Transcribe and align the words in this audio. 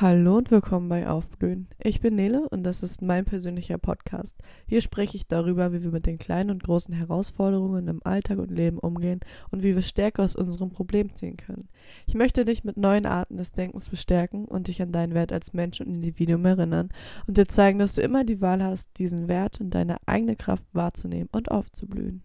Hallo 0.00 0.38
und 0.38 0.50
willkommen 0.50 0.88
bei 0.88 1.06
Aufblühen. 1.06 1.68
Ich 1.78 2.00
bin 2.00 2.16
Nele 2.16 2.48
und 2.48 2.62
das 2.62 2.82
ist 2.82 3.02
mein 3.02 3.26
persönlicher 3.26 3.76
Podcast. 3.76 4.34
Hier 4.66 4.80
spreche 4.80 5.18
ich 5.18 5.26
darüber, 5.26 5.74
wie 5.74 5.82
wir 5.82 5.90
mit 5.90 6.06
den 6.06 6.16
kleinen 6.16 6.48
und 6.48 6.62
großen 6.62 6.94
Herausforderungen 6.94 7.86
im 7.86 8.00
Alltag 8.02 8.38
und 8.38 8.50
Leben 8.50 8.78
umgehen 8.78 9.20
und 9.50 9.62
wie 9.62 9.74
wir 9.74 9.82
Stärke 9.82 10.22
aus 10.22 10.36
unserem 10.36 10.70
Problem 10.70 11.14
ziehen 11.14 11.36
können. 11.36 11.68
Ich 12.06 12.14
möchte 12.14 12.46
dich 12.46 12.64
mit 12.64 12.78
neuen 12.78 13.04
Arten 13.04 13.36
des 13.36 13.52
Denkens 13.52 13.90
bestärken 13.90 14.46
und 14.46 14.68
dich 14.68 14.80
an 14.80 14.90
deinen 14.90 15.12
Wert 15.12 15.34
als 15.34 15.52
Mensch 15.52 15.82
und 15.82 15.88
Individuum 15.88 16.46
erinnern 16.46 16.88
und 17.26 17.36
dir 17.36 17.46
zeigen, 17.46 17.78
dass 17.78 17.94
du 17.94 18.00
immer 18.00 18.24
die 18.24 18.40
Wahl 18.40 18.62
hast, 18.64 18.96
diesen 18.96 19.28
Wert 19.28 19.60
und 19.60 19.74
deine 19.74 19.98
eigene 20.06 20.34
Kraft 20.34 20.64
wahrzunehmen 20.72 21.28
und 21.30 21.50
aufzublühen. 21.50 22.22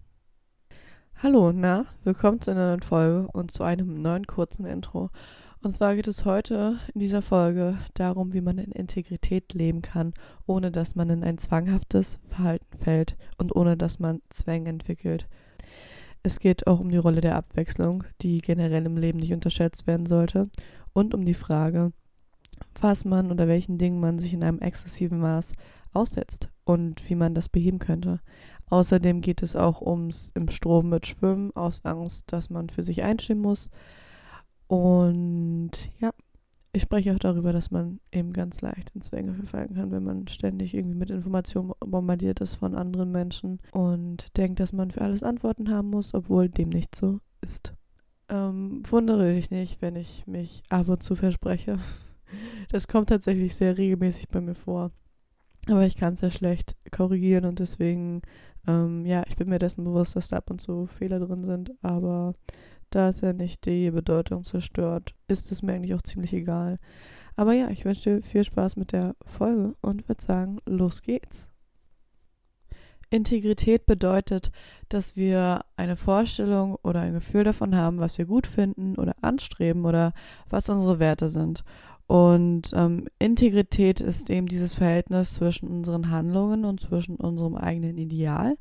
Hallo, 1.22 1.52
na, 1.52 1.88
willkommen 2.06 2.40
zu 2.40 2.52
einer 2.52 2.68
neuen 2.68 2.84
Folge 2.84 3.28
und 3.34 3.52
zu 3.52 3.64
einem 3.64 4.02
neuen 4.02 4.28
kurzen 4.28 4.66
Intro. 4.66 5.10
Und 5.66 5.72
zwar 5.72 5.96
geht 5.96 6.08
es 6.08 6.26
heute 6.26 6.78
in 6.94 7.00
dieser 7.00 7.24
Folge 7.24 7.80
darum, 7.96 8.34
wie 8.34 8.42
man 8.42 8.60
in 8.60 8.72
Integrität 8.72 9.52
leben 9.56 9.82
kann, 9.82 10.14
ohne 10.46 10.70
dass 10.70 10.94
man 10.94 11.10
in 11.10 11.24
ein 11.24 11.40
zwanghaftes 11.40 12.20
Verhalten 12.26 12.78
fällt 12.78 13.18
und 13.40 13.56
ohne 13.56 13.76
dass 13.76 13.98
man 13.98 14.22
Zwänge 14.30 14.70
entwickelt. 14.70 15.28
Es 16.22 16.40
geht 16.40 16.68
auch 16.68 16.80
um 16.80 16.92
die 16.92 17.00
Rolle 17.00 17.20
der 17.20 17.36
Abwechslung, 17.36 18.04
die 18.22 18.42
generell 18.42 18.86
im 18.86 18.96
Leben 18.96 19.18
nicht 19.18 19.34
unterschätzt 19.34 19.88
werden 19.88 20.06
sollte, 20.06 20.52
und 20.94 21.16
um 21.16 21.26
die 21.26 21.34
Frage, 21.34 21.94
was 22.80 23.04
man 23.04 23.32
oder 23.32 23.48
welchen 23.48 23.80
Dingen 23.80 24.00
man 24.00 24.20
sich 24.20 24.34
in 24.34 24.44
einem 24.44 24.60
exzessiven 24.60 25.18
Maß 25.18 25.54
aussetzt 25.94 26.52
und 26.64 27.10
wie 27.10 27.16
man 27.16 27.34
das 27.34 27.50
beheben 27.50 27.80
könnte. 27.80 28.20
Außerdem 28.70 29.20
geht 29.22 29.42
es 29.42 29.56
auch 29.56 29.82
ums 29.82 30.32
im 30.36 30.48
Strom 30.48 30.90
mit 30.90 31.08
Schwimmen 31.08 31.56
aus 31.56 31.84
Angst, 31.86 32.32
dass 32.32 32.52
man 32.52 32.70
für 32.70 32.84
sich 32.84 33.02
einstehen 33.02 33.40
muss 33.40 33.72
und 34.68 35.72
ja, 36.00 36.12
ich 36.76 36.82
spreche 36.82 37.14
auch 37.14 37.20
darüber, 37.20 37.54
dass 37.54 37.72
man 37.72 38.02
eben 38.12 38.34
ganz 38.34 38.62
leicht 38.62 38.92
in 38.94 39.02
Zwänge 39.02 39.34
verfallen 39.34 39.76
kann, 39.76 39.92
wenn 39.92 40.04
man 40.04 40.28
ständig 40.28 40.74
irgendwie 40.74 40.98
mit 40.98 41.10
Informationen 41.10 41.72
bombardiert 41.80 42.42
ist 42.42 42.56
von 42.56 42.76
anderen 42.76 43.14
Menschen 43.14 43.62
und 43.72 44.36
denkt, 44.36 44.60
dass 44.60 44.74
man 44.74 44.92
für 44.92 45.02
alles 45.02 45.24
Antworten 45.24 45.70
haben 45.70 45.90
muss, 45.90 46.14
obwohl 46.14 46.50
dem 46.50 46.70
nicht 46.70 46.94
so 46.94 47.22
ist. 47.40 47.74
Ähm, 48.28 48.82
wundere 48.90 49.34
dich 49.34 49.52
nicht, 49.52 49.82
wenn 49.82 49.96
ich 49.96 50.28
mich 50.28 50.64
ab 50.70 50.90
und 50.90 51.02
zu 51.02 51.16
verspreche. 51.16 51.80
Das 52.70 52.88
kommt 52.88 53.10
tatsächlich 53.10 53.56
sehr 53.56 53.78
regelmäßig 53.78 54.28
bei 54.28 54.42
mir 54.42 54.56
vor. 54.56 54.92
Aber 55.68 55.86
ich 55.86 55.96
kann 55.96 56.16
es 56.16 56.22
ja 56.22 56.32
schlecht 56.32 56.76
korrigieren 56.92 57.46
und 57.46 57.60
deswegen, 57.60 58.24
ähm, 58.68 59.06
ja, 59.06 59.24
ich 59.28 59.36
bin 59.36 59.48
mir 59.48 59.60
dessen 59.60 59.84
bewusst, 59.84 60.16
dass 60.16 60.30
da 60.30 60.38
ab 60.38 60.50
und 60.50 60.60
zu 60.60 60.88
Fehler 60.88 61.20
drin 61.20 61.46
sind, 61.46 61.72
aber 61.82 62.34
da 62.96 63.10
es 63.10 63.22
ja 63.22 63.34
nicht 63.34 63.66
die 63.66 63.92
Bedeutung 63.92 64.44
zerstört, 64.44 65.14
ist 65.28 65.52
es 65.52 65.62
mir 65.62 65.74
eigentlich 65.74 65.94
auch 65.94 66.02
ziemlich 66.02 66.34
egal. 66.34 66.78
Aber 67.36 67.54
ja, 67.54 67.70
ich 67.70 67.84
wünsche 67.84 68.18
dir 68.18 68.24
viel 68.24 68.44
Spaß 68.44 68.78
mit 68.78 68.94
der 68.94 69.16
Folge 69.26 69.76
und 69.82 70.08
würde 70.08 70.22
sagen, 70.22 70.60
los 70.66 71.02
geht's. 71.02 71.50
Integrität 73.10 73.86
bedeutet, 73.86 74.52
dass 74.90 75.16
wir 75.16 75.62
eine 75.76 75.96
Vorstellung 75.96 76.78
oder 76.82 77.02
ein 77.02 77.14
Gefühl 77.14 77.44
davon 77.44 77.76
haben, 77.76 78.00
was 78.00 78.18
wir 78.18 78.26
gut 78.26 78.48
finden 78.48 78.96
oder 78.96 79.14
anstreben 79.22 79.86
oder 79.86 80.14
was 80.50 80.70
unsere 80.70 81.00
Werte 81.00 81.30
sind. 81.30 81.64
Und 82.08 82.72
ähm, 82.74 83.08
Integrität 83.20 84.00
ist 84.00 84.30
eben 84.30 84.48
dieses 84.48 84.76
Verhältnis 84.76 85.34
zwischen 85.34 85.70
unseren 85.70 86.10
Handlungen 86.10 86.66
und 86.66 86.80
zwischen 86.80 87.16
unserem 87.18 87.56
eigenen 87.56 87.98
Ideal 87.98 88.58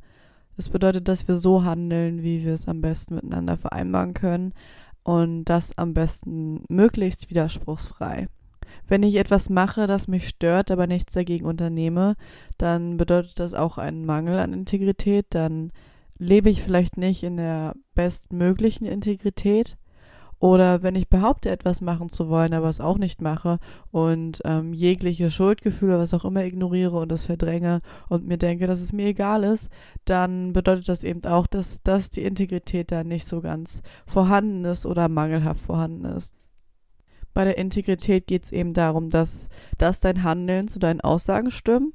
das 0.57 0.69
bedeutet, 0.69 1.09
dass 1.09 1.27
wir 1.29 1.39
so 1.39 1.65
handeln, 1.65 2.23
wie 2.23 2.45
wir 2.45 2.55
es 2.55 2.69
am 2.69 2.81
besten 2.81 3.17
miteinander 3.17 3.57
vereinbaren 3.57 4.15
können 4.15 4.53
und 5.03 5.45
das 5.45 5.77
am 5.79 5.95
besten 5.95 6.65
möglichst 6.69 7.31
widerspruchsfrei. 7.31 8.29
Wenn 8.87 9.03
ich 9.03 9.17
etwas 9.17 9.51
mache, 9.51 9.87
das 9.87 10.09
mich 10.09 10.29
stört, 10.29 10.71
aber 10.71 10.87
nichts 10.87 11.15
dagegen 11.15 11.47
unternehme, 11.47 12.17
dann 12.59 12.97
bedeutet 12.97 13.39
das 13.39 13.55
auch 13.55 13.79
einen 13.79 14.05
Mangel 14.05 14.39
an 14.39 14.53
Integrität, 14.53 15.27
dann 15.31 15.73
lebe 16.19 16.51
ich 16.51 16.63
vielleicht 16.63 16.97
nicht 16.97 17.23
in 17.23 17.37
der 17.37 17.75
bestmöglichen 17.95 18.87
Integrität 18.87 19.77
oder 20.45 20.83
wenn 20.83 20.95
ich 20.95 21.09
behaupte, 21.09 21.49
etwas 21.49 21.81
machen 21.81 22.11
zu 22.11 22.29
wollen, 22.29 22.53
aber 22.53 22.69
es 22.69 22.79
auch 22.79 22.99
nicht 22.99 23.23
mache 23.23 23.59
und 23.91 24.43
ähm, 24.45 24.75
jegliche 24.75 25.31
Schuldgefühle, 25.31 25.99
was 25.99 26.13
auch 26.13 26.27
immer, 26.27 26.45
ignoriere 26.45 26.99
und 26.99 27.11
das 27.11 27.25
verdränge 27.25 27.81
und 28.11 28.27
mir 28.27 28.37
denke, 28.37 28.67
dass 28.67 28.81
es 28.81 28.93
mir 28.93 29.07
egal 29.07 29.43
ist, 29.43 29.71
dann 30.05 30.53
bedeutet 30.53 30.91
das 30.91 31.03
eben 31.03 31.25
auch, 31.25 31.47
dass, 31.47 31.83
dass 31.83 32.11
die 32.11 32.25
Integrität 32.25 32.93
da 32.93 33.05
nicht 33.05 33.25
so 33.25 33.41
ganz 33.41 33.81
vorhanden 34.07 34.67
ist 34.67 34.85
oder 34.85 35.09
mangelhaft 35.09 35.65
vorhanden 35.65 36.05
ist. 36.05 36.35
Bei 37.33 37.45
der 37.45 37.57
Integrität 37.57 38.27
geht 38.27 38.45
es 38.45 38.53
eben 38.53 38.75
darum, 38.75 39.09
dass, 39.09 39.49
dass 39.79 40.01
dein 40.01 40.25
Handeln 40.25 40.69
zu 40.69 40.79
deinen 40.79 41.01
Aussagen 41.01 41.53
stimmen 41.53 41.95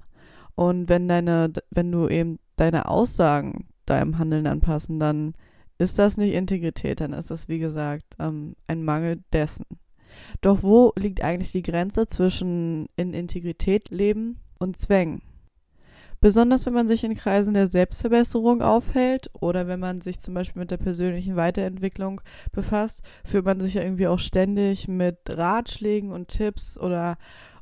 und 0.56 0.90
wenn 0.90 1.08
deine, 1.08 1.54
wenn 1.70 1.92
du 1.92 2.08
eben 2.08 2.40
deine 2.56 2.88
Aussagen 2.88 3.68
deinem 3.86 4.18
Handeln 4.18 4.48
anpassen, 4.48 5.00
dann 5.00 5.36
ist 5.80 5.98
das 5.98 6.18
nicht 6.18 6.34
Integrität, 6.34 7.00
dann 7.00 7.14
ist 7.14 7.32
das, 7.32 7.48
wie 7.48 7.60
gesagt, 7.60 8.16
ähm, 8.20 8.56
ein 8.68 8.84
Mangel 8.84 9.24
dessen. 9.34 9.66
Doch 10.42 10.62
wo 10.62 10.92
liegt 10.98 11.24
eigentlich 11.24 11.52
die 11.52 11.64
Grenze 11.64 12.06
zwischen 12.08 12.88
in 12.96 13.14
Integrität 13.14 13.90
leben 13.90 14.40
und 14.60 14.78
Zwängen? 14.78 15.22
Besonders 16.22 16.66
wenn 16.66 16.74
man 16.74 16.90
sich 16.90 17.06
in 17.06 17.16
Kreisen 17.16 17.54
der 17.54 17.68
Selbstverbesserung 17.68 18.62
aufhält 18.62 19.30
oder 19.40 19.68
wenn 19.68 19.80
man 19.80 20.02
sich 20.02 20.20
zum 20.20 20.34
Beispiel 20.34 20.60
mit 20.60 20.72
der 20.72 20.78
persönlichen 20.78 21.38
Weiterentwicklung 21.38 22.20
befasst, 22.52 23.02
fühlt 23.24 23.46
man 23.46 23.62
sich 23.62 23.76
ja 23.76 23.84
irgendwie 23.84 24.08
auch 24.08 24.20
ständig 24.20 24.90
mit 24.90 25.18
Ratschlägen 25.30 26.12
und 26.12 26.28
Tipps 26.28 26.78
oder 26.78 27.18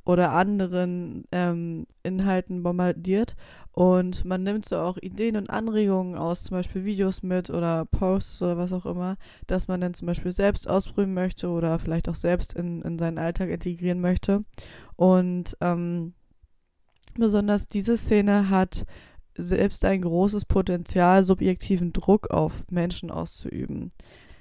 oder 0.05 0.31
anderen 0.31 1.25
ähm, 1.33 1.85
Inhalten 2.01 2.63
bombardiert. 2.63 3.35
Und 3.77 4.25
man 4.25 4.41
nimmt 4.41 4.67
so 4.67 4.79
auch 4.79 4.97
Ideen 4.97 5.35
und 5.35 5.51
Anregungen 5.51 6.15
aus, 6.15 6.41
zum 6.41 6.57
Beispiel 6.57 6.83
Videos 6.83 7.21
mit 7.21 7.51
oder 7.51 7.85
Posts 7.85 8.41
oder 8.41 8.57
was 8.57 8.73
auch 8.73 8.87
immer, 8.87 9.17
dass 9.45 9.67
man 9.67 9.79
dann 9.79 9.93
zum 9.93 10.07
Beispiel 10.07 10.33
selbst 10.33 10.67
ausprobieren 10.67 11.13
möchte 11.13 11.47
oder 11.47 11.77
vielleicht 11.77 12.09
auch 12.09 12.15
selbst 12.15 12.53
in, 12.53 12.81
in 12.81 12.97
seinen 12.97 13.19
Alltag 13.19 13.51
integrieren 13.51 14.01
möchte. 14.01 14.43
Und 14.95 15.55
ähm, 15.61 16.15
besonders 17.19 17.67
diese 17.67 17.97
Szene 17.97 18.49
hat 18.49 18.87
selbst 19.35 19.85
ein 19.85 20.01
großes 20.01 20.45
Potenzial, 20.45 21.23
subjektiven 21.23 21.93
Druck 21.93 22.31
auf 22.31 22.65
Menschen 22.71 23.11
auszuüben. 23.11 23.91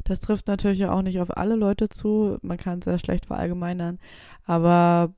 Das 0.04 0.20
trifft 0.20 0.46
natürlich 0.46 0.86
auch 0.86 1.02
nicht 1.02 1.20
auf 1.20 1.36
alle 1.36 1.56
Leute 1.56 1.90
zu, 1.90 2.38
man 2.40 2.56
kann 2.56 2.78
es 2.78 2.86
sehr 2.86 2.98
schlecht 2.98 3.26
verallgemeinern, 3.26 3.98
aber 4.46 5.12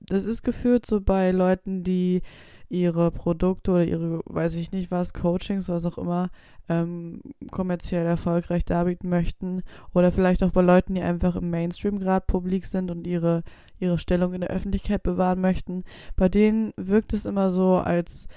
das 0.00 0.24
ist 0.24 0.42
geführt 0.42 0.86
so 0.86 1.00
bei 1.00 1.30
Leuten, 1.30 1.84
die 1.84 2.22
ihre 2.70 3.10
Produkte 3.10 3.72
oder 3.72 3.84
ihre, 3.84 4.20
weiß 4.24 4.54
ich 4.54 4.70
nicht 4.72 4.90
was, 4.90 5.12
Coachings, 5.12 5.68
was 5.68 5.84
auch 5.84 5.98
immer, 5.98 6.30
ähm, 6.68 7.20
kommerziell 7.50 8.06
erfolgreich 8.06 8.64
darbieten 8.64 9.10
möchten. 9.10 9.62
Oder 9.92 10.12
vielleicht 10.12 10.42
auch 10.44 10.52
bei 10.52 10.62
Leuten, 10.62 10.94
die 10.94 11.02
einfach 11.02 11.34
im 11.36 11.50
Mainstream 11.50 11.98
gerade 11.98 12.24
publik 12.26 12.64
sind 12.64 12.90
und 12.92 13.06
ihre, 13.08 13.42
ihre 13.80 13.98
Stellung 13.98 14.34
in 14.34 14.40
der 14.40 14.50
Öffentlichkeit 14.50 15.02
bewahren 15.02 15.40
möchten. 15.40 15.82
Bei 16.16 16.28
denen 16.28 16.72
wirkt 16.76 17.12
es 17.12 17.26
immer 17.26 17.50
so, 17.50 17.76
als 17.76 18.28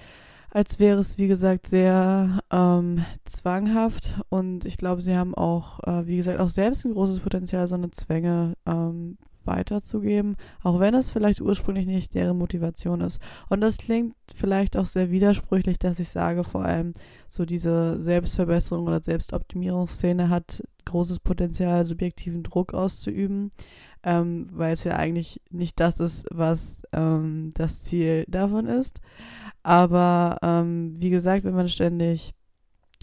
als 0.54 0.78
wäre 0.78 1.00
es, 1.00 1.18
wie 1.18 1.28
gesagt, 1.28 1.66
sehr 1.66 2.40
ähm, 2.52 3.04
zwanghaft. 3.26 4.14
Und 4.30 4.66
ich 4.66 4.78
glaube, 4.78 5.02
sie 5.02 5.16
haben 5.18 5.34
auch, 5.34 5.80
äh, 5.80 6.06
wie 6.06 6.18
gesagt, 6.18 6.40
auch 6.40 6.50
selbst 6.50 6.86
ein 6.86 6.94
großes 6.94 7.22
Potenzial, 7.22 7.68
so 7.68 7.74
eine 7.74 7.90
Zwänge 7.90 8.54
ähm, 8.68 9.18
weiterzugeben, 9.46 10.36
auch 10.62 10.80
wenn 10.80 10.94
es 10.94 11.10
vielleicht 11.10 11.42
ursprünglich 11.42 11.88
nicht 11.88 12.14
deren 12.14 12.38
Motivation 12.38 13.02
ist. 13.02 13.20
Und 13.50 13.62
das 13.62 13.78
klingt 13.78 14.14
vielleicht 14.36 14.78
auch 14.78 14.86
sehr 14.86 15.10
widersprüchlich, 15.10 15.80
dass 15.80 15.98
ich 15.98 16.10
sage, 16.10 16.44
vor 16.44 16.64
allem 16.64 16.94
so 17.28 17.46
diese 17.46 18.00
Selbstverbesserung 18.00 18.86
oder 18.86 19.02
Selbstoptimierungsszene 19.02 20.30
hat 20.30 20.62
großes 20.86 21.20
Potenzial, 21.20 21.84
subjektiven 21.84 22.44
Druck 22.44 22.76
auszuüben. 22.76 23.50
Ähm, 24.06 24.48
weil 24.52 24.74
es 24.74 24.84
ja 24.84 24.98
eigentlich 24.98 25.42
nicht 25.50 25.80
das 25.80 26.02
ist, 26.02 26.26
was 26.30 26.82
ähm, 26.92 27.52
das 27.56 27.84
Ziel 27.84 28.26
davon 28.28 28.68
ist. 28.68 29.00
Aber 29.64 30.38
ähm, 30.42 30.94
wie 31.00 31.10
gesagt, 31.10 31.46
wenn 31.46 31.56
man 31.56 31.70
ständig 31.70 32.34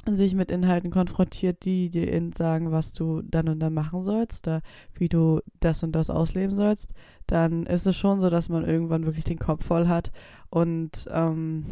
sich 0.06 0.34
mit 0.34 0.50
Inhalten 0.50 0.90
konfrontiert, 0.90 1.64
die 1.64 1.90
dir 1.90 2.30
sagen, 2.34 2.72
was 2.72 2.92
du 2.92 3.22
dann 3.22 3.48
und 3.48 3.60
dann 3.60 3.74
machen 3.74 4.02
sollst 4.02 4.46
oder 4.46 4.62
wie 4.94 5.08
du 5.08 5.40
das 5.60 5.82
und 5.82 5.92
das 5.92 6.08
ausleben 6.08 6.56
sollst, 6.56 6.92
dann 7.26 7.66
ist 7.66 7.86
es 7.86 7.96
schon 7.96 8.20
so, 8.20 8.30
dass 8.30 8.48
man 8.48 8.64
irgendwann 8.64 9.04
wirklich 9.04 9.24
den 9.24 9.38
Kopf 9.38 9.64
voll 9.64 9.88
hat 9.88 10.10
und 10.48 11.06
ähm, 11.10 11.64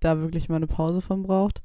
da 0.00 0.20
wirklich 0.20 0.48
mal 0.48 0.56
eine 0.56 0.66
Pause 0.66 1.00
von 1.00 1.22
braucht. 1.22 1.62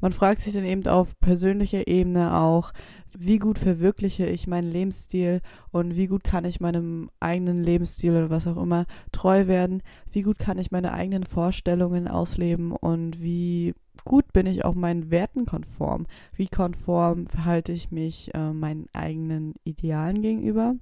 Man 0.00 0.12
fragt 0.12 0.40
sich 0.40 0.52
dann 0.52 0.64
eben 0.64 0.86
auf 0.86 1.18
persönlicher 1.20 1.86
Ebene 1.86 2.36
auch, 2.36 2.72
wie 3.18 3.38
gut 3.38 3.58
verwirkliche 3.58 4.26
ich 4.26 4.46
meinen 4.46 4.70
Lebensstil 4.70 5.40
und 5.70 5.96
wie 5.96 6.06
gut 6.06 6.22
kann 6.22 6.44
ich 6.44 6.60
meinem 6.60 7.10
eigenen 7.18 7.62
Lebensstil 7.62 8.12
oder 8.12 8.30
was 8.30 8.46
auch 8.46 8.58
immer 8.58 8.84
treu 9.10 9.46
werden, 9.46 9.82
wie 10.10 10.22
gut 10.22 10.38
kann 10.38 10.58
ich 10.58 10.70
meine 10.70 10.92
eigenen 10.92 11.24
Vorstellungen 11.24 12.08
ausleben 12.08 12.72
und 12.72 13.22
wie 13.22 13.74
gut 14.04 14.32
bin 14.34 14.46
ich 14.46 14.64
auch 14.64 14.74
meinen 14.74 15.10
Werten 15.10 15.46
konform, 15.46 16.06
wie 16.34 16.48
konform 16.48 17.26
verhalte 17.26 17.72
ich 17.72 17.90
mich 17.90 18.34
äh, 18.34 18.52
meinen 18.52 18.86
eigenen 18.92 19.54
Idealen 19.64 20.20
gegenüber. 20.20 20.76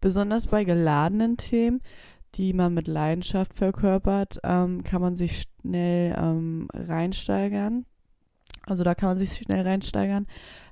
besonders 0.00 0.46
bei 0.46 0.62
geladenen 0.62 1.36
Themen, 1.36 1.80
die 2.34 2.52
man 2.52 2.74
mit 2.74 2.86
Leidenschaft 2.86 3.54
verkörpert, 3.54 4.38
ähm, 4.44 4.84
kann 4.84 5.00
man 5.02 5.16
sich 5.16 5.42
schnell 5.42 6.14
ähm, 6.16 6.68
reinsteigern. 6.72 7.84
Also 8.68 8.84
da 8.84 8.94
kann 8.94 9.10
man 9.10 9.18
sich 9.18 9.34
schnell 9.34 9.62
reinsteigern. 9.62 10.26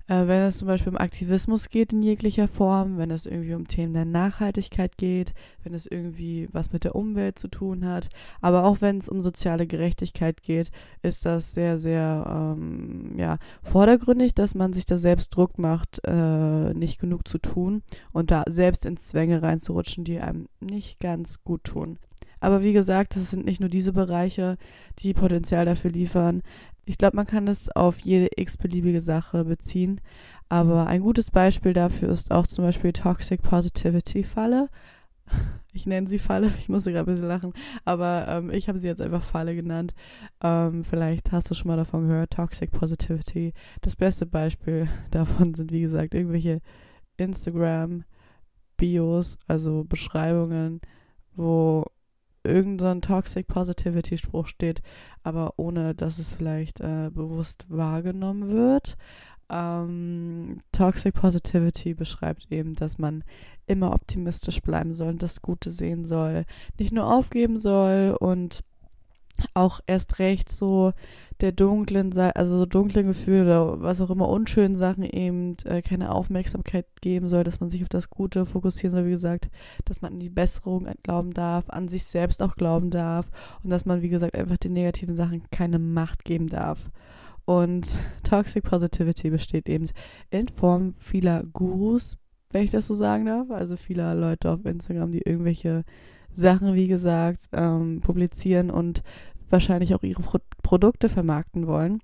Äh, 0.09 0.29
wenn 0.29 0.43
es 0.43 0.59
zum 0.59 0.69
Beispiel 0.69 0.93
um 0.93 0.99
Aktivismus 0.99 1.69
geht 1.69 1.93
in 1.93 2.03
jeglicher 2.03 2.47
Form, 2.47 2.97
wenn 2.97 3.11
es 3.11 3.27
irgendwie 3.27 3.55
um 3.55 3.67
Themen 3.67 3.93
der 3.93 4.05
Nachhaltigkeit 4.05 4.97
geht, 4.97 5.35
wenn 5.65 5.75
es 5.75 5.87
irgendwie 5.87 6.49
was 6.53 6.73
mit 6.73 6.85
der 6.85 6.95
Umwelt 6.95 7.39
zu 7.39 7.49
tun 7.49 7.85
hat, 7.85 8.09
aber 8.41 8.65
auch 8.65 8.81
wenn 8.81 8.99
es 8.99 9.09
um 9.09 9.21
soziale 9.21 9.67
Gerechtigkeit 9.67 10.43
geht, 10.43 10.71
ist 11.03 11.27
das 11.27 11.55
sehr, 11.55 11.79
sehr 11.79 12.55
ähm, 12.57 13.15
ja, 13.17 13.39
vordergründig, 13.63 14.35
dass 14.35 14.55
man 14.55 14.73
sich 14.73 14.87
da 14.87 14.97
selbst 14.97 15.35
Druck 15.35 15.59
macht, 15.59 16.01
äh, 16.07 16.73
nicht 16.75 17.01
genug 17.01 17.27
zu 17.27 17.39
tun 17.39 17.83
und 18.13 18.31
da 18.31 18.45
selbst 18.49 18.87
ins 18.87 19.09
Zwänge 19.09 19.43
reinzurutschen, 19.43 20.05
die 20.05 20.21
einem 20.21 20.49
nicht 20.61 21.01
ganz 21.01 21.43
gut 21.43 21.65
tun. 21.65 21.99
Aber 22.39 22.63
wie 22.63 22.73
gesagt, 22.73 23.17
es 23.17 23.31
sind 23.31 23.45
nicht 23.45 23.61
nur 23.61 23.71
diese 23.71 23.93
Bereiche, 23.93 24.57
die 24.99 25.15
Potenzial 25.15 25.65
dafür 25.65 25.91
liefern. 25.91 26.43
Ich 26.89 26.99
glaube, 26.99 27.17
man 27.17 27.27
kann 27.27 27.49
es 27.49 27.69
auf 27.75 27.99
jede 27.99 28.29
x-beliebige 28.37 29.01
Sache 29.01 29.45
beziehen. 29.45 30.01
Aber 30.49 30.87
ein 30.87 31.01
gutes 31.01 31.33
Beispiel 31.33 31.73
dafür 31.73 32.11
ist 32.11 32.31
auch 32.31 32.47
zum 32.47 32.65
Beispiel 32.65 32.93
Toxic 32.93 33.43
Positivity 33.43 34.23
Falle. 34.23 34.69
Ich 35.73 35.85
nenne 35.85 36.07
sie 36.09 36.19
Falle, 36.19 36.55
ich 36.59 36.71
musste 36.71 36.91
gerade 36.91 37.11
ein 37.11 37.13
bisschen 37.13 37.29
lachen, 37.29 37.53
aber 37.85 38.27
ähm, 38.29 38.51
ich 38.51 38.67
habe 38.67 38.79
sie 38.79 38.87
jetzt 38.87 39.03
einfach 39.03 39.23
Falle 39.23 39.55
genannt. 39.55 39.93
Ähm, 40.43 40.85
vielleicht 40.85 41.33
hast 41.33 41.51
du 41.51 41.55
schon 41.55 41.69
mal 41.69 41.77
davon 41.77 42.09
gehört, 42.09 42.31
Toxic 42.31 42.71
Positivity. 42.71 43.53
Das 43.83 43.95
beste 43.95 44.25
Beispiel 44.25 44.89
davon 45.11 45.53
sind, 45.53 45.73
wie 45.73 45.83
gesagt, 45.83 46.15
irgendwelche 46.15 46.63
Instagram-Bios, 47.19 49.39
also 49.47 49.85
Beschreibungen, 49.85 50.81
wo 51.35 51.85
irgend 52.47 52.81
so 52.81 52.95
Toxic 52.95 53.47
Positivity 53.47 54.19
Spruch 54.19 54.47
steht, 54.47 54.83
aber 55.23 55.55
ohne 55.57 55.95
dass 55.95 56.19
es 56.19 56.31
vielleicht 56.33 56.81
äh, 56.81 57.11
bewusst 57.13 57.67
wahrgenommen 57.69 58.49
wird. 58.49 58.97
Ähm, 59.49 60.61
Toxic 60.73 61.15
Positivity 61.15 61.95
beschreibt 61.95 62.51
eben, 62.51 62.75
dass 62.75 62.99
man 62.99 63.23
immer 63.67 63.93
optimistisch 63.93 64.61
bleiben 64.61 64.93
soll 64.93 65.09
und 65.09 65.23
das 65.23 65.43
Gute 65.43 65.71
sehen 65.71 66.05
soll, 66.05 66.45
nicht 66.79 66.93
nur 66.93 67.13
aufgeben 67.13 67.59
soll 67.59 68.17
und 68.19 68.65
auch 69.55 69.81
erst 69.87 70.19
recht 70.19 70.51
so 70.51 70.93
der 71.41 71.53
dunklen, 71.53 72.17
also 72.17 72.59
so 72.59 72.67
dunklen 72.67 73.07
Gefühle 73.07 73.63
oder 73.63 73.83
was 73.83 74.01
auch 74.01 74.11
immer, 74.11 74.29
unschönen 74.29 74.77
Sachen 74.77 75.05
eben 75.05 75.57
äh, 75.65 75.83
keine 75.83 76.13
Aufmerksamkeit 76.13 76.87
geben 77.01 77.29
soll, 77.29 77.45
dass 77.45 77.61
man 77.61 77.69
sich 77.69 77.83
auf 77.83 77.89
das 77.89 78.09
Gute 78.09 78.47
fokussieren 78.47 78.93
soll, 78.93 79.07
wie 79.07 79.11
gesagt, 79.11 79.51
dass 79.85 80.01
man 80.01 80.15
an 80.15 80.21
die 80.21 80.31
Besserung 80.31 80.89
glauben 81.03 81.35
darf, 81.35 81.69
an 81.69 81.89
sich 81.89 82.05
selbst 82.05 82.43
auch 82.43 82.57
glauben 82.57 82.91
darf 82.91 83.31
und 83.63 83.71
dass 83.71 83.85
man, 83.85 84.03
wie 84.03 84.09
gesagt, 84.09 84.35
einfach 84.35 84.57
den 84.57 84.73
negativen 84.73 85.15
Sachen 85.15 85.43
keine 85.51 85.79
Macht 85.79 86.25
geben 86.25 86.49
darf. 86.49 86.91
Und 87.45 87.87
Toxic 88.25 88.65
Positivity 88.65 89.31
besteht 89.31 89.69
eben 89.69 89.89
in 90.31 90.49
Form 90.49 90.95
vieler 90.95 91.45
Gurus, 91.45 92.17
wenn 92.51 92.65
ich 92.65 92.71
das 92.71 92.87
so 92.87 92.95
sagen 92.95 93.27
darf, 93.27 93.51
also 93.51 93.77
vieler 93.77 94.15
Leute 94.15 94.51
auf 94.51 94.65
Instagram, 94.65 95.13
die 95.13 95.23
irgendwelche 95.23 95.85
Sachen, 96.33 96.75
wie 96.75 96.87
gesagt, 96.87 97.49
ähm, 97.53 98.01
publizieren 98.03 98.71
und 98.71 99.03
wahrscheinlich 99.51 99.95
auch 99.95 100.03
ihre 100.03 100.23
Pro 100.23 100.39
Produkte 100.63 101.09
vermarkten 101.09 101.67
wollen. 101.67 102.01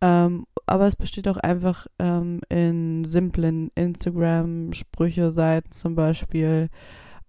Ähm, 0.00 0.46
aber 0.66 0.86
es 0.86 0.96
besteht 0.96 1.28
auch 1.28 1.36
einfach 1.36 1.86
ähm, 1.98 2.40
in 2.48 3.04
simplen 3.04 3.70
Instagram-Sprüche-Seiten 3.74 5.72
zum 5.72 5.94
Beispiel. 5.94 6.68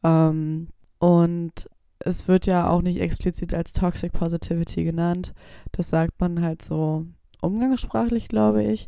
Ähm, 0.04 0.70
und 1.00 1.70
es 2.00 2.28
wird 2.28 2.46
ja 2.46 2.70
auch 2.70 2.82
nicht 2.82 3.00
explizit 3.02 3.54
als 3.54 3.74
Toxic 3.74 4.14
Positivity 4.14 4.84
genannt. 4.84 5.34
Das 5.72 5.90
sagt 5.90 6.20
man 6.20 6.42
halt 6.42 6.62
so 6.62 7.06
umgangssprachlich, 7.42 8.28
glaube 8.28 8.64
ich, 8.64 8.88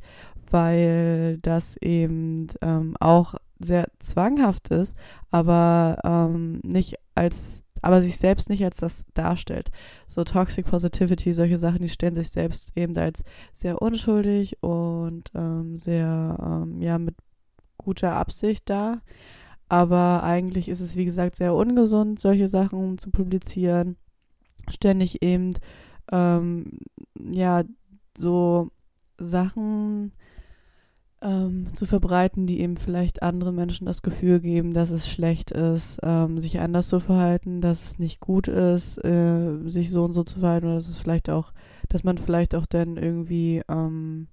weil 0.49 1.37
das 1.41 1.77
eben 1.77 2.47
ähm, 2.61 2.95
auch 2.99 3.35
sehr 3.59 3.89
zwanghaft 3.99 4.69
ist, 4.69 4.97
aber 5.29 5.97
ähm, 6.03 6.59
nicht 6.63 6.95
als 7.15 7.63
aber 7.81 8.01
sich 8.01 8.17
selbst 8.17 8.49
nicht 8.49 8.63
als 8.63 8.77
das 8.77 9.05
darstellt. 9.13 9.69
So 10.07 10.23
Toxic 10.23 10.65
Positivity, 10.65 11.33
solche 11.33 11.57
Sachen, 11.57 11.81
die 11.81 11.89
stellen 11.89 12.15
sich 12.15 12.29
selbst 12.29 12.71
eben 12.75 12.95
als 12.97 13.23
sehr 13.53 13.81
unschuldig 13.81 14.61
und 14.61 15.31
ähm, 15.35 15.77
sehr, 15.77 16.37
ähm, 16.41 16.81
ja, 16.81 16.97
mit 16.97 17.15
guter 17.77 18.13
Absicht 18.13 18.69
dar. 18.69 19.01
Aber 19.67 20.23
eigentlich 20.23 20.67
ist 20.67 20.81
es, 20.81 20.95
wie 20.95 21.05
gesagt, 21.05 21.35
sehr 21.35 21.53
ungesund, 21.53 22.19
solche 22.19 22.47
Sachen 22.47 22.97
zu 22.97 23.09
publizieren. 23.09 23.95
Ständig 24.69 25.23
eben, 25.23 25.53
ähm, 26.11 26.79
ja, 27.17 27.63
so 28.17 28.69
Sachen 29.17 30.11
ähm, 31.21 31.67
zu 31.73 31.85
verbreiten, 31.85 32.47
die 32.47 32.61
eben 32.61 32.77
vielleicht 32.77 33.21
anderen 33.21 33.55
Menschen 33.55 33.85
das 33.85 34.01
Gefühl 34.01 34.39
geben, 34.39 34.73
dass 34.73 34.89
es 34.91 35.09
schlecht 35.09 35.51
ist, 35.51 35.99
ähm, 36.01 36.39
sich 36.39 36.59
anders 36.59 36.87
zu 36.87 36.99
verhalten, 36.99 37.61
dass 37.61 37.83
es 37.83 37.99
nicht 37.99 38.19
gut 38.19 38.47
ist, 38.47 38.97
äh, 39.03 39.57
sich 39.65 39.91
so 39.91 40.03
und 40.03 40.13
so 40.13 40.23
zu 40.23 40.39
verhalten 40.39 40.65
oder 40.67 40.75
dass 40.75 40.87
es 40.87 40.97
vielleicht 40.97 41.29
auch, 41.29 41.53
dass 41.89 42.03
man 42.03 42.17
vielleicht 42.17 42.55
auch 42.55 42.65
dann 42.65 42.97
irgendwie, 42.97 43.61
ähm, 43.69 44.27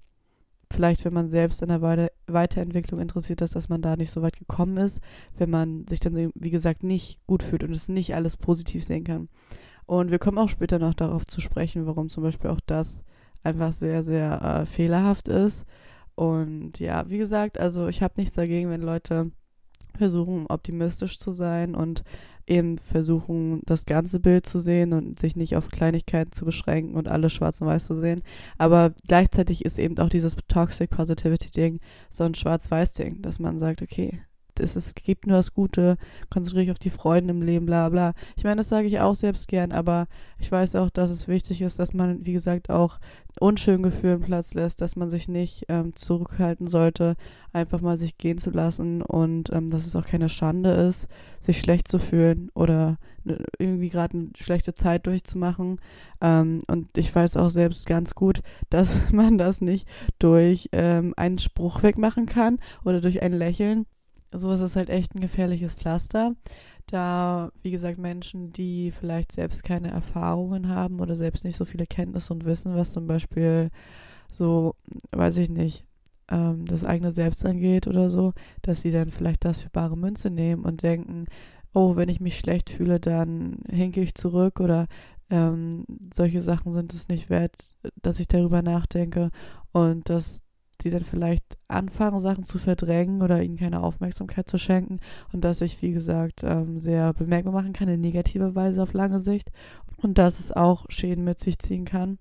vielleicht 0.70 1.05
wenn 1.05 1.12
man 1.12 1.29
selbst 1.31 1.62
in 1.62 1.69
der 1.69 1.82
Weiter 1.82 2.08
Weiterentwicklung 2.26 3.00
interessiert 3.00 3.40
ist, 3.43 3.55
dass 3.55 3.69
man 3.69 3.82
da 3.82 3.96
nicht 3.96 4.11
so 4.11 4.23
weit 4.23 4.37
gekommen 4.38 4.76
ist, 4.79 5.00
wenn 5.37 5.50
man 5.50 5.87
sich 5.87 6.00
dann, 6.00 6.31
wie 6.35 6.50
gesagt, 6.50 6.85
nicht 6.85 7.20
gut 7.26 7.43
fühlt 7.43 7.64
und 7.64 7.73
es 7.73 7.88
nicht 7.88 8.14
alles 8.14 8.37
positiv 8.37 8.85
sehen 8.85 9.05
kann. 9.05 9.29
Und 9.87 10.11
wir 10.11 10.19
kommen 10.19 10.38
auch 10.38 10.50
später 10.50 10.79
noch 10.79 10.94
darauf 10.94 11.25
zu 11.25 11.40
sprechen, 11.40 11.87
warum 11.87 12.11
zum 12.11 12.23
Beispiel 12.23 12.50
auch 12.50 12.61
das 12.67 13.02
einfach 13.43 13.73
sehr, 13.73 14.02
sehr 14.02 14.43
äh, 14.43 14.67
fehlerhaft 14.67 15.29
ist 15.29 15.64
und 16.19 16.81
ja, 16.81 17.09
wie 17.09 17.19
gesagt, 17.19 17.61
also 17.61 17.87
ich 17.87 18.03
habe 18.03 18.15
nichts 18.17 18.35
dagegen, 18.35 18.70
wenn 18.70 18.82
Leute 18.82 19.31
versuchen, 19.97 20.47
optimistisch 20.49 21.17
zu 21.20 21.31
sein 21.31 21.76
und 21.76 22.03
eben 22.44 22.79
versuchen, 22.79 23.61
das 23.67 23.87
ganze 23.87 24.19
Bild 24.19 24.44
zu 24.44 24.59
sehen 24.59 24.93
und 24.93 25.20
sich 25.20 25.37
nicht 25.37 25.55
auf 25.55 25.69
Kleinigkeiten 25.69 26.32
zu 26.32 26.44
beschränken 26.44 26.97
und 26.97 27.06
alles 27.06 27.32
schwarz 27.32 27.61
und 27.61 27.69
weiß 27.69 27.87
zu 27.87 27.97
sehen. 27.97 28.23
Aber 28.56 28.94
gleichzeitig 29.06 29.65
ist 29.65 29.79
eben 29.79 29.97
auch 30.00 30.09
dieses 30.09 30.35
Toxic 30.49 30.91
Positivity 30.91 31.53
Ding 31.53 31.79
so 32.11 32.25
ein 32.25 32.35
schwarz-weiß-Ding, 32.35 33.23
dass 33.23 33.38
man 33.38 33.61
sagt, 33.61 33.81
okay, 33.81 34.21
es, 34.61 34.77
es 34.77 34.95
gibt 34.95 35.27
nur 35.27 35.37
das 35.37 35.53
Gute, 35.55 35.97
konzentriere 36.31 36.65
dich 36.65 36.73
auf 36.73 36.79
die 36.79 36.91
Freunde 36.91 37.33
im 37.33 37.43
Leben, 37.43 37.67
bla 37.67 37.89
bla. 37.89 38.15
Ich 38.37 38.45
meine, 38.45 38.57
das 38.57 38.69
sage 38.69 38.87
ich 38.87 39.01
auch 39.01 39.15
selbst 39.15 39.49
gern, 39.49 39.73
aber 39.73 40.07
ich 40.38 40.50
weiß 40.50 40.77
auch, 40.77 40.91
dass 40.91 41.11
es 41.11 41.29
wichtig 41.29 41.62
ist, 41.62 41.79
dass 41.79 41.93
man, 41.95 42.25
wie 42.25 42.33
gesagt, 42.33 42.71
auch 42.71 42.99
unschönen 43.41 43.83
Gefühlen 43.83 44.21
Platz 44.21 44.55
lässt, 44.55 44.81
dass 44.81 44.97
man 44.97 45.11
sich 45.11 45.29
nicht 45.29 45.65
ähm, 45.69 45.95
zurückhalten 45.95 46.67
sollte, 46.67 47.17
einfach 47.53 47.81
mal 47.81 47.97
sich 47.97 48.19
gehen 48.19 48.38
zu 48.38 48.50
lassen 48.50 49.03
und 49.03 49.53
ähm, 49.53 49.71
dass 49.71 49.87
es 49.87 49.97
auch 49.97 50.05
keine 50.05 50.29
Schande 50.29 50.71
ist, 50.71 51.09
sich 51.41 51.59
schlecht 51.59 51.88
zu 51.88 51.99
fühlen 51.99 52.50
oder 52.55 52.99
ne, 53.25 53.43
irgendwie 53.59 53.88
gerade 53.88 54.19
eine 54.19 54.29
schlechte 54.37 54.75
Zeit 54.75 55.07
durchzumachen. 55.07 55.81
Ähm, 56.21 56.62
und 56.67 56.97
ich 56.97 57.15
weiß 57.15 57.37
auch 57.37 57.50
selbst 57.50 57.87
ganz 57.87 58.15
gut, 58.15 58.43
dass 58.71 59.12
man 59.12 59.38
das 59.38 59.61
nicht 59.61 59.87
durch 60.19 60.69
ähm, 60.73 61.15
einen 61.17 61.38
Spruch 61.38 61.83
wegmachen 61.83 62.27
kann 62.27 62.59
oder 62.85 63.00
durch 63.00 63.23
ein 63.23 63.33
Lächeln 63.33 63.87
sowas 64.32 64.61
ist 64.61 64.76
halt 64.76 64.90
echt 64.90 65.14
ein 65.14 65.20
gefährliches 65.20 65.75
Pflaster. 65.75 66.35
Da, 66.87 67.50
wie 67.62 67.70
gesagt, 67.70 67.99
Menschen, 67.99 68.52
die 68.52 68.92
vielleicht 68.92 69.32
selbst 69.32 69.62
keine 69.62 69.90
Erfahrungen 69.90 70.68
haben 70.68 71.00
oder 71.00 71.16
selbst 71.16 71.44
nicht 71.44 71.56
so 71.56 71.64
viele 71.64 71.87
Kenntnisse 71.87 72.32
und 72.32 72.44
Wissen, 72.44 72.75
was 72.75 72.92
zum 72.92 73.06
Beispiel 73.06 73.70
so, 74.32 74.75
weiß 75.11 75.37
ich 75.38 75.50
nicht, 75.50 75.85
ähm, 76.30 76.64
das 76.66 76.85
eigene 76.85 77.11
Selbst 77.11 77.44
angeht 77.44 77.87
oder 77.87 78.11
so, 78.11 78.32
dass 78.62 78.82
sie 78.82 78.90
dann 78.92 79.11
vielleicht 79.11 79.44
das 79.44 79.62
für 79.62 79.70
bare 79.70 79.97
Münze 79.97 80.30
nehmen 80.30 80.64
und 80.64 80.82
denken, 80.82 81.26
oh, 81.75 81.97
wenn 81.97 82.08
ich 82.08 82.20
mich 82.20 82.38
schlecht 82.38 82.70
fühle, 82.70 83.00
dann 83.00 83.58
hinke 83.68 84.00
ich 84.00 84.14
zurück 84.14 84.61
oder 84.61 84.87
ähm, 85.30 85.85
solche 86.12 86.42
Sachen 86.42 86.73
sind 86.73 86.92
es 86.94 87.08
nicht 87.08 87.28
wert, 87.28 87.54
dass 88.00 88.20
ich 88.20 88.28
darüber 88.28 88.62
nachdenke 88.62 89.30
und 89.73 90.08
dass 90.08 90.42
die 90.80 90.90
dann 90.90 91.02
vielleicht 91.02 91.58
anfangen, 91.68 92.20
Sachen 92.20 92.44
zu 92.44 92.58
verdrängen 92.58 93.23
oder 93.23 93.42
ihnen 93.42 93.56
keine 93.56 93.82
Aufmerksamkeit 93.82 94.49
zu 94.49 94.58
schenken. 94.58 95.00
Und 95.32 95.42
dass 95.42 95.61
sich, 95.61 95.80
wie 95.82 95.92
gesagt, 95.92 96.42
ähm, 96.44 96.80
sehr 96.80 97.12
bemerkbar 97.12 97.52
machen 97.52 97.73
kann 97.73 97.88
in 97.88 98.00
negativer 98.00 98.54
Weise 98.54 98.82
auf 98.82 98.92
lange 98.92 99.20
Sicht. 99.20 99.50
Und 100.00 100.18
dass 100.18 100.38
es 100.38 100.52
auch 100.52 100.87
Schäden 100.88 101.25
mit 101.25 101.40
sich 101.40 101.58
ziehen 101.58 101.85
kann. 101.85 102.18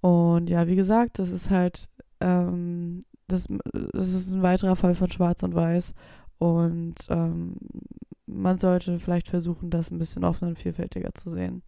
Und 0.00 0.48
ja, 0.48 0.66
wie 0.66 0.76
gesagt, 0.76 1.18
das 1.18 1.30
ist 1.30 1.50
halt, 1.50 1.88
ähm, 2.20 3.00
das, 3.28 3.48
das 3.92 4.14
ist 4.14 4.30
ein 4.30 4.42
weiterer 4.42 4.76
Fall 4.76 4.94
von 4.94 5.10
Schwarz 5.10 5.42
und 5.42 5.54
Weiß. 5.54 5.94
Und 6.38 6.94
ähm, 7.10 7.56
man 8.32 8.58
sollte 8.58 8.98
vielleicht 8.98 9.28
versuchen, 9.28 9.70
das 9.70 9.90
ein 9.90 9.98
bisschen 9.98 10.24
offener 10.24 10.50
und 10.50 10.58
vielfältiger 10.58 11.14
zu 11.14 11.30
sehen. 11.30 11.62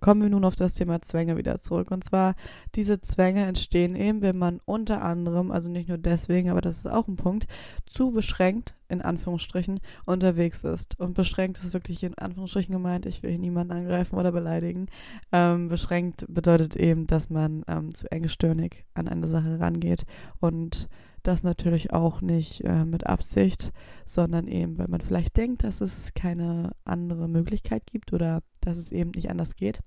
Kommen 0.00 0.22
wir 0.22 0.28
nun 0.28 0.44
auf 0.44 0.56
das 0.56 0.74
Thema 0.74 1.00
Zwänge 1.00 1.36
wieder 1.36 1.58
zurück. 1.58 1.90
Und 1.90 2.04
zwar, 2.04 2.34
diese 2.74 3.00
Zwänge 3.00 3.46
entstehen 3.46 3.94
eben, 3.94 4.22
wenn 4.22 4.36
man 4.36 4.60
unter 4.66 5.02
anderem, 5.02 5.50
also 5.50 5.70
nicht 5.70 5.88
nur 5.88 5.98
deswegen, 5.98 6.50
aber 6.50 6.60
das 6.60 6.78
ist 6.78 6.86
auch 6.86 7.08
ein 7.08 7.16
Punkt, 7.16 7.46
zu 7.86 8.10
beschränkt, 8.10 8.74
in 8.88 9.00
Anführungsstrichen, 9.00 9.80
unterwegs 10.04 10.64
ist. 10.64 10.98
Und 11.00 11.14
beschränkt 11.14 11.58
ist 11.58 11.72
wirklich 11.72 12.02
in 12.02 12.16
Anführungsstrichen 12.18 12.72
gemeint, 12.72 13.06
ich 13.06 13.22
will 13.22 13.30
hier 13.30 13.38
niemanden 13.38 13.72
angreifen 13.72 14.16
oder 14.16 14.32
beleidigen. 14.32 14.86
Ähm, 15.32 15.68
beschränkt 15.68 16.26
bedeutet 16.28 16.76
eben, 16.76 17.06
dass 17.06 17.30
man 17.30 17.64
ähm, 17.66 17.94
zu 17.94 18.10
engstirnig 18.10 18.84
an 18.94 19.08
eine 19.08 19.28
Sache 19.28 19.58
rangeht 19.60 20.04
und 20.40 20.88
das 21.26 21.42
natürlich 21.42 21.92
auch 21.92 22.20
nicht 22.20 22.62
äh, 22.64 22.84
mit 22.84 23.06
Absicht, 23.06 23.72
sondern 24.06 24.46
eben, 24.46 24.78
weil 24.78 24.88
man 24.88 25.00
vielleicht 25.00 25.36
denkt, 25.36 25.64
dass 25.64 25.80
es 25.80 26.14
keine 26.14 26.70
andere 26.84 27.28
Möglichkeit 27.28 27.86
gibt 27.86 28.12
oder 28.12 28.42
dass 28.60 28.78
es 28.78 28.92
eben 28.92 29.10
nicht 29.10 29.30
anders 29.30 29.56
geht. 29.56 29.80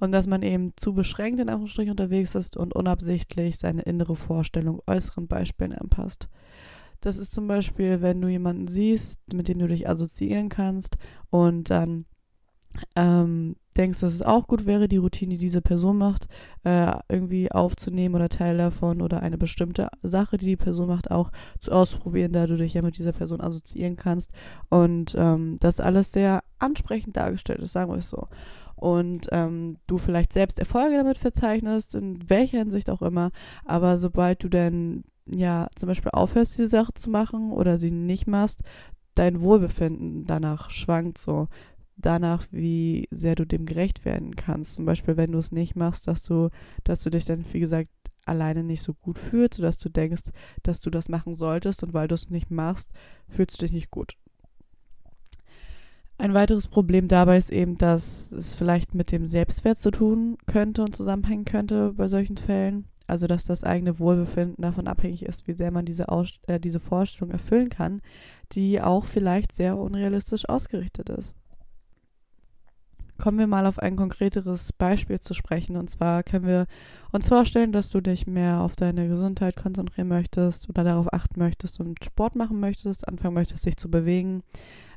Und 0.00 0.12
dass 0.12 0.26
man 0.26 0.42
eben 0.42 0.72
zu 0.76 0.94
beschränkt 0.94 1.40
in 1.40 1.48
Anführungsstrichen 1.48 1.90
unterwegs 1.90 2.34
ist 2.34 2.56
und 2.56 2.74
unabsichtlich 2.74 3.58
seine 3.58 3.82
innere 3.82 4.14
Vorstellung 4.14 4.80
äußeren 4.86 5.26
Beispielen 5.26 5.74
anpasst. 5.74 6.28
Das 7.00 7.16
ist 7.16 7.32
zum 7.32 7.46
Beispiel, 7.46 8.00
wenn 8.00 8.20
du 8.20 8.28
jemanden 8.28 8.68
siehst, 8.68 9.20
mit 9.32 9.48
dem 9.48 9.58
du 9.58 9.66
dich 9.66 9.88
assoziieren 9.88 10.48
kannst 10.48 10.96
und 11.30 11.70
dann 11.70 12.06
ähm, 12.96 13.56
denkst, 13.76 14.00
dass 14.00 14.12
es 14.12 14.22
auch 14.22 14.46
gut 14.46 14.66
wäre, 14.66 14.88
die 14.88 14.96
Routine, 14.96 15.34
die 15.34 15.38
diese 15.38 15.62
Person 15.62 15.98
macht, 15.98 16.26
äh, 16.64 16.92
irgendwie 17.08 17.50
aufzunehmen 17.50 18.14
oder 18.14 18.28
Teil 18.28 18.58
davon 18.58 19.00
oder 19.00 19.20
eine 19.20 19.38
bestimmte 19.38 19.88
Sache, 20.02 20.36
die 20.36 20.46
die 20.46 20.56
Person 20.56 20.88
macht, 20.88 21.10
auch 21.10 21.30
zu 21.58 21.70
ausprobieren, 21.70 22.32
da 22.32 22.46
du 22.46 22.56
dich 22.56 22.74
ja 22.74 22.82
mit 22.82 22.98
dieser 22.98 23.12
Person 23.12 23.40
assoziieren 23.40 23.96
kannst. 23.96 24.32
Und 24.68 25.14
ähm, 25.16 25.56
das 25.60 25.80
alles 25.80 26.12
sehr 26.12 26.42
ansprechend 26.58 27.16
dargestellt 27.16 27.60
ist, 27.60 27.72
sagen 27.72 27.90
wir 27.92 27.98
es 27.98 28.10
so. 28.10 28.26
Und 28.74 29.28
ähm, 29.32 29.78
du 29.86 29.98
vielleicht 29.98 30.32
selbst 30.32 30.58
Erfolge 30.58 30.96
damit 30.96 31.18
verzeichnest, 31.18 31.94
in 31.94 32.28
welcher 32.28 32.58
Hinsicht 32.58 32.90
auch 32.90 33.02
immer, 33.02 33.30
aber 33.64 33.96
sobald 33.96 34.44
du 34.44 34.48
dann 34.48 35.04
ja 35.26 35.68
zum 35.76 35.88
Beispiel 35.88 36.10
aufhörst, 36.12 36.54
diese 36.54 36.68
Sache 36.68 36.94
zu 36.94 37.10
machen 37.10 37.52
oder 37.52 37.76
sie 37.78 37.90
nicht 37.90 38.26
machst, 38.26 38.60
dein 39.14 39.40
Wohlbefinden 39.40 40.26
danach 40.26 40.70
schwankt 40.70 41.18
so 41.18 41.48
danach, 41.98 42.46
wie 42.50 43.08
sehr 43.10 43.34
du 43.34 43.44
dem 43.44 43.66
gerecht 43.66 44.04
werden 44.04 44.36
kannst. 44.36 44.76
Zum 44.76 44.84
Beispiel, 44.84 45.16
wenn 45.16 45.32
du 45.32 45.38
es 45.38 45.52
nicht 45.52 45.76
machst, 45.76 46.08
dass 46.08 46.22
du, 46.22 46.48
dass 46.84 47.02
du 47.02 47.10
dich 47.10 47.24
dann, 47.24 47.44
wie 47.52 47.60
gesagt, 47.60 47.90
alleine 48.24 48.62
nicht 48.62 48.82
so 48.82 48.94
gut 48.94 49.18
fühlst, 49.18 49.54
sodass 49.54 49.78
du 49.78 49.88
denkst, 49.88 50.30
dass 50.62 50.80
du 50.80 50.90
das 50.90 51.08
machen 51.08 51.34
solltest 51.34 51.82
und 51.82 51.94
weil 51.94 52.08
du 52.08 52.14
es 52.14 52.30
nicht 52.30 52.50
machst, 52.50 52.90
fühlst 53.28 53.60
du 53.60 53.64
dich 53.64 53.72
nicht 53.72 53.90
gut. 53.90 54.16
Ein 56.18 56.34
weiteres 56.34 56.66
Problem 56.66 57.06
dabei 57.06 57.38
ist 57.38 57.50
eben, 57.50 57.78
dass 57.78 58.32
es 58.32 58.52
vielleicht 58.52 58.94
mit 58.94 59.12
dem 59.12 59.24
Selbstwert 59.24 59.78
zu 59.78 59.92
tun 59.92 60.36
könnte 60.46 60.82
und 60.82 60.96
zusammenhängen 60.96 61.44
könnte 61.44 61.92
bei 61.96 62.08
solchen 62.08 62.36
Fällen. 62.36 62.86
Also 63.06 63.26
dass 63.26 63.44
das 63.44 63.64
eigene 63.64 63.98
Wohlbefinden 63.98 64.60
davon 64.60 64.86
abhängig 64.86 65.24
ist, 65.24 65.46
wie 65.46 65.52
sehr 65.52 65.70
man 65.70 65.86
diese, 65.86 66.10
Aus 66.10 66.40
äh, 66.46 66.60
diese 66.60 66.80
Vorstellung 66.80 67.30
erfüllen 67.30 67.70
kann, 67.70 68.02
die 68.52 68.82
auch 68.82 69.04
vielleicht 69.04 69.52
sehr 69.52 69.78
unrealistisch 69.78 70.46
ausgerichtet 70.46 71.08
ist. 71.08 71.34
Kommen 73.18 73.38
wir 73.38 73.46
mal 73.46 73.66
auf 73.66 73.78
ein 73.78 73.96
konkreteres 73.96 74.72
Beispiel 74.72 75.18
zu 75.18 75.34
sprechen. 75.34 75.76
Und 75.76 75.90
zwar 75.90 76.22
können 76.22 76.46
wir 76.46 76.66
uns 77.10 77.28
vorstellen, 77.28 77.72
dass 77.72 77.90
du 77.90 78.00
dich 78.00 78.26
mehr 78.26 78.60
auf 78.60 78.76
deine 78.76 79.08
Gesundheit 79.08 79.56
konzentrieren 79.56 80.08
möchtest 80.08 80.68
oder 80.68 80.84
darauf 80.84 81.12
achten 81.12 81.40
möchtest 81.40 81.80
und 81.80 82.04
Sport 82.04 82.36
machen 82.36 82.60
möchtest, 82.60 83.08
anfangen 83.08 83.34
möchtest, 83.34 83.66
dich 83.66 83.76
zu 83.76 83.90
bewegen. 83.90 84.42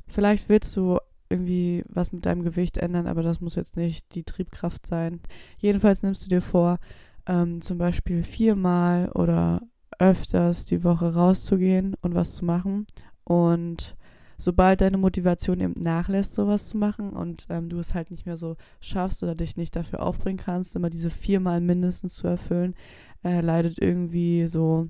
Vielleicht 0.07 0.49
willst 0.49 0.75
du 0.75 0.99
irgendwie 1.29 1.83
was 1.87 2.11
mit 2.11 2.25
deinem 2.25 2.43
Gewicht 2.43 2.77
ändern, 2.77 3.07
aber 3.07 3.23
das 3.23 3.41
muss 3.41 3.55
jetzt 3.55 3.77
nicht 3.77 4.13
die 4.15 4.23
Triebkraft 4.23 4.85
sein. 4.85 5.21
Jedenfalls 5.57 6.03
nimmst 6.03 6.25
du 6.25 6.29
dir 6.29 6.41
vor, 6.41 6.77
ähm, 7.25 7.61
zum 7.61 7.77
Beispiel 7.77 8.23
viermal 8.23 9.09
oder 9.09 9.61
öfters 9.97 10.65
die 10.65 10.83
Woche 10.83 11.13
rauszugehen 11.13 11.95
und 12.01 12.15
was 12.15 12.35
zu 12.35 12.45
machen. 12.45 12.85
Und 13.23 13.95
sobald 14.41 14.81
deine 14.81 14.97
Motivation 14.97 15.59
eben 15.59 15.79
nachlässt, 15.79 16.33
sowas 16.33 16.67
zu 16.67 16.77
machen 16.77 17.11
und 17.11 17.45
ähm, 17.49 17.69
du 17.69 17.77
es 17.77 17.93
halt 17.93 18.09
nicht 18.09 18.25
mehr 18.25 18.37
so 18.37 18.55
schaffst 18.79 19.21
oder 19.21 19.35
dich 19.35 19.55
nicht 19.55 19.75
dafür 19.75 20.01
aufbringen 20.01 20.39
kannst, 20.43 20.75
immer 20.75 20.89
diese 20.89 21.11
viermal 21.11 21.61
mindestens 21.61 22.15
zu 22.15 22.27
erfüllen, 22.27 22.73
äh, 23.23 23.41
leidet 23.41 23.79
irgendwie 23.79 24.47
so 24.47 24.89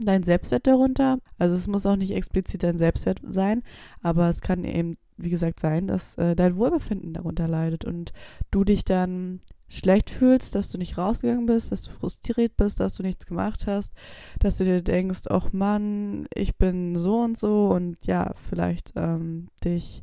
dein 0.00 0.22
Selbstwert 0.22 0.68
darunter. 0.68 1.18
Also 1.38 1.56
es 1.56 1.66
muss 1.66 1.86
auch 1.86 1.96
nicht 1.96 2.12
explizit 2.12 2.62
dein 2.62 2.78
Selbstwert 2.78 3.20
sein, 3.28 3.62
aber 4.00 4.28
es 4.28 4.40
kann 4.42 4.62
eben, 4.62 4.96
wie 5.16 5.30
gesagt, 5.30 5.58
sein, 5.58 5.88
dass 5.88 6.14
äh, 6.16 6.36
dein 6.36 6.56
Wohlbefinden 6.56 7.14
darunter 7.14 7.48
leidet 7.48 7.84
und 7.84 8.12
du 8.52 8.62
dich 8.62 8.84
dann 8.84 9.40
schlecht 9.68 10.10
fühlst, 10.10 10.54
dass 10.54 10.70
du 10.70 10.78
nicht 10.78 10.96
rausgegangen 10.96 11.46
bist, 11.46 11.72
dass 11.72 11.82
du 11.82 11.90
frustriert 11.90 12.56
bist, 12.56 12.80
dass 12.80 12.94
du 12.94 13.02
nichts 13.02 13.26
gemacht 13.26 13.66
hast, 13.66 13.92
dass 14.38 14.58
du 14.58 14.64
dir 14.64 14.82
denkst, 14.82 15.22
ach 15.28 15.52
Mann, 15.52 16.26
ich 16.34 16.56
bin 16.56 16.96
so 16.96 17.18
und 17.18 17.36
so 17.36 17.68
und 17.68 17.98
ja, 18.06 18.32
vielleicht 18.34 18.92
ähm, 18.96 19.48
dich 19.64 20.02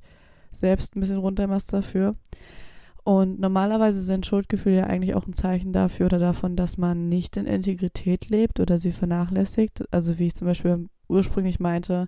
selbst 0.52 0.96
ein 0.96 1.00
bisschen 1.00 1.18
runtermachst 1.18 1.74
dafür. 1.74 2.16
Und 3.04 3.40
normalerweise 3.40 4.02
sind 4.02 4.26
Schuldgefühle 4.26 4.78
ja 4.78 4.84
eigentlich 4.86 5.14
auch 5.14 5.28
ein 5.28 5.34
Zeichen 5.34 5.72
dafür 5.74 6.08
oder 6.08 6.18
davon, 6.18 6.56
dass 6.56 6.80
man 6.80 7.08
nicht 7.08 7.38
in 7.38 7.46
Integrität 7.46 8.30
lebt 8.30 8.60
oder 8.60 8.80
sie 8.80 8.92
vernachlässigt. 8.92 9.84
Also 9.94 10.18
wie 10.18 10.28
ich 10.28 10.36
zum 10.36 10.48
Beispiel 10.48 10.88
ursprünglich 11.08 11.60
meinte, 11.60 12.08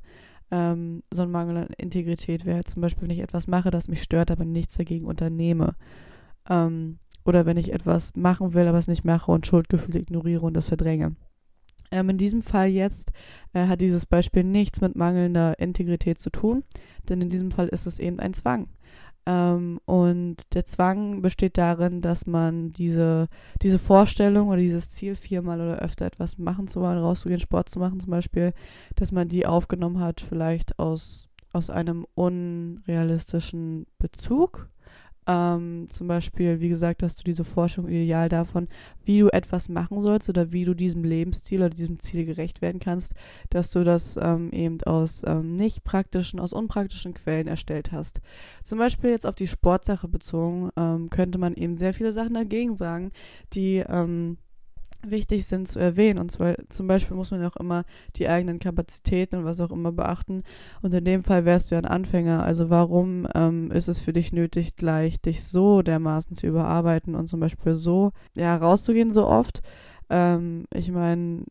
ähm, 0.50 1.04
so 1.14 1.22
ein 1.22 1.30
Mangel 1.30 1.58
an 1.58 1.68
Integrität 1.78 2.46
wäre 2.46 2.64
zum 2.64 2.82
Beispiel, 2.82 3.04
wenn 3.04 3.16
ich 3.16 3.22
etwas 3.22 3.48
mache, 3.48 3.70
das 3.70 3.88
mich 3.88 4.02
stört, 4.02 4.32
aber 4.32 4.44
nichts 4.44 4.78
dagegen 4.78 5.06
unternehme. 5.06 5.76
Ähm, 6.50 6.98
oder 7.28 7.46
wenn 7.46 7.58
ich 7.58 7.74
etwas 7.74 8.16
machen 8.16 8.54
will, 8.54 8.68
aber 8.68 8.78
es 8.78 8.88
nicht 8.88 9.06
mache 9.06 9.32
und 9.32 9.46
Schuldgefühle 9.46 10.00
ignoriere 10.00 10.46
und 10.46 10.54
das 10.54 10.70
verdränge. 10.70 11.16
Ähm, 11.92 12.10
in 12.10 12.18
diesem 12.18 12.42
Fall 12.42 12.68
jetzt 12.68 13.12
äh, 13.54 13.68
hat 13.68 13.82
dieses 13.82 14.06
Beispiel 14.06 14.44
nichts 14.44 14.82
mit 14.82 14.96
mangelnder 14.96 15.60
Integrität 15.60 16.20
zu 16.20 16.30
tun, 16.30 16.64
denn 17.08 17.22
in 17.22 17.30
diesem 17.30 17.52
Fall 17.52 17.68
ist 17.68 17.86
es 17.86 18.00
eben 18.00 18.20
ein 18.20 18.34
Zwang. 18.34 18.68
Ähm, 19.26 19.80
und 19.86 20.54
der 20.54 20.66
Zwang 20.66 21.22
besteht 21.22 21.58
darin, 21.58 22.02
dass 22.02 22.26
man 22.28 22.72
diese, 22.72 23.28
diese 23.62 23.80
Vorstellung 23.80 24.48
oder 24.48 24.58
dieses 24.58 24.90
Ziel, 24.90 25.16
viermal 25.16 25.60
oder 25.60 25.80
öfter 25.80 26.06
etwas 26.06 26.38
machen 26.38 26.68
zu 26.68 26.82
wollen, 26.82 26.98
rauszugehen, 26.98 27.40
Sport 27.40 27.70
zu 27.70 27.80
machen 27.80 28.00
zum 28.00 28.12
Beispiel, 28.12 28.54
dass 28.96 29.12
man 29.12 29.28
die 29.28 29.46
aufgenommen 29.46 30.00
hat, 30.00 30.22
vielleicht 30.22 30.80
aus, 30.80 31.30
aus 31.52 31.70
einem 31.70 32.06
unrealistischen 32.16 33.86
Bezug 34.00 34.68
ähm, 35.28 35.88
zum 35.90 36.08
Beispiel, 36.08 36.62
wie 36.62 36.70
gesagt, 36.70 37.04
hast 37.04 37.20
du 37.20 37.24
diese 37.24 37.44
Forschung 37.44 37.88
ideal 37.88 38.30
davon, 38.30 38.68
wie 39.04 39.20
du 39.20 39.28
etwas 39.28 39.68
machen 39.68 40.02
sollst 40.02 40.30
oder 40.30 40.52
wie 40.54 40.64
du 40.64 40.74
diesem 40.74 41.04
Lebensstil 41.04 41.60
oder 41.60 41.70
diesem 41.70 42.00
Ziel 42.00 42.26
gerecht 42.26 42.62
werden 42.62 42.80
kannst, 42.80 43.14
dass 43.50 43.72
du 43.72 43.84
das 43.84 44.18
ähm, 44.22 44.52
eben 44.52 44.82
aus 44.84 45.24
ähm, 45.28 45.56
nicht 45.56 45.84
praktischen, 45.84 46.40
aus 46.40 46.54
unpraktischen 46.54 47.14
Quellen 47.14 47.48
erstellt 47.48 47.92
hast. 47.92 48.22
Zum 48.64 48.80
Beispiel 48.80 49.10
jetzt 49.10 49.26
auf 49.26 49.36
die 49.36 49.48
Sportsache 49.48 50.08
bezogen, 50.08 50.70
ähm, 50.78 51.10
könnte 51.10 51.38
man 51.38 51.54
eben 51.56 51.78
sehr 51.78 51.94
viele 51.94 52.14
Sachen 52.14 52.34
dagegen 52.34 52.78
sagen, 52.78 53.12
die 53.54 53.84
ähm, 53.88 54.38
wichtig 55.06 55.46
sind 55.46 55.68
zu 55.68 55.80
erwähnen. 55.80 56.20
Und 56.20 56.32
zwar 56.32 56.56
zum 56.70 56.88
Beispiel 56.88 57.16
muss 57.16 57.32
man 57.32 57.44
auch 57.46 57.56
immer 57.58 57.84
die 58.16 58.28
eigenen 58.28 58.60
Kapazitäten 58.60 59.38
und 59.38 59.46
was 59.46 59.62
auch 59.62 59.72
immer 59.72 59.92
beachten. 59.92 60.44
Und 60.82 60.94
in 60.94 61.06
dem 61.06 61.24
Fall 61.24 61.46
wärst 61.46 61.72
du 61.72 61.76
ja 61.76 61.80
ein 61.80 61.86
Anfänger. 61.86 62.44
Also 62.44 62.70
warum 62.70 63.28
ähm, 63.36 63.72
ist 63.72 63.88
es 63.88 64.00
für 64.00 64.14
dich 64.14 64.34
nötig, 64.34 64.76
gleich 64.76 65.22
dich 65.22 65.44
so 65.44 65.82
dermaßen 65.82 66.36
zu 66.36 66.48
überarbeiten 66.48 67.16
und 67.16 67.28
zum 67.28 67.40
Beispiel 67.40 67.74
so 67.74 68.12
ja 68.34 68.56
rauszugehen 68.56 69.14
so 69.14 69.28
oft? 69.28 69.62
Ähm, 70.10 70.66
ich 70.74 70.92
meine, 70.92 71.44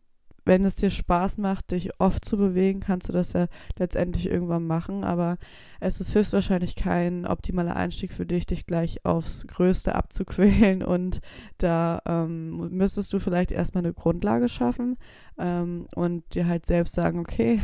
wenn 0.46 0.64
es 0.64 0.76
dir 0.76 0.90
Spaß 0.90 1.38
macht, 1.38 1.72
dich 1.72 2.00
oft 2.00 2.24
zu 2.24 2.36
bewegen, 2.36 2.80
kannst 2.80 3.08
du 3.08 3.12
das 3.12 3.32
ja 3.32 3.46
letztendlich 3.78 4.30
irgendwann 4.30 4.66
machen. 4.66 5.02
Aber 5.04 5.38
es 5.80 6.00
ist 6.00 6.14
höchstwahrscheinlich 6.14 6.76
kein 6.76 7.26
optimaler 7.26 7.76
Einstieg 7.76 8.12
für 8.12 8.26
dich, 8.26 8.46
dich 8.46 8.64
gleich 8.64 9.04
aufs 9.04 9.46
Größte 9.48 9.94
abzuquälen. 9.94 10.82
Und 10.84 11.20
da 11.58 12.00
ähm, 12.06 12.70
müsstest 12.70 13.12
du 13.12 13.18
vielleicht 13.18 13.50
erstmal 13.50 13.84
eine 13.84 13.92
Grundlage 13.92 14.48
schaffen 14.48 14.96
ähm, 15.38 15.86
und 15.94 16.34
dir 16.34 16.46
halt 16.46 16.66
selbst 16.66 16.94
sagen, 16.94 17.18
okay, 17.18 17.60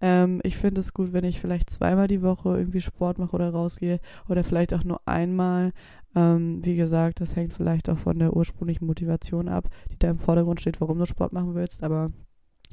ähm, 0.00 0.40
ich 0.42 0.56
finde 0.56 0.80
es 0.80 0.94
gut, 0.94 1.12
wenn 1.12 1.24
ich 1.24 1.40
vielleicht 1.40 1.70
zweimal 1.70 2.08
die 2.08 2.22
Woche 2.22 2.56
irgendwie 2.56 2.80
Sport 2.80 3.18
mache 3.18 3.34
oder 3.34 3.50
rausgehe 3.50 4.00
oder 4.28 4.44
vielleicht 4.44 4.74
auch 4.74 4.84
nur 4.84 5.00
einmal. 5.06 5.72
Ähm, 6.16 6.64
wie 6.64 6.74
gesagt, 6.74 7.20
das 7.20 7.36
hängt 7.36 7.52
vielleicht 7.52 7.88
auch 7.88 7.98
von 7.98 8.18
der 8.18 8.34
ursprünglichen 8.34 8.86
Motivation 8.86 9.48
ab, 9.48 9.68
die 9.92 9.98
da 9.98 10.08
im 10.08 10.18
Vordergrund 10.18 10.60
steht, 10.60 10.80
warum 10.80 10.98
du 10.98 11.06
Sport 11.06 11.32
machen 11.32 11.54
willst. 11.54 11.84
Aber 11.84 12.10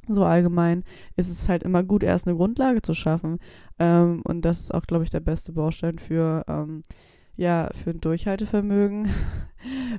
so 0.08 0.24
allgemein 0.24 0.84
ist 1.18 1.30
es 1.30 1.48
halt 1.50 1.64
immer 1.64 1.84
gut, 1.84 2.04
erst 2.04 2.28
eine 2.28 2.38
Grundlage 2.38 2.82
zu 2.82 2.94
schaffen. 2.94 3.40
Ähm, 3.80 4.22
und 4.24 4.44
das 4.44 4.62
ist 4.62 4.74
auch, 4.74 4.84
glaube 4.84 5.04
ich, 5.04 5.10
der 5.10 5.20
beste 5.20 5.52
Baustein 5.52 6.00
für, 6.00 6.44
ähm, 6.48 6.84
ja, 7.36 7.70
für 7.74 7.92
ein 7.92 8.02
Durchhaltevermögen. 8.02 9.10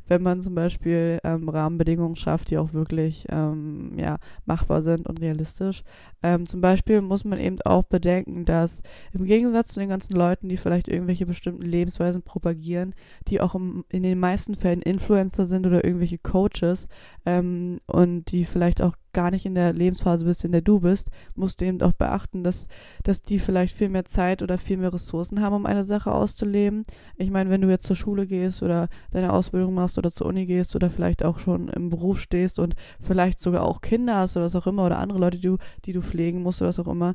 Wenn 0.08 0.22
man 0.22 0.42
zum 0.42 0.54
Beispiel 0.54 1.18
ähm, 1.24 1.48
Rahmenbedingungen 1.48 2.16
schafft, 2.16 2.50
die 2.50 2.58
auch 2.58 2.72
wirklich 2.72 3.26
ähm, 3.30 3.92
ja, 3.96 4.18
machbar 4.44 4.82
sind 4.82 5.08
und 5.08 5.20
realistisch. 5.20 5.82
Ähm, 6.22 6.46
zum 6.46 6.60
Beispiel 6.60 7.00
muss 7.00 7.24
man 7.24 7.38
eben 7.38 7.60
auch 7.62 7.84
bedenken, 7.84 8.44
dass 8.44 8.82
im 9.12 9.24
Gegensatz 9.24 9.68
zu 9.68 9.80
den 9.80 9.88
ganzen 9.88 10.14
Leuten, 10.14 10.48
die 10.48 10.56
vielleicht 10.56 10.88
irgendwelche 10.88 11.26
bestimmten 11.26 11.62
Lebensweisen 11.62 12.22
propagieren, 12.22 12.94
die 13.28 13.40
auch 13.40 13.54
im, 13.54 13.84
in 13.88 14.02
den 14.02 14.18
meisten 14.18 14.54
Fällen 14.54 14.82
Influencer 14.82 15.46
sind 15.46 15.66
oder 15.66 15.84
irgendwelche 15.84 16.18
Coaches 16.18 16.88
ähm, 17.26 17.78
und 17.86 18.32
die 18.32 18.44
vielleicht 18.44 18.82
auch 18.82 18.94
gar 19.14 19.30
nicht 19.30 19.46
in 19.46 19.54
der 19.54 19.72
Lebensphase 19.72 20.26
bist, 20.26 20.44
in 20.44 20.52
der 20.52 20.60
du 20.60 20.80
bist, 20.80 21.08
musst 21.34 21.60
du 21.60 21.64
eben 21.64 21.80
auch 21.80 21.94
beachten, 21.94 22.44
dass, 22.44 22.66
dass 23.02 23.22
die 23.22 23.38
vielleicht 23.38 23.74
viel 23.74 23.88
mehr 23.88 24.04
Zeit 24.04 24.42
oder 24.42 24.58
viel 24.58 24.76
mehr 24.76 24.92
Ressourcen 24.92 25.40
haben, 25.40 25.54
um 25.54 25.66
eine 25.66 25.84
Sache 25.84 26.12
auszuleben. 26.12 26.84
Ich 27.16 27.30
meine, 27.30 27.48
wenn 27.48 27.62
du 27.62 27.70
jetzt 27.70 27.86
zur 27.86 27.96
Schule 27.96 28.26
gehst 28.26 28.62
oder 28.62 28.88
deine 29.12 29.32
Ausbildung 29.32 29.53
machst 29.54 29.98
oder 29.98 30.12
zur 30.12 30.26
Uni 30.26 30.46
gehst 30.46 30.74
oder 30.76 30.90
vielleicht 30.90 31.24
auch 31.24 31.38
schon 31.38 31.68
im 31.68 31.90
Beruf 31.90 32.20
stehst 32.20 32.58
und 32.58 32.74
vielleicht 33.00 33.40
sogar 33.40 33.62
auch 33.62 33.80
Kinder 33.80 34.16
hast 34.16 34.36
oder 34.36 34.46
was 34.46 34.56
auch 34.56 34.66
immer 34.66 34.86
oder 34.86 34.98
andere 34.98 35.18
Leute, 35.18 35.38
die 35.38 35.48
du, 35.48 35.58
die 35.84 35.92
du 35.92 36.02
pflegen 36.02 36.42
musst 36.42 36.60
oder 36.60 36.68
was 36.68 36.78
auch 36.78 36.88
immer, 36.88 37.14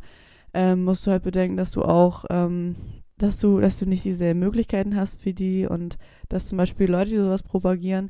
ähm, 0.53 0.83
musst 0.83 1.05
du 1.05 1.11
halt 1.11 1.23
bedenken, 1.23 1.57
dass 1.57 1.71
du 1.71 1.83
auch 1.83 2.25
ähm, 2.29 2.75
dass 3.19 3.37
du, 3.37 3.59
dass 3.59 3.77
du 3.77 3.85
nicht 3.85 4.05
dieselben 4.05 4.39
Möglichkeiten 4.39 4.95
hast 4.95 5.25
wie 5.25 5.33
die 5.33 5.67
und 5.67 5.97
dass 6.29 6.47
zum 6.47 6.57
Beispiel 6.57 6.89
Leute, 6.89 7.11
die 7.11 7.17
sowas 7.17 7.43
propagieren, 7.43 8.09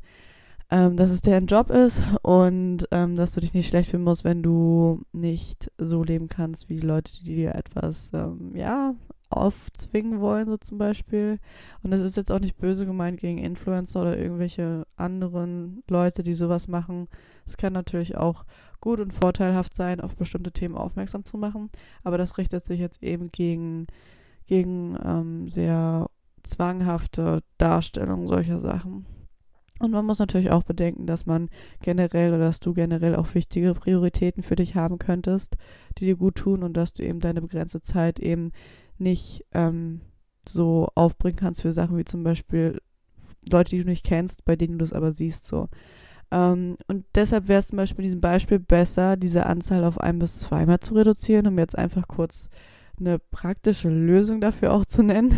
ähm, 0.70 0.96
dass 0.96 1.10
es 1.10 1.20
deren 1.20 1.46
Job 1.46 1.70
ist 1.70 2.00
und 2.22 2.86
ähm, 2.92 3.16
dass 3.16 3.32
du 3.32 3.40
dich 3.40 3.52
nicht 3.52 3.68
schlecht 3.68 3.90
fühlen 3.90 4.04
musst, 4.04 4.24
wenn 4.24 4.42
du 4.42 5.02
nicht 5.12 5.70
so 5.78 6.04
leben 6.04 6.28
kannst 6.28 6.68
wie 6.68 6.76
die 6.76 6.86
Leute, 6.86 7.12
die 7.24 7.34
dir 7.34 7.54
etwas, 7.54 8.12
ähm, 8.14 8.52
ja, 8.54 8.94
aufzwingen 9.30 10.20
wollen, 10.20 10.48
so 10.48 10.56
zum 10.56 10.78
Beispiel. 10.78 11.38
Und 11.82 11.92
das 11.92 12.00
ist 12.00 12.16
jetzt 12.16 12.30
auch 12.30 12.40
nicht 12.40 12.58
böse 12.58 12.84
gemeint 12.84 13.20
gegen 13.20 13.38
Influencer 13.38 14.02
oder 14.02 14.18
irgendwelche 14.18 14.86
anderen 14.96 15.82
Leute, 15.88 16.22
die 16.22 16.34
sowas 16.34 16.68
machen. 16.68 17.08
Es 17.46 17.56
kann 17.56 17.72
natürlich 17.72 18.16
auch 18.16 18.44
gut 18.80 19.00
und 19.00 19.12
vorteilhaft 19.12 19.74
sein, 19.74 20.00
auf 20.00 20.16
bestimmte 20.16 20.52
Themen 20.52 20.76
aufmerksam 20.76 21.24
zu 21.24 21.38
machen, 21.38 21.70
aber 22.02 22.18
das 22.18 22.38
richtet 22.38 22.64
sich 22.64 22.80
jetzt 22.80 23.02
eben 23.02 23.30
gegen, 23.30 23.86
gegen 24.46 24.98
ähm, 25.04 25.48
sehr 25.48 26.08
zwanghafte 26.42 27.42
Darstellung 27.58 28.26
solcher 28.26 28.58
Sachen. 28.58 29.06
Und 29.80 29.92
man 29.92 30.04
muss 30.04 30.18
natürlich 30.18 30.50
auch 30.50 30.62
bedenken, 30.62 31.06
dass 31.06 31.24
man 31.24 31.48
generell 31.80 32.34
oder 32.34 32.44
dass 32.44 32.60
du 32.60 32.74
generell 32.74 33.16
auch 33.16 33.34
wichtige 33.34 33.72
Prioritäten 33.72 34.42
für 34.42 34.56
dich 34.56 34.74
haben 34.74 34.98
könntest, 34.98 35.56
die 35.96 36.04
dir 36.04 36.16
gut 36.16 36.34
tun 36.34 36.62
und 36.62 36.76
dass 36.76 36.92
du 36.92 37.02
eben 37.02 37.20
deine 37.20 37.40
begrenzte 37.40 37.80
Zeit 37.80 38.20
eben 38.20 38.52
nicht 39.00 39.44
ähm, 39.52 40.00
so 40.48 40.88
aufbringen 40.94 41.36
kannst 41.36 41.62
für 41.62 41.72
Sachen 41.72 41.96
wie 41.98 42.04
zum 42.04 42.22
Beispiel 42.22 42.80
Leute, 43.50 43.70
die 43.70 43.82
du 43.82 43.88
nicht 43.88 44.04
kennst, 44.04 44.44
bei 44.44 44.56
denen 44.56 44.74
du 44.74 44.78
das 44.78 44.92
aber 44.92 45.12
siehst 45.12 45.46
so. 45.46 45.68
Ähm, 46.30 46.76
und 46.86 47.04
deshalb 47.14 47.48
wäre 47.48 47.58
es 47.58 47.68
zum 47.68 47.76
Beispiel 47.76 48.04
in 48.04 48.08
diesem 48.08 48.20
Beispiel 48.20 48.58
besser, 48.58 49.16
diese 49.16 49.46
Anzahl 49.46 49.84
auf 49.84 49.98
ein 50.00 50.18
bis 50.18 50.38
zweimal 50.40 50.80
zu 50.80 50.94
reduzieren, 50.94 51.46
um 51.46 51.58
jetzt 51.58 51.76
einfach 51.76 52.06
kurz 52.06 52.48
eine 52.98 53.18
praktische 53.18 53.88
Lösung 53.88 54.40
dafür 54.40 54.72
auch 54.72 54.84
zu 54.84 55.02
nennen. 55.02 55.34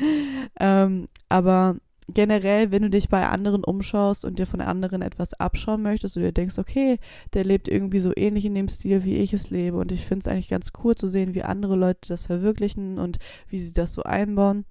ähm, 0.60 1.08
aber 1.28 1.76
generell, 2.08 2.70
wenn 2.70 2.82
du 2.82 2.90
dich 2.90 3.08
bei 3.08 3.26
anderen 3.26 3.64
umschaust 3.64 4.24
und 4.24 4.38
dir 4.38 4.46
von 4.46 4.60
anderen 4.60 5.02
etwas 5.02 5.34
abschauen 5.34 5.82
möchtest 5.82 6.16
und 6.16 6.22
dir 6.22 6.32
denkst, 6.32 6.58
okay, 6.58 6.98
der 7.32 7.44
lebt 7.44 7.68
irgendwie 7.68 8.00
so 8.00 8.12
ähnlich 8.14 8.44
in 8.44 8.54
dem 8.54 8.68
Stil, 8.68 9.04
wie 9.04 9.16
ich 9.16 9.32
es 9.32 9.50
lebe 9.50 9.78
und 9.78 9.92
ich 9.92 10.04
finde 10.04 10.20
es 10.20 10.28
eigentlich 10.28 10.48
ganz 10.48 10.72
cool 10.82 10.94
zu 10.94 11.08
sehen, 11.08 11.34
wie 11.34 11.42
andere 11.42 11.76
Leute 11.76 12.08
das 12.08 12.26
verwirklichen 12.26 12.98
und 12.98 13.18
wie 13.48 13.60
sie 13.60 13.72
das 13.72 13.94
so 13.94 14.02
einbauen. 14.02 14.64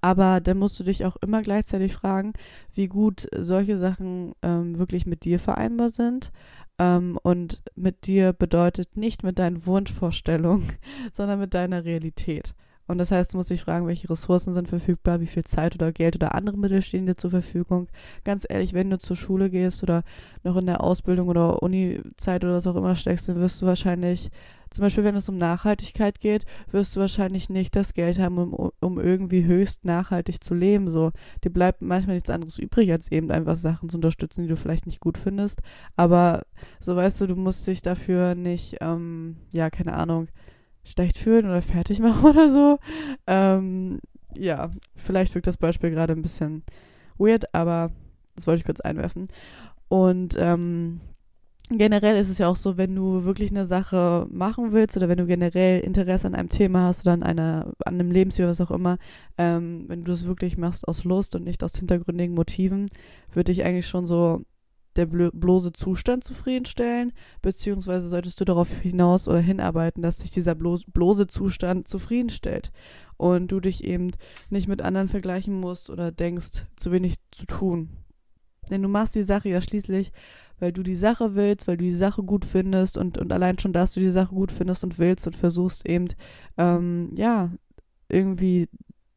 Aber 0.00 0.40
dann 0.40 0.58
musst 0.58 0.78
du 0.80 0.84
dich 0.84 1.04
auch 1.04 1.16
immer 1.16 1.42
gleichzeitig 1.42 1.92
fragen, 1.92 2.32
wie 2.72 2.88
gut 2.88 3.28
solche 3.36 3.76
Sachen 3.76 4.32
ähm, 4.42 4.78
wirklich 4.78 5.06
mit 5.06 5.24
dir 5.24 5.38
vereinbar 5.38 5.90
sind. 5.90 6.32
Ähm, 6.78 7.18
und 7.22 7.62
mit 7.74 8.06
dir 8.06 8.32
bedeutet 8.32 8.96
nicht 8.96 9.22
mit 9.22 9.38
deinen 9.38 9.66
Wunschvorstellungen, 9.66 10.72
sondern 11.12 11.40
mit 11.40 11.54
deiner 11.54 11.84
Realität. 11.84 12.54
Und 12.86 12.98
das 12.98 13.10
heißt, 13.10 13.32
du 13.32 13.36
musst 13.36 13.50
dich 13.50 13.62
fragen, 13.62 13.86
welche 13.86 14.10
Ressourcen 14.10 14.54
sind 14.54 14.68
verfügbar, 14.68 15.20
wie 15.20 15.26
viel 15.26 15.44
Zeit 15.44 15.74
oder 15.74 15.92
Geld 15.92 16.16
oder 16.16 16.34
andere 16.34 16.58
Mittel 16.58 16.82
stehen 16.82 17.06
dir 17.06 17.16
zur 17.16 17.30
Verfügung. 17.30 17.88
Ganz 18.24 18.44
ehrlich, 18.48 18.74
wenn 18.74 18.90
du 18.90 18.98
zur 18.98 19.16
Schule 19.16 19.50
gehst 19.50 19.82
oder 19.82 20.02
noch 20.42 20.56
in 20.56 20.66
der 20.66 20.82
Ausbildung 20.82 21.28
oder 21.28 21.62
Uni-Zeit 21.62 22.44
oder 22.44 22.54
was 22.54 22.66
auch 22.66 22.76
immer 22.76 22.96
steckst, 22.96 23.28
dann 23.28 23.36
wirst 23.36 23.62
du 23.62 23.66
wahrscheinlich, 23.66 24.30
zum 24.70 24.82
Beispiel 24.82 25.04
wenn 25.04 25.14
es 25.14 25.28
um 25.28 25.36
Nachhaltigkeit 25.36 26.18
geht, 26.18 26.44
wirst 26.70 26.96
du 26.96 27.00
wahrscheinlich 27.00 27.48
nicht 27.48 27.76
das 27.76 27.94
Geld 27.94 28.18
haben, 28.18 28.36
um, 28.38 28.70
um 28.80 28.98
irgendwie 28.98 29.44
höchst 29.44 29.84
nachhaltig 29.84 30.42
zu 30.42 30.54
leben. 30.54 30.90
So, 30.90 31.12
dir 31.44 31.50
bleibt 31.50 31.82
manchmal 31.82 32.16
nichts 32.16 32.30
anderes 32.30 32.58
übrig, 32.58 32.90
als 32.90 33.12
eben 33.12 33.30
einfach 33.30 33.56
Sachen 33.56 33.90
zu 33.90 33.96
unterstützen, 33.96 34.42
die 34.42 34.48
du 34.48 34.56
vielleicht 34.56 34.86
nicht 34.86 35.00
gut 35.00 35.18
findest. 35.18 35.60
Aber 35.94 36.42
so 36.80 36.96
weißt 36.96 37.20
du, 37.20 37.28
du 37.28 37.36
musst 37.36 37.66
dich 37.66 37.80
dafür 37.80 38.34
nicht, 38.34 38.78
ähm, 38.80 39.36
ja, 39.52 39.70
keine 39.70 39.92
Ahnung, 39.92 40.28
schlecht 40.84 41.18
fühlen 41.18 41.46
oder 41.46 41.62
fertig 41.62 41.98
machen 42.00 42.24
oder 42.24 42.48
so. 42.48 42.78
Ähm, 43.26 44.00
ja, 44.36 44.70
vielleicht 44.96 45.34
wirkt 45.34 45.46
das 45.46 45.56
Beispiel 45.56 45.90
gerade 45.90 46.12
ein 46.12 46.22
bisschen 46.22 46.62
weird, 47.18 47.54
aber 47.54 47.90
das 48.34 48.46
wollte 48.46 48.60
ich 48.60 48.64
kurz 48.64 48.80
einwerfen. 48.80 49.28
Und 49.88 50.36
ähm, 50.38 51.00
generell 51.70 52.16
ist 52.16 52.30
es 52.30 52.38
ja 52.38 52.48
auch 52.48 52.56
so, 52.56 52.76
wenn 52.76 52.94
du 52.94 53.24
wirklich 53.24 53.50
eine 53.50 53.64
Sache 53.64 54.26
machen 54.30 54.72
willst 54.72 54.96
oder 54.96 55.08
wenn 55.08 55.18
du 55.18 55.26
generell 55.26 55.80
Interesse 55.80 56.26
an 56.26 56.34
einem 56.34 56.48
Thema 56.48 56.86
hast 56.86 57.04
oder 57.04 57.12
an 57.12 57.22
einer, 57.22 57.72
an 57.84 57.94
einem 57.94 58.10
Lebensstil, 58.10 58.46
was 58.46 58.60
auch 58.60 58.70
immer, 58.70 58.98
ähm, 59.38 59.84
wenn 59.88 60.02
du 60.02 60.10
das 60.10 60.26
wirklich 60.26 60.56
machst 60.56 60.88
aus 60.88 61.04
Lust 61.04 61.36
und 61.36 61.44
nicht 61.44 61.62
aus 61.62 61.76
hintergründigen 61.76 62.34
Motiven, 62.34 62.88
würde 63.32 63.52
ich 63.52 63.64
eigentlich 63.64 63.86
schon 63.86 64.06
so 64.06 64.42
der 64.96 65.06
bloße 65.06 65.72
Zustand 65.72 66.24
zufriedenstellen, 66.24 67.12
beziehungsweise 67.40 68.06
solltest 68.06 68.40
du 68.40 68.44
darauf 68.44 68.70
hinaus 68.80 69.28
oder 69.28 69.40
hinarbeiten, 69.40 70.02
dass 70.02 70.18
dich 70.18 70.30
dieser 70.30 70.54
bloße 70.54 71.26
Zustand 71.26 71.88
zufriedenstellt 71.88 72.72
und 73.16 73.50
du 73.52 73.60
dich 73.60 73.84
eben 73.84 74.10
nicht 74.50 74.68
mit 74.68 74.82
anderen 74.82 75.08
vergleichen 75.08 75.58
musst 75.58 75.90
oder 75.90 76.12
denkst, 76.12 76.66
zu 76.76 76.92
wenig 76.92 77.16
zu 77.30 77.46
tun. 77.46 77.90
Denn 78.70 78.82
du 78.82 78.88
machst 78.88 79.14
die 79.14 79.22
Sache 79.22 79.48
ja 79.48 79.60
schließlich, 79.60 80.12
weil 80.58 80.72
du 80.72 80.82
die 80.82 80.94
Sache 80.94 81.34
willst, 81.34 81.66
weil 81.66 81.76
du 81.76 81.84
die 81.84 81.94
Sache 81.94 82.22
gut 82.22 82.44
findest 82.44 82.96
und, 82.96 83.18
und 83.18 83.32
allein 83.32 83.58
schon, 83.58 83.72
dass 83.72 83.94
du 83.94 84.00
die 84.00 84.10
Sache 84.10 84.34
gut 84.34 84.52
findest 84.52 84.84
und 84.84 84.98
willst 84.98 85.26
und 85.26 85.36
versuchst 85.36 85.88
eben, 85.88 86.08
ähm, 86.56 87.10
ja, 87.16 87.50
irgendwie, 88.08 88.68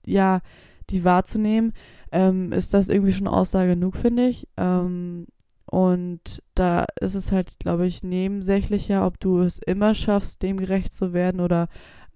ja, 0.06 0.42
die 0.90 1.04
wahrzunehmen, 1.04 1.74
ähm, 2.12 2.52
ist 2.52 2.74
das 2.74 2.90
irgendwie 2.90 3.14
schon 3.14 3.28
Aussage 3.28 3.76
genug, 3.76 3.96
finde 3.96 4.28
ich. 4.28 4.48
Ähm, 4.58 5.28
und 5.66 6.44
da 6.54 6.86
ist 7.00 7.16
es 7.16 7.32
halt, 7.32 7.60
glaube 7.60 7.88
ich, 7.88 8.04
nebensächlicher, 8.04 9.06
ob 9.06 9.20
du 9.20 9.40
es 9.40 9.58
immer 9.60 9.96
schaffst, 9.96 10.44
dem 10.44 10.58
gerecht 10.58 10.94
zu 10.94 11.14
werden 11.14 11.42
oder 11.42 11.68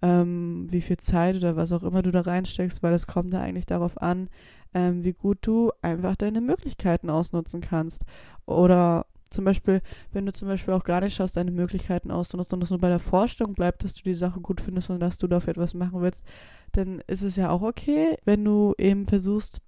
ähm, 0.01 0.67
wie 0.69 0.81
viel 0.81 0.97
Zeit 0.97 1.35
oder 1.35 1.55
was 1.55 1.71
auch 1.71 1.83
immer 1.83 2.01
du 2.01 2.11
da 2.11 2.21
reinsteckst, 2.21 2.83
weil 2.83 2.93
es 2.93 3.07
kommt 3.07 3.33
da 3.33 3.41
eigentlich 3.41 3.65
darauf 3.65 4.01
an, 4.01 4.29
ähm, 4.73 5.03
wie 5.03 5.13
gut 5.13 5.39
du 5.41 5.71
einfach 5.81 6.15
deine 6.15 6.41
Möglichkeiten 6.41 7.09
ausnutzen 7.09 7.61
kannst. 7.61 8.03
Oder 8.45 9.07
zum 9.29 9.45
Beispiel, 9.45 9.81
wenn 10.11 10.25
du 10.25 10.33
zum 10.33 10.47
Beispiel 10.47 10.73
auch 10.73 10.83
gar 10.83 11.01
nicht 11.01 11.15
schaffst, 11.15 11.37
deine 11.37 11.51
Möglichkeiten 11.51 12.11
auszunutzen 12.11 12.55
und 12.55 12.63
es 12.63 12.69
nur 12.69 12.79
bei 12.79 12.89
der 12.89 12.99
Vorstellung 12.99 13.53
bleibt, 13.53 13.83
dass 13.83 13.93
du 13.93 14.03
die 14.03 14.15
Sache 14.15 14.39
gut 14.39 14.61
findest 14.61 14.89
und 14.89 14.99
dass 14.99 15.17
du 15.17 15.27
dafür 15.27 15.51
etwas 15.51 15.73
machen 15.73 16.01
willst, 16.01 16.23
dann 16.71 17.01
ist 17.07 17.23
es 17.23 17.35
ja 17.35 17.49
auch 17.49 17.61
okay, 17.61 18.17
wenn 18.25 18.43
du 18.43 18.73
eben 18.77 19.05
versuchst, 19.05 19.61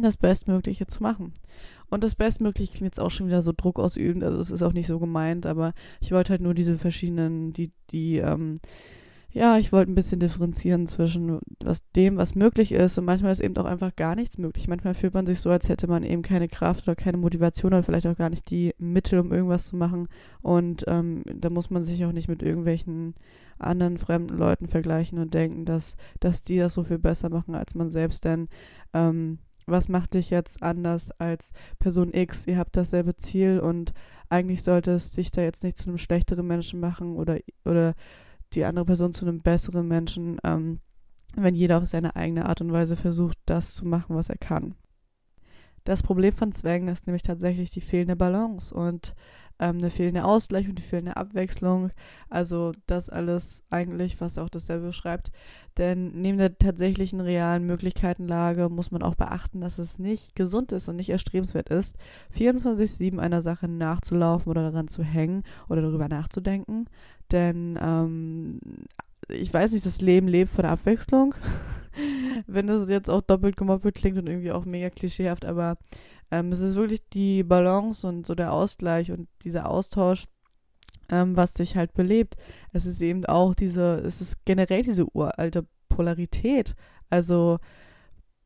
das 0.00 0.16
Bestmögliche 0.16 0.86
zu 0.86 1.02
machen. 1.02 1.32
Und 1.90 2.02
das 2.04 2.14
Bestmögliche 2.14 2.72
klingt 2.72 2.86
jetzt 2.86 3.00
auch 3.00 3.10
schon 3.10 3.28
wieder 3.28 3.42
so 3.42 3.52
Druck 3.56 3.78
ausübend, 3.78 4.24
also 4.24 4.38
es 4.40 4.50
ist 4.50 4.62
auch 4.62 4.72
nicht 4.72 4.86
so 4.86 4.98
gemeint, 4.98 5.46
aber 5.46 5.72
ich 6.00 6.12
wollte 6.12 6.30
halt 6.30 6.42
nur 6.42 6.54
diese 6.54 6.76
verschiedenen, 6.76 7.52
die, 7.52 7.72
die, 7.90 8.18
ähm, 8.18 8.60
ja, 9.36 9.58
ich 9.58 9.70
wollte 9.70 9.92
ein 9.92 9.94
bisschen 9.94 10.18
differenzieren 10.18 10.86
zwischen 10.86 11.40
was 11.62 11.84
dem, 11.92 12.16
was 12.16 12.34
möglich 12.34 12.72
ist 12.72 12.96
und 12.96 13.04
manchmal 13.04 13.32
ist 13.32 13.40
eben 13.40 13.54
auch 13.58 13.66
einfach 13.66 13.94
gar 13.94 14.14
nichts 14.16 14.38
möglich. 14.38 14.66
Manchmal 14.66 14.94
fühlt 14.94 15.12
man 15.12 15.26
sich 15.26 15.40
so, 15.40 15.50
als 15.50 15.68
hätte 15.68 15.88
man 15.88 16.04
eben 16.04 16.22
keine 16.22 16.48
Kraft 16.48 16.84
oder 16.88 16.96
keine 16.96 17.18
Motivation 17.18 17.74
oder 17.74 17.82
vielleicht 17.82 18.06
auch 18.06 18.16
gar 18.16 18.30
nicht 18.30 18.48
die 18.50 18.74
Mittel, 18.78 19.18
um 19.18 19.32
irgendwas 19.32 19.66
zu 19.66 19.76
machen. 19.76 20.08
Und 20.40 20.84
ähm, 20.86 21.22
da 21.26 21.50
muss 21.50 21.68
man 21.68 21.84
sich 21.84 22.02
auch 22.06 22.12
nicht 22.12 22.28
mit 22.28 22.42
irgendwelchen 22.42 23.14
anderen 23.58 23.98
fremden 23.98 24.38
Leuten 24.38 24.68
vergleichen 24.68 25.18
und 25.18 25.34
denken, 25.34 25.66
dass, 25.66 25.96
dass 26.18 26.40
die 26.40 26.56
das 26.56 26.72
so 26.72 26.84
viel 26.84 26.98
besser 26.98 27.28
machen 27.28 27.54
als 27.54 27.74
man 27.74 27.90
selbst. 27.90 28.24
Denn 28.24 28.48
ähm, 28.94 29.38
was 29.66 29.88
macht 29.88 30.14
dich 30.14 30.30
jetzt 30.30 30.62
anders 30.62 31.10
als 31.18 31.52
Person 31.78 32.12
X? 32.12 32.46
Ihr 32.46 32.58
habt 32.58 32.76
dasselbe 32.76 33.16
Ziel 33.16 33.58
und 33.58 33.92
eigentlich 34.28 34.62
sollte 34.62 34.92
es 34.92 35.10
dich 35.10 35.30
da 35.30 35.42
jetzt 35.42 35.64
nicht 35.64 35.76
zu 35.76 35.90
einem 35.90 35.98
schlechteren 35.98 36.46
Menschen 36.46 36.80
machen 36.80 37.16
oder, 37.16 37.38
oder 37.64 37.94
die 38.52 38.64
andere 38.64 38.84
Person 38.84 39.12
zu 39.12 39.26
einem 39.26 39.40
besseren 39.40 39.88
Menschen, 39.88 40.38
ähm, 40.44 40.80
wenn 41.36 41.54
jeder 41.54 41.78
auf 41.78 41.86
seine 41.86 42.16
eigene 42.16 42.46
Art 42.46 42.60
und 42.60 42.72
Weise 42.72 42.96
versucht, 42.96 43.38
das 43.46 43.74
zu 43.74 43.86
machen, 43.86 44.16
was 44.16 44.30
er 44.30 44.38
kann. 44.38 44.74
Das 45.84 46.02
Problem 46.02 46.32
von 46.32 46.52
Zwängen 46.52 46.88
ist 46.88 47.06
nämlich 47.06 47.22
tatsächlich 47.22 47.70
die 47.70 47.80
fehlende 47.80 48.16
Balance 48.16 48.74
und 48.74 49.14
ähm, 49.58 49.78
eine 49.78 49.90
fehlende 49.90 50.24
Ausgleich 50.24 50.68
und 50.68 50.78
die 50.78 50.82
fehlende 50.82 51.16
Abwechslung. 51.16 51.90
Also 52.28 52.72
das 52.86 53.08
alles 53.08 53.64
eigentlich, 53.70 54.20
was 54.20 54.38
auch 54.38 54.48
dasselbe 54.48 54.86
beschreibt. 54.86 55.30
Denn 55.78 56.12
neben 56.14 56.38
der 56.38 56.56
tatsächlichen 56.58 57.20
realen 57.20 57.66
Möglichkeitenlage 57.66 58.68
muss 58.68 58.90
man 58.90 59.02
auch 59.02 59.14
beachten, 59.14 59.60
dass 59.60 59.78
es 59.78 59.98
nicht 59.98 60.34
gesund 60.34 60.72
ist 60.72 60.88
und 60.88 60.96
nicht 60.96 61.10
erstrebenswert 61.10 61.68
ist, 61.68 61.96
24-7 62.34 63.18
einer 63.18 63.42
Sache 63.42 63.68
nachzulaufen 63.68 64.50
oder 64.50 64.70
daran 64.70 64.88
zu 64.88 65.02
hängen 65.02 65.42
oder 65.68 65.82
darüber 65.82 66.08
nachzudenken. 66.08 66.86
Denn 67.30 67.78
ähm, 67.80 68.60
ich 69.28 69.52
weiß 69.52 69.72
nicht, 69.72 69.86
das 69.86 70.00
Leben 70.00 70.28
lebt 70.28 70.52
von 70.52 70.62
der 70.62 70.72
Abwechslung. 70.72 71.34
Wenn 72.46 72.66
das 72.66 72.88
jetzt 72.88 73.10
auch 73.10 73.22
doppelt 73.22 73.56
gemoppelt 73.56 73.94
klingt 73.94 74.18
und 74.18 74.28
irgendwie 74.28 74.52
auch 74.52 74.64
mega 74.64 74.90
klischeehaft, 74.90 75.44
aber 75.44 75.76
ähm, 76.30 76.52
es 76.52 76.60
ist 76.60 76.76
wirklich 76.76 77.08
die 77.10 77.42
Balance 77.42 78.06
und 78.06 78.26
so 78.26 78.34
der 78.34 78.52
Ausgleich 78.52 79.12
und 79.12 79.28
dieser 79.42 79.70
Austausch, 79.70 80.24
ähm, 81.08 81.36
was 81.36 81.54
dich 81.54 81.76
halt 81.76 81.94
belebt. 81.94 82.34
Es 82.72 82.86
ist 82.86 83.00
eben 83.00 83.24
auch 83.26 83.54
diese, 83.54 83.96
es 84.00 84.20
ist 84.20 84.44
generell 84.44 84.82
diese 84.82 85.06
uralte 85.14 85.66
Polarität. 85.88 86.74
Also, 87.10 87.58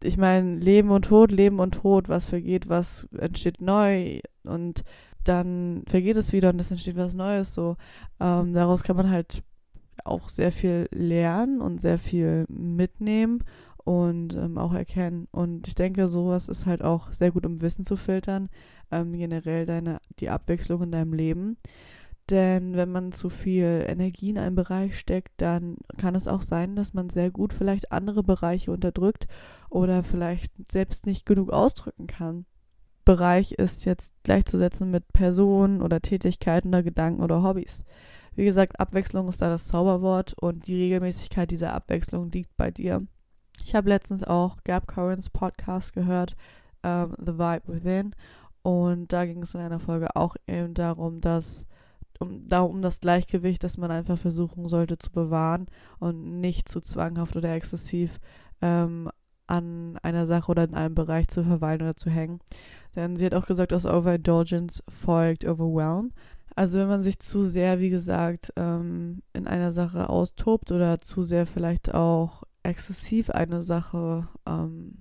ich 0.03 0.17
meine, 0.17 0.55
Leben 0.55 0.91
und 0.91 1.07
Tod, 1.07 1.31
Leben 1.31 1.59
und 1.59 1.73
Tod, 1.73 2.09
was 2.09 2.27
vergeht, 2.27 2.69
was 2.69 3.07
entsteht 3.19 3.61
neu 3.61 4.21
und 4.45 4.83
dann 5.25 5.83
vergeht 5.87 6.17
es 6.17 6.33
wieder 6.33 6.51
und 6.51 6.61
es 6.61 6.71
entsteht 6.71 6.97
was 6.97 7.15
Neues. 7.15 7.55
So, 7.55 7.77
ähm, 8.21 8.55
daraus 8.55 8.83
kann 8.83 8.97
man 8.97 9.11
halt 9.11 9.43
auch 10.05 10.29
sehr 10.29 10.53
viel 10.53 10.89
lernen 10.93 11.61
und 11.61 11.81
sehr 11.81 11.99
viel 11.99 12.47
mitnehmen 12.49 13.45
und 13.91 14.35
ähm, 14.37 14.57
auch 14.57 14.73
erkennen. 14.73 15.27
Und 15.33 15.67
ich 15.67 15.75
denke, 15.75 16.07
sowas 16.07 16.47
ist 16.47 16.65
halt 16.65 16.81
auch 16.81 17.13
sehr 17.13 17.33
gut, 17.33 17.45
um 17.45 17.61
Wissen 17.61 17.85
zu 17.85 17.97
filtern, 17.97 18.49
ähm, 18.93 19.13
generell 19.13 19.67
deine, 19.67 19.99
die 20.21 20.29
Abwechslung 20.29 20.85
in 20.85 20.93
deinem 20.93 21.13
Leben. 21.13 21.57
Denn 22.31 22.77
wenn 22.77 22.93
man 22.93 23.11
zu 23.11 23.29
viel 23.29 23.85
Energie 23.89 24.31
in 24.31 24.39
einen 24.39 24.55
Bereich 24.55 24.97
steckt, 24.97 25.33
dann 25.39 25.77
kann 25.99 26.15
es 26.15 26.29
auch 26.29 26.43
sein, 26.43 26.77
dass 26.77 26.95
man 26.95 27.11
sehr 27.11 27.33
gut 27.33 27.53
vielleicht 27.53 27.91
andere 27.91 28.23
Bereiche 28.23 28.71
unterdrückt 28.71 29.27
oder 29.71 30.05
vielleicht 30.05 30.71
selbst 30.71 31.07
nicht 31.07 31.27
genug 31.27 31.51
ausdrücken 31.51 32.07
kann. 32.07 32.45
Bereich 33.05 33.51
ist 33.51 33.87
jetzt 33.87 34.15
gleichzusetzen 34.23 34.93
mit 34.93 35.13
Personen 35.13 35.83
oder 35.83 36.01
Tätigkeiten 36.01 36.69
oder 36.69 36.85
Gedanken 36.85 37.25
oder 37.25 37.43
Hobbys. 37.43 37.83
Wie 38.37 38.45
gesagt, 38.45 38.79
Abwechslung 38.79 39.27
ist 39.27 39.43
da 39.43 39.49
das 39.49 39.67
Zauberwort 39.67 40.37
und 40.41 40.69
die 40.69 40.81
Regelmäßigkeit 40.81 41.51
dieser 41.51 41.73
Abwechslung 41.73 42.31
liegt 42.31 42.57
bei 42.57 42.71
dir. 42.71 43.05
Ich 43.65 43.75
habe 43.75 43.89
letztens 43.89 44.25
auch 44.25 44.57
Gab 44.65 44.87
Currents 44.87 45.31
Podcast 45.31 45.93
gehört, 45.93 46.37
um, 46.83 46.91
ähm, 46.91 47.15
The 47.19 47.39
Vibe 47.39 47.63
Within, 47.67 48.15
und 48.63 49.13
da 49.13 49.25
ging 49.25 49.43
es 49.43 49.55
in 49.55 49.61
einer 49.61 49.81
Folge 49.81 50.15
auch 50.17 50.37
eben 50.47 50.75
darum, 50.75 51.21
dass 51.21 51.67
um, 52.19 52.47
darum 52.47 52.77
um 52.77 52.83
das 52.83 53.01
Gleichgewicht, 53.01 53.65
das 53.65 53.79
man 53.79 53.91
einfach 53.91 54.19
versuchen 54.19 54.69
sollte 54.69 54.99
zu 54.99 55.11
bewahren 55.11 55.67
und 55.99 56.41
nicht 56.41 56.69
zu 56.69 56.81
zwanghaft 56.83 57.35
oder 57.37 57.55
exzessiv 57.55 58.21
ähm, 58.61 59.11
an 59.47 59.99
einer 60.03 60.27
Sache 60.27 60.51
oder 60.51 60.65
in 60.65 60.75
einem 60.75 60.95
Bereich 60.95 61.29
zu 61.29 61.43
verweilen 61.43 61.81
oder 61.81 61.97
zu 61.97 62.11
hängen. 62.11 62.41
Denn 62.95 63.17
sie 63.17 63.25
hat 63.25 63.35
auch 63.35 63.47
gesagt, 63.47 63.73
aus 63.73 63.87
Overindulgence 63.87 64.85
folgt 64.89 65.47
Overwhelm. 65.47 66.13
Also 66.55 66.79
wenn 66.79 66.89
man 66.89 67.03
sich 67.03 67.19
zu 67.19 67.43
sehr, 67.43 67.81
wie 67.81 67.91
gesagt, 67.91 68.53
ähm, 68.57 69.23
in 69.33 69.47
einer 69.47 69.73
Sache 69.73 70.11
austobt 70.11 70.73
oder 70.73 70.99
zu 70.99 71.23
sehr 71.23 71.47
vielleicht 71.47 71.95
auch 71.95 72.43
exzessiv 72.63 73.31
eine 73.31 73.63
Sache 73.63 74.29
ähm, 74.47 74.99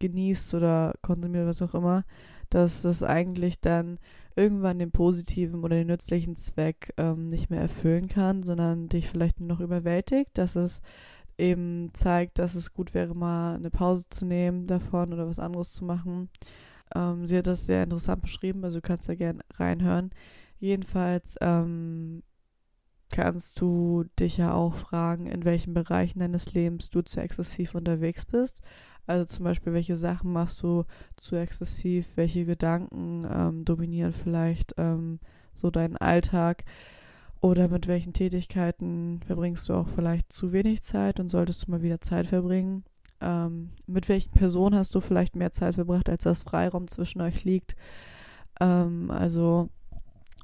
genießt 0.00 0.54
oder 0.54 0.94
konsumiert, 1.02 1.46
was 1.46 1.62
auch 1.62 1.74
immer, 1.74 2.04
dass 2.48 2.82
das 2.82 3.02
eigentlich 3.02 3.60
dann 3.60 3.98
irgendwann 4.36 4.78
den 4.78 4.90
positiven 4.90 5.62
oder 5.62 5.76
den 5.76 5.88
nützlichen 5.88 6.36
Zweck 6.36 6.92
ähm, 6.96 7.28
nicht 7.28 7.50
mehr 7.50 7.60
erfüllen 7.60 8.08
kann, 8.08 8.42
sondern 8.42 8.88
dich 8.88 9.08
vielleicht 9.08 9.40
nur 9.40 9.48
noch 9.48 9.60
überwältigt, 9.60 10.30
dass 10.34 10.56
es 10.56 10.80
eben 11.38 11.90
zeigt, 11.92 12.38
dass 12.38 12.54
es 12.54 12.72
gut 12.72 12.94
wäre, 12.94 13.14
mal 13.14 13.54
eine 13.54 13.70
Pause 13.70 14.04
zu 14.10 14.26
nehmen 14.26 14.66
davon 14.66 15.12
oder 15.12 15.26
was 15.26 15.38
anderes 15.38 15.72
zu 15.72 15.84
machen. 15.84 16.28
Ähm, 16.94 17.26
sie 17.26 17.38
hat 17.38 17.46
das 17.46 17.66
sehr 17.66 17.82
interessant 17.82 18.22
beschrieben, 18.22 18.64
also 18.64 18.78
du 18.78 18.82
kannst 18.82 19.08
da 19.08 19.14
gerne 19.14 19.40
reinhören. 19.54 20.10
Jedenfalls 20.58 21.36
ähm, 21.40 22.22
kannst 23.10 23.60
du 23.60 24.04
dich 24.18 24.36
ja 24.36 24.54
auch 24.54 24.74
fragen, 24.74 25.26
in 25.26 25.44
welchen 25.44 25.74
Bereichen 25.74 26.20
deines 26.20 26.54
Lebens 26.54 26.90
du 26.90 27.02
zu 27.02 27.20
exzessiv 27.20 27.74
unterwegs 27.74 28.24
bist. 28.24 28.62
Also 29.06 29.24
zum 29.24 29.44
Beispiel, 29.44 29.72
welche 29.72 29.96
Sachen 29.96 30.32
machst 30.32 30.62
du 30.62 30.84
zu 31.16 31.36
exzessiv, 31.36 32.16
welche 32.16 32.44
Gedanken 32.44 33.26
ähm, 33.28 33.64
dominieren 33.64 34.12
vielleicht 34.12 34.74
ähm, 34.78 35.18
so 35.52 35.70
deinen 35.70 35.96
Alltag 35.96 36.64
oder 37.40 37.68
mit 37.68 37.88
welchen 37.88 38.12
Tätigkeiten 38.12 39.20
verbringst 39.26 39.68
du 39.68 39.74
auch 39.74 39.88
vielleicht 39.88 40.32
zu 40.32 40.52
wenig 40.52 40.82
Zeit 40.82 41.18
und 41.18 41.28
solltest 41.28 41.66
du 41.66 41.70
mal 41.70 41.82
wieder 41.82 42.00
Zeit 42.00 42.26
verbringen. 42.26 42.84
Ähm, 43.20 43.70
mit 43.86 44.08
welchen 44.08 44.32
Personen 44.32 44.76
hast 44.76 44.94
du 44.94 45.00
vielleicht 45.00 45.36
mehr 45.36 45.52
Zeit 45.52 45.74
verbracht, 45.74 46.08
als 46.08 46.24
das 46.24 46.42
Freiraum 46.42 46.86
zwischen 46.86 47.20
euch 47.20 47.44
liegt. 47.44 47.76
Ähm, 48.60 49.10
also 49.10 49.70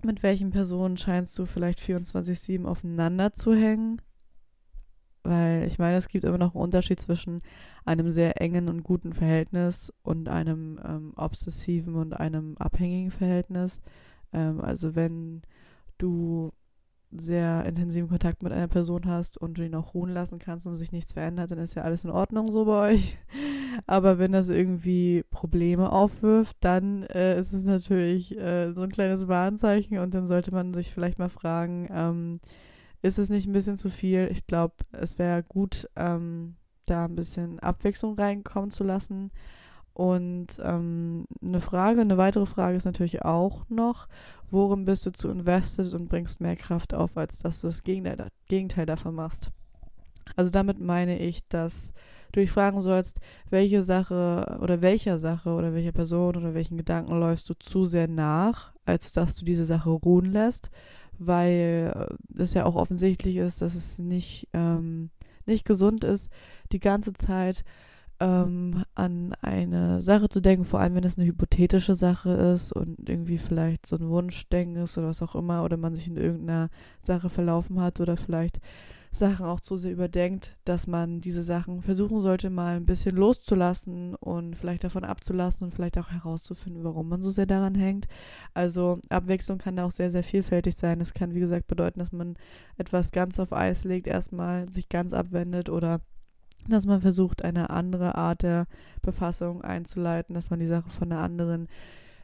mit 0.05 0.23
welchen 0.23 0.51
Personen 0.51 0.97
scheinst 0.97 1.39
du 1.39 1.47
vielleicht 1.47 1.81
24-7 1.81 2.65
aufeinander 2.65 3.33
zu 3.33 3.55
hängen? 3.55 4.01
Weil 5.23 5.65
ich 5.65 5.79
meine, 5.79 5.97
es 5.97 6.09
gibt 6.09 6.25
immer 6.25 6.39
noch 6.39 6.55
einen 6.55 6.63
Unterschied 6.63 7.01
zwischen 7.01 7.43
einem 7.85 8.11
sehr 8.11 8.41
engen 8.41 8.69
und 8.69 8.85
guten 8.85 9.13
Verhältnis 9.13 9.93
und 10.03 10.29
einem 10.29 10.79
ähm, 10.85 11.13
obsessiven 11.17 11.97
und 11.97 12.13
einem 12.15 12.57
abhängigen 12.59 13.11
Verhältnis. 13.11 13.81
Ähm, 14.33 14.61
also 14.61 14.95
wenn 14.95 15.43
du 15.99 16.53
sehr 17.19 17.65
intensiven 17.65 18.09
Kontakt 18.09 18.43
mit 18.43 18.53
einer 18.53 18.69
Person 18.69 19.07
hast 19.07 19.39
und 19.39 19.59
du 19.59 19.65
ihn 19.65 19.75
auch 19.75 19.95
ruhen 19.95 20.11
lassen 20.11 20.39
kannst 20.39 20.67
und 20.67 20.75
sich 20.75 20.93
nichts 20.93 21.13
verändert, 21.13 21.51
dann 21.51 21.59
ist 21.59 21.75
ja 21.75 21.83
alles 21.83 22.05
in 22.05 22.11
Ordnung 22.11 22.51
so 22.51 22.65
bei 22.65 22.93
euch. 22.93 23.19
Aber 23.87 24.19
wenn 24.19 24.33
das 24.33 24.49
irgendwie 24.49 25.25
Probleme 25.31 25.93
aufwirft, 25.93 26.57
dann 26.61 27.03
äh, 27.05 27.39
ist 27.39 27.53
es 27.53 27.65
natürlich 27.65 28.37
äh, 28.39 28.73
so 28.73 28.83
ein 28.83 28.91
kleines 28.91 29.29
Warnzeichen 29.29 29.99
und 29.99 30.15
dann 30.15 30.27
sollte 30.27 30.53
man 30.53 30.75
sich 30.75 30.93
vielleicht 30.93 31.19
mal 31.19 31.29
fragen, 31.29 31.89
ähm, 31.91 32.41
ist 33.03 33.19
es 33.19 33.31
nicht 33.31 33.47
ein 33.47 33.53
bisschen 33.53 33.77
zu 33.77 33.91
viel? 33.91 34.29
Ich 34.31 34.47
glaube, 34.47 34.75
es 34.93 35.19
wäre 35.19 35.43
gut, 35.43 35.89
ähm, 35.97 36.57
da 36.87 37.05
ein 37.05 37.15
bisschen 37.15 37.61
Abwechslung 37.61 38.19
reinkommen 38.19 38.71
zu 38.71 38.85
lassen. 38.85 39.31
Und 39.97 40.61
ähm, 40.63 41.25
eine 41.43 41.63
Frage, 41.63 42.03
eine 42.03 42.19
weitere 42.19 42.45
Frage 42.45 42.77
ist 42.77 42.85
natürlich 42.85 43.23
auch 43.23 43.65
noch, 43.71 44.09
worin 44.51 44.85
bist 44.85 45.07
du 45.07 45.11
zu 45.11 45.31
invested 45.31 45.95
und 45.95 46.11
bringst 46.11 46.39
mehr 46.39 46.55
Kraft 46.55 46.93
auf, 46.93 47.17
als 47.17 47.39
dass 47.39 47.63
du 47.63 47.69
das 47.69 47.83
Gegenteil, 47.83 48.29
Gegenteil 48.47 48.85
davon 48.85 49.15
machst. 49.15 49.53
Also 50.37 50.51
damit 50.51 50.79
meine 50.81 51.19
ich, 51.19 51.49
dass 51.49 51.95
du 52.33 52.41
dich 52.41 52.51
fragen 52.51 52.83
sollst, 52.83 53.21
welche 53.49 53.83
Sache 53.83 54.59
oder 54.61 54.83
welcher 54.83 55.19
Sache 55.19 55.55
oder 55.55 55.73
welcher 55.73 55.93
Person 55.93 56.37
oder 56.37 56.53
welchen 56.53 56.77
Gedanken 56.77 57.19
läufst 57.19 57.49
du 57.49 57.55
zu 57.55 57.87
sehr 57.87 58.07
nach, 58.07 58.75
als 58.85 59.15
dass 59.15 59.35
du 59.37 59.47
diese 59.47 59.65
Sache 59.65 59.89
ruhen 59.89 60.31
lässt, 60.31 60.71
weil 61.19 62.15
es 62.37 62.53
ja 62.53 62.67
auch 62.67 62.77
offensichtlich 62.77 63.37
ist, 63.37 63.63
dass 63.63 63.75
es 63.75 63.99
nicht, 63.99 64.47
ähm, 64.53 65.09
nicht 65.47 65.65
gesund 65.65 66.05
ist, 66.05 66.29
die 66.71 66.81
ganze 66.81 67.15
Zeit 67.15 67.65
ähm, 68.21 68.85
an 68.95 69.35
eine 69.43 70.01
Sache 70.03 70.29
zu 70.29 70.41
denken, 70.41 70.65
vor 70.65 70.81
allem 70.81 70.95
wenn 70.95 71.05
es 71.05 71.19
eine 71.19 71.27
hypothetische 71.27 71.95
Sache 71.95 72.31
ist 72.31 72.73
und 72.73 73.09
irgendwie 73.09 73.39
vielleicht 73.39 73.87
so 73.87 73.97
ein 73.97 74.09
Wunschdenken 74.09 74.77
ist 74.83 74.97
oder 74.99 75.09
was 75.09 75.23
auch 75.23 75.35
immer, 75.35 75.65
oder 75.65 75.77
man 75.77 75.95
sich 75.95 76.09
in 76.09 76.17
irgendeiner 76.17 76.69
Sache 76.99 77.29
verlaufen 77.29 77.81
hat 77.81 78.01
oder 78.01 78.17
vielleicht 78.17 78.61
Sachen 79.17 79.47
auch 79.47 79.61
zu 79.61 79.77
sehr 79.77 79.93
überdenkt, 79.93 80.57
dass 80.65 80.87
man 80.87 81.21
diese 81.21 81.43
Sachen 81.43 81.83
versuchen 81.83 82.23
sollte, 82.23 82.51
mal 82.51 82.77
ein 82.77 82.87
bisschen 82.87 83.17
loszulassen 83.17 84.15
und 84.15 84.57
vielleicht 84.57 84.85
davon 84.85 85.05
abzulassen 85.05 85.65
und 85.65 85.73
vielleicht 85.73 85.99
auch 85.99 86.11
herauszufinden, 86.11 86.85
warum 86.85 87.09
man 87.09 87.23
so 87.23 87.31
sehr 87.31 87.47
daran 87.47 87.75
hängt. 87.75 88.07
Also 88.55 88.99
Abwechslung 89.09 89.59
kann 89.59 89.77
da 89.77 89.85
auch 89.85 89.91
sehr, 89.91 90.11
sehr 90.11 90.23
vielfältig 90.23 90.77
sein. 90.77 91.01
Es 91.01 91.15
kann, 91.15 91.35
wie 91.35 91.41
gesagt, 91.41 91.67
bedeuten, 91.67 92.01
dass 92.01 92.13
man 92.13 92.37
etwas 92.77 93.11
ganz 93.11 93.41
auf 93.41 93.53
Eis 93.53 93.85
legt, 93.85 94.07
erstmal 94.07 94.71
sich 94.71 94.89
ganz 94.89 95.13
abwendet 95.13 95.71
oder 95.71 96.01
dass 96.73 96.87
man 96.87 97.01
versucht, 97.01 97.43
eine 97.45 97.71
andere 97.71 98.15
Art 98.15 98.43
der 98.43 98.67
Befassung 99.03 99.63
einzuleiten, 99.63 100.35
dass 100.35 100.51
man 100.51 100.61
die 100.61 100.67
Sache 100.67 100.91
von 100.91 101.11
einer 101.11 101.23
anderen 101.23 101.69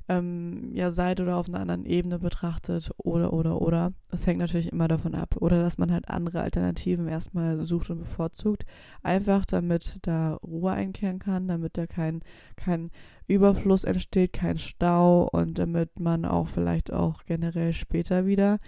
ähm, 0.08 0.70
ja, 0.74 0.90
Seite 0.90 1.22
oder 1.22 1.36
auf 1.36 1.48
einer 1.48 1.60
anderen 1.60 1.86
Ebene 1.86 2.18
betrachtet 2.18 2.90
oder, 2.96 3.32
oder, 3.32 3.60
oder. 3.60 3.92
Das 4.10 4.26
hängt 4.26 4.40
natürlich 4.40 4.72
immer 4.72 4.88
davon 4.88 5.14
ab. 5.14 5.36
Oder 5.38 5.62
dass 5.62 5.78
man 5.78 5.92
halt 5.92 6.08
andere 6.08 6.42
Alternativen 6.42 7.08
erstmal 7.08 7.64
sucht 7.66 7.90
und 7.90 8.00
bevorzugt. 8.00 8.64
Einfach 9.02 9.44
damit 9.44 9.98
da 10.02 10.34
Ruhe 10.34 10.72
einkehren 10.72 11.18
kann, 11.18 11.48
damit 11.48 11.78
da 11.78 11.86
kein, 11.86 12.20
kein 12.56 12.90
Überfluss 13.26 13.84
entsteht, 13.84 14.32
kein 14.32 14.58
Stau 14.58 15.28
und 15.28 15.58
damit 15.58 16.00
man 16.00 16.24
auch 16.24 16.48
vielleicht 16.48 16.92
auch 16.92 17.24
generell 17.24 17.72
später 17.72 18.26
wieder 18.26 18.58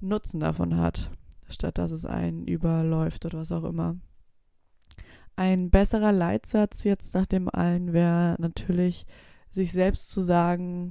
Nutzen 0.00 0.40
davon 0.40 0.76
hat, 0.76 1.10
statt 1.48 1.78
dass 1.78 1.90
es 1.90 2.06
einen 2.06 2.46
überläuft 2.46 3.26
oder 3.26 3.38
was 3.38 3.52
auch 3.52 3.64
immer. 3.64 3.96
Ein 5.38 5.70
besserer 5.70 6.10
Leitsatz 6.10 6.82
jetzt 6.82 7.14
nach 7.14 7.24
dem 7.24 7.48
allen 7.48 7.92
wäre 7.92 8.34
natürlich, 8.40 9.06
sich 9.52 9.70
selbst 9.70 10.10
zu 10.10 10.20
sagen, 10.20 10.90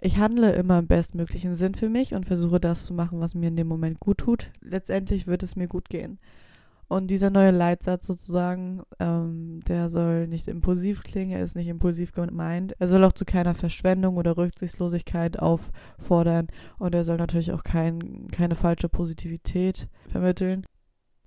ich 0.00 0.16
handle 0.16 0.52
immer 0.52 0.78
im 0.78 0.86
bestmöglichen 0.86 1.54
Sinn 1.54 1.74
für 1.74 1.90
mich 1.90 2.14
und 2.14 2.24
versuche 2.24 2.58
das 2.58 2.86
zu 2.86 2.94
machen, 2.94 3.20
was 3.20 3.34
mir 3.34 3.48
in 3.48 3.56
dem 3.56 3.66
Moment 3.66 4.00
gut 4.00 4.16
tut. 4.16 4.50
Letztendlich 4.62 5.26
wird 5.26 5.42
es 5.42 5.54
mir 5.54 5.68
gut 5.68 5.90
gehen. 5.90 6.18
Und 6.88 7.08
dieser 7.08 7.28
neue 7.28 7.50
Leitsatz 7.50 8.06
sozusagen, 8.06 8.80
ähm, 9.00 9.60
der 9.68 9.90
soll 9.90 10.28
nicht 10.28 10.48
impulsiv 10.48 11.02
klingen, 11.02 11.32
er 11.32 11.44
ist 11.44 11.54
nicht 11.54 11.68
impulsiv 11.68 12.12
gemeint. 12.12 12.74
Er 12.78 12.88
soll 12.88 13.04
auch 13.04 13.12
zu 13.12 13.26
keiner 13.26 13.54
Verschwendung 13.54 14.16
oder 14.16 14.38
Rücksichtslosigkeit 14.38 15.38
auffordern 15.40 16.46
und 16.78 16.94
er 16.94 17.04
soll 17.04 17.18
natürlich 17.18 17.52
auch 17.52 17.64
kein, 17.64 18.28
keine 18.28 18.54
falsche 18.54 18.88
Positivität 18.88 19.90
vermitteln. 20.08 20.66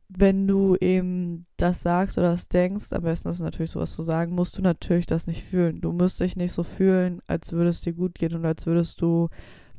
Wenn 0.10 0.48
du 0.48 0.76
eben 0.78 1.46
das 1.58 1.82
sagst 1.82 2.18
oder 2.18 2.32
das 2.32 2.48
denkst, 2.48 2.94
am 2.94 3.04
besten 3.04 3.30
ist 3.30 3.42
natürlich 3.42 3.72
sowas 3.72 3.94
zu 3.94 4.04
sagen, 4.04 4.34
musst 4.34 4.58
du 4.58 4.62
natürlich 4.62 5.06
das 5.06 5.28
nicht 5.28 5.44
fühlen. 5.44 5.82
Du 5.82 5.92
musst 5.92 6.20
dich 6.22 6.38
nicht 6.38 6.54
so 6.54 6.64
fühlen, 6.64 7.22
als 7.28 7.52
würde 7.52 7.70
es 7.70 7.82
dir 7.82 7.94
gut 7.94 8.16
gehen 8.16 8.34
und 8.34 8.46
als 8.46 8.66
würdest 8.66 9.02
du 9.02 9.28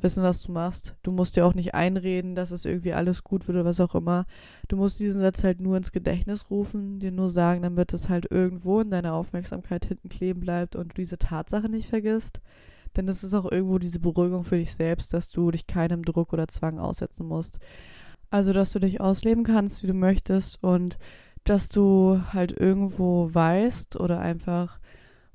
wissen, 0.01 0.23
was 0.23 0.41
du 0.41 0.51
machst. 0.51 0.95
Du 1.03 1.11
musst 1.11 1.35
dir 1.35 1.45
auch 1.45 1.53
nicht 1.53 1.73
einreden, 1.73 2.35
dass 2.35 2.51
es 2.51 2.65
irgendwie 2.65 2.93
alles 2.93 3.23
gut 3.23 3.47
wird 3.47 3.57
oder 3.57 3.65
was 3.65 3.79
auch 3.79 3.95
immer. 3.95 4.25
Du 4.67 4.77
musst 4.77 4.99
diesen 4.99 5.21
Satz 5.21 5.43
halt 5.43 5.59
nur 5.61 5.77
ins 5.77 5.91
Gedächtnis 5.91 6.49
rufen, 6.49 6.99
dir 6.99 7.11
nur 7.11 7.29
sagen, 7.29 7.61
damit 7.61 7.93
es 7.93 8.09
halt 8.09 8.31
irgendwo 8.31 8.81
in 8.81 8.91
deiner 8.91 9.13
Aufmerksamkeit 9.13 9.85
hinten 9.85 10.09
kleben 10.09 10.41
bleibt 10.41 10.75
und 10.75 10.91
du 10.91 10.95
diese 10.95 11.17
Tatsache 11.17 11.69
nicht 11.69 11.89
vergisst. 11.89 12.39
Denn 12.95 13.07
es 13.07 13.23
ist 13.23 13.33
auch 13.33 13.51
irgendwo 13.51 13.77
diese 13.77 13.99
Beruhigung 13.99 14.43
für 14.43 14.57
dich 14.57 14.73
selbst, 14.73 15.13
dass 15.13 15.29
du 15.29 15.51
dich 15.51 15.67
keinem 15.67 16.03
Druck 16.03 16.33
oder 16.33 16.47
Zwang 16.47 16.79
aussetzen 16.79 17.27
musst. 17.27 17.59
Also, 18.29 18.53
dass 18.53 18.71
du 18.71 18.79
dich 18.79 19.01
ausleben 19.01 19.43
kannst, 19.43 19.83
wie 19.83 19.87
du 19.87 19.93
möchtest 19.93 20.63
und 20.63 20.97
dass 21.43 21.69
du 21.69 22.21
halt 22.31 22.51
irgendwo 22.51 23.33
weißt 23.33 23.99
oder 23.99 24.19
einfach 24.19 24.79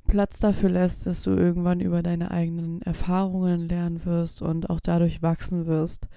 Platz 0.06 0.38
dafür 0.38 0.70
lässt, 0.70 1.06
dass 1.06 1.22
du 1.22 1.30
irgendwann 1.30 1.80
über 1.80 2.02
deine 2.02 2.30
eigenen 2.30 2.82
Erfahrungen 2.82 3.68
lernen 3.68 4.04
wirst 4.04 4.42
und 4.42 4.70
auch 4.70 4.80
dadurch 4.80 5.22
wachsen 5.22 5.66
wirst. 5.66 6.08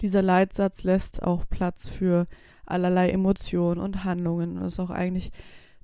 Dieser 0.00 0.20
Leitsatz 0.20 0.84
lässt 0.84 1.22
auch 1.22 1.48
Platz 1.48 1.88
für 1.88 2.26
allerlei 2.66 3.10
Emotionen 3.10 3.80
und 3.80 4.04
Handlungen 4.04 4.58
und 4.58 4.66
ist 4.66 4.80
auch 4.80 4.90
eigentlich 4.90 5.30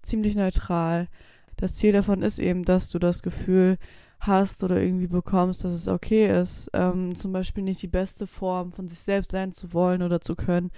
ziemlich 0.02 0.34
neutral. 0.34 1.08
Das 1.56 1.76
Ziel 1.76 1.92
davon 1.92 2.22
ist 2.22 2.38
eben, 2.38 2.64
dass 2.64 2.90
du 2.90 2.98
das 2.98 3.22
Gefühl 3.22 3.78
hast 4.26 4.62
oder 4.62 4.80
irgendwie 4.80 5.08
bekommst, 5.08 5.64
dass 5.64 5.72
es 5.72 5.88
okay 5.88 6.40
ist, 6.40 6.70
ähm, 6.72 7.14
zum 7.14 7.32
Beispiel 7.32 7.64
nicht 7.64 7.82
die 7.82 7.88
beste 7.88 8.26
Form 8.26 8.72
von 8.72 8.86
sich 8.86 9.00
selbst 9.00 9.32
sein 9.32 9.52
zu 9.52 9.72
wollen 9.72 10.02
oder 10.02 10.20
zu 10.20 10.36
können 10.36 10.70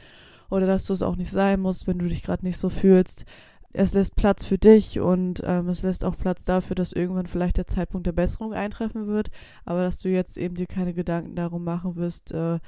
oder 0.51 0.67
dass 0.67 0.87
du 0.87 0.93
es 0.93 1.03
auch 1.03 1.17
nicht 1.17 1.31
sein 1.31 1.61
musst, 1.61 1.87
wenn 1.87 1.99
du 1.99 2.07
dich 2.09 2.23
gerade 2.23 2.45
nicht 2.45 2.59
so 2.59 2.71
fühlst. 2.71 3.25
Es 3.73 3.93
lässt 3.93 4.17
Platz 4.17 4.45
für 4.45 4.57
dich 4.57 5.01
und 5.01 5.43
ähm, 5.45 5.69
es 5.69 5.83
lässt 5.83 6.05
auch 6.05 6.17
Platz 6.17 6.45
dafür, 6.45 6.77
dass 6.77 6.93
irgendwann 6.93 7.27
vielleicht 7.27 7.57
der 7.57 7.67
Zeitpunkt 7.67 8.07
der 8.07 8.13
Besserung 8.13 8.55
eintreffen 8.55 9.09
wird, 9.09 9.31
aber 9.65 9.83
dass 9.83 9.99
du 9.99 10.09
jetzt 10.09 10.39
eben 10.39 10.55
dir 10.55 10.67
keine 10.67 10.95
Gedanken 10.95 11.35
darum 11.35 11.65
machen 11.65 11.97
wirst, 11.97 12.33
äh, 12.33 12.61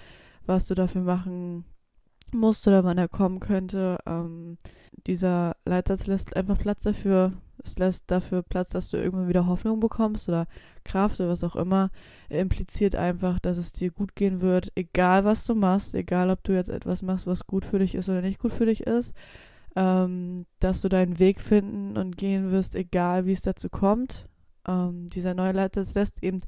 was 0.47 0.67
du 0.67 0.75
dafür 0.75 1.03
machen 1.03 1.65
musst 2.37 2.67
oder 2.69 2.85
wann 2.85 2.99
er 2.99 3.09
kommen 3.09 3.41
könnte. 3.41 3.99
Ähm, 4.07 4.59
dieser 5.07 5.57
Leitsatz 5.65 6.07
lässt 6.07 6.37
einfach 6.37 6.59
Platz 6.59 6.83
dafür. 6.83 7.33
Es 7.63 7.79
lässt 7.79 8.11
dafür 8.11 8.43
Platz, 8.43 8.71
dass 8.71 8.91
du 8.91 8.97
irgendwann 8.97 9.29
wieder 9.29 9.47
Hoffnung 9.47 9.81
bekommst 9.81 10.29
oder 10.29 10.47
Kraft 10.85 11.21
oder 11.21 11.31
was 11.31 11.43
auch 11.43 11.57
immer. 11.57 11.91
Er 12.29 12.41
impliziert 12.41 12.95
einfach, 12.95 13.39
dass 13.41 13.59
es 13.59 13.73
dir 13.73 13.91
gut 13.91 14.15
gehen 14.15 14.41
wird, 14.41 14.71
egal 14.77 15.25
was 15.25 15.47
du 15.47 15.55
machst, 15.55 15.95
egal 15.95 16.31
ob 16.31 16.45
du 16.45 16.53
jetzt 16.53 16.71
etwas 16.71 17.03
machst, 17.03 17.27
was 17.27 17.47
gut 17.47 17.65
für 17.65 17.79
dich 17.79 17.95
ist 17.95 18.09
oder 18.09 18.21
nicht 18.21 18.39
gut 18.39 18.53
für 18.53 18.67
dich 18.67 18.83
ist 18.87 19.15
ähm, 19.77 20.47
dass 20.59 20.81
du 20.81 20.89
deinen 20.89 21.19
Weg 21.19 21.41
finden 21.41 21.97
und 21.99 22.17
gehen 22.17 22.51
wirst, 22.51 22.75
egal 22.75 23.27
wie 23.27 23.33
es 23.33 23.43
dazu 23.43 23.69
kommt. 23.69 24.27
Ähm, 24.67 25.07
dieser 25.09 25.35
neue 25.35 25.53
Leiter 25.53 25.85
lässt 25.95 26.23
eben 26.23 26.41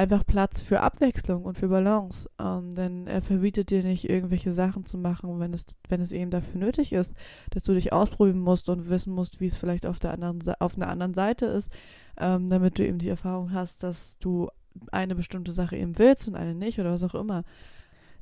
einfach 0.00 0.24
Platz 0.24 0.62
für 0.62 0.80
Abwechslung 0.80 1.44
und 1.44 1.58
für 1.58 1.68
Balance, 1.68 2.28
ähm, 2.40 2.72
denn 2.74 3.06
er 3.06 3.20
verbietet 3.20 3.68
dir 3.68 3.82
nicht 3.82 4.08
irgendwelche 4.08 4.50
Sachen 4.50 4.86
zu 4.86 4.96
machen, 4.96 5.38
wenn 5.40 5.52
es 5.52 5.66
wenn 5.90 6.00
es 6.00 6.12
eben 6.12 6.30
dafür 6.30 6.58
nötig 6.58 6.94
ist, 6.94 7.14
dass 7.50 7.64
du 7.64 7.74
dich 7.74 7.92
ausprobieren 7.92 8.38
musst 8.38 8.70
und 8.70 8.88
wissen 8.88 9.12
musst, 9.12 9.40
wie 9.40 9.46
es 9.46 9.58
vielleicht 9.58 9.84
auf 9.84 9.98
der 9.98 10.12
anderen 10.12 10.40
auf 10.58 10.76
einer 10.76 10.88
anderen 10.88 11.12
Seite 11.12 11.44
ist, 11.44 11.70
ähm, 12.16 12.48
damit 12.48 12.78
du 12.78 12.86
eben 12.86 12.98
die 12.98 13.10
Erfahrung 13.10 13.52
hast, 13.52 13.82
dass 13.82 14.18
du 14.18 14.48
eine 14.90 15.14
bestimmte 15.14 15.52
Sache 15.52 15.76
eben 15.76 15.98
willst 15.98 16.26
und 16.26 16.34
eine 16.34 16.54
nicht 16.54 16.80
oder 16.80 16.92
was 16.92 17.04
auch 17.04 17.14
immer. 17.14 17.44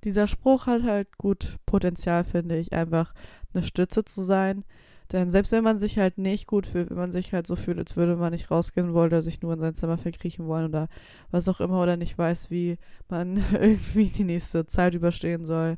Dieser 0.03 0.27
Spruch 0.27 0.67
hat 0.67 0.83
halt 0.83 1.17
gut 1.17 1.59
Potenzial, 1.65 2.25
finde 2.25 2.59
ich, 2.59 2.73
einfach 2.73 3.15
eine 3.55 3.63
Stütze 3.63 4.05
zu 4.05 4.23
sein. 4.23 4.65
Denn 5.13 5.29
selbst 5.29 5.53
wenn 5.53 5.65
man 5.65 5.79
sich 5.79 5.99
halt 5.99 6.19
nicht 6.19 6.47
gut 6.47 6.67
fühlt, 6.67 6.91
wenn 6.91 6.97
man 6.97 7.13
sich 7.13 7.33
halt 7.33 7.47
so 7.47 7.57
fühlt, 7.57 7.79
als 7.79 7.97
würde 7.97 8.17
man 8.17 8.33
nicht 8.33 8.51
rausgehen 8.51 8.93
wollen 8.93 9.09
oder 9.09 9.23
sich 9.23 9.41
nur 9.41 9.55
in 9.55 9.61
sein 9.61 9.75
Zimmer 9.75 9.97
verkriechen 9.97 10.47
wollen 10.47 10.67
oder 10.67 10.89
was 11.31 11.49
auch 11.49 11.61
immer 11.61 11.83
oder 11.83 11.97
nicht 11.97 12.19
weiß, 12.19 12.51
wie 12.51 12.79
man 13.09 13.43
irgendwie 13.53 14.11
die 14.11 14.25
nächste 14.25 14.67
Zeit 14.67 14.95
überstehen 14.95 15.47
soll. 15.47 15.77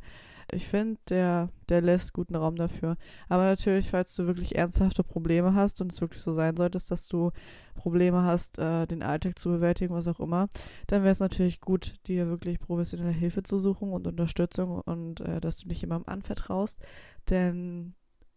Ich 0.53 0.67
finde, 0.67 0.99
der, 1.09 1.51
der 1.69 1.81
lässt 1.81 2.13
guten 2.13 2.35
Raum 2.35 2.57
dafür. 2.57 2.97
Aber 3.29 3.45
natürlich, 3.45 3.89
falls 3.89 4.17
du 4.17 4.27
wirklich 4.27 4.57
ernsthafte 4.57 5.05
Probleme 5.05 5.55
hast 5.55 5.81
und 5.81 5.93
es 5.93 6.01
wirklich 6.01 6.23
so 6.23 6.33
sein 6.33 6.57
solltest, 6.57 6.91
dass 6.91 7.07
du 7.07 7.31
Probleme 7.77 8.25
hast, 8.25 8.59
äh, 8.59 8.87
den 8.87 9.05
Alltag 9.05 9.39
zu 9.39 9.51
bewältigen, 9.51 9.95
was 9.95 10.09
auch 10.09 10.19
immer, 10.19 10.49
dann 10.89 11.03
wäre 11.03 11.13
es 11.13 11.21
natürlich 11.21 11.61
gut, 11.61 11.95
dir 12.09 12.27
wirklich 12.27 12.59
professionelle 12.59 13.13
Hilfe 13.13 13.45
zu 13.45 13.61
suchen 13.61 13.93
und 13.93 14.09
Unterstützung 14.09 14.81
und 14.81 15.21
äh, 15.21 15.41
dass 15.41 15.59
du 15.59 15.69
dich 15.69 15.83
jemandem 15.83 16.13
anvertraust 16.13 16.81
denn 17.29 17.95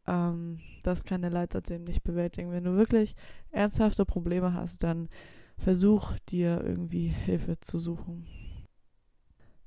ähm, 0.08 0.60
das 0.84 1.04
kann 1.04 1.22
der 1.22 1.32
Leitsatz 1.32 1.70
nicht 1.70 2.04
bewältigen. 2.04 2.52
Wenn 2.52 2.63
du 2.63 2.76
wirklich 2.76 3.16
ernsthafte 3.52 4.06
Probleme 4.06 4.54
hast, 4.54 4.84
dann 4.84 5.10
versuch 5.58 6.13
dir 6.30 6.63
irgendwie 6.63 7.08
Hilfe 7.08 7.60
zu 7.60 7.78
suchen. 7.78 8.28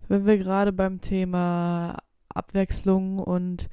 Wenn 0.09 0.27
wir 0.27 0.38
gerade 0.38 0.72
beim 0.72 1.01
Thema 1.01 1.99
Abwechslung 2.29 3.18
und 3.18 3.68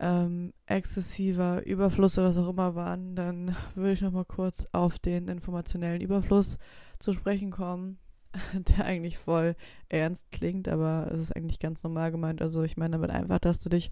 ähm, 0.00 0.52
exzessiver 0.66 1.64
Überfluss 1.64 2.18
oder 2.18 2.28
was 2.28 2.38
auch 2.38 2.48
immer 2.48 2.74
waren, 2.74 3.14
dann 3.14 3.56
würde 3.74 3.92
ich 3.92 4.02
noch 4.02 4.12
mal 4.12 4.24
kurz 4.24 4.66
auf 4.72 4.98
den 4.98 5.28
informationellen 5.28 6.00
Überfluss 6.00 6.58
zu 6.98 7.12
sprechen 7.12 7.50
kommen. 7.50 7.98
der 8.52 8.84
eigentlich 8.84 9.18
voll 9.18 9.56
ernst 9.88 10.30
klingt, 10.30 10.68
aber 10.68 11.08
es 11.12 11.20
ist 11.20 11.36
eigentlich 11.36 11.58
ganz 11.58 11.82
normal 11.82 12.10
gemeint. 12.10 12.42
Also 12.42 12.62
ich 12.62 12.76
meine 12.76 12.92
damit 12.92 13.10
einfach, 13.10 13.38
dass 13.38 13.60
du 13.60 13.68
dich 13.68 13.90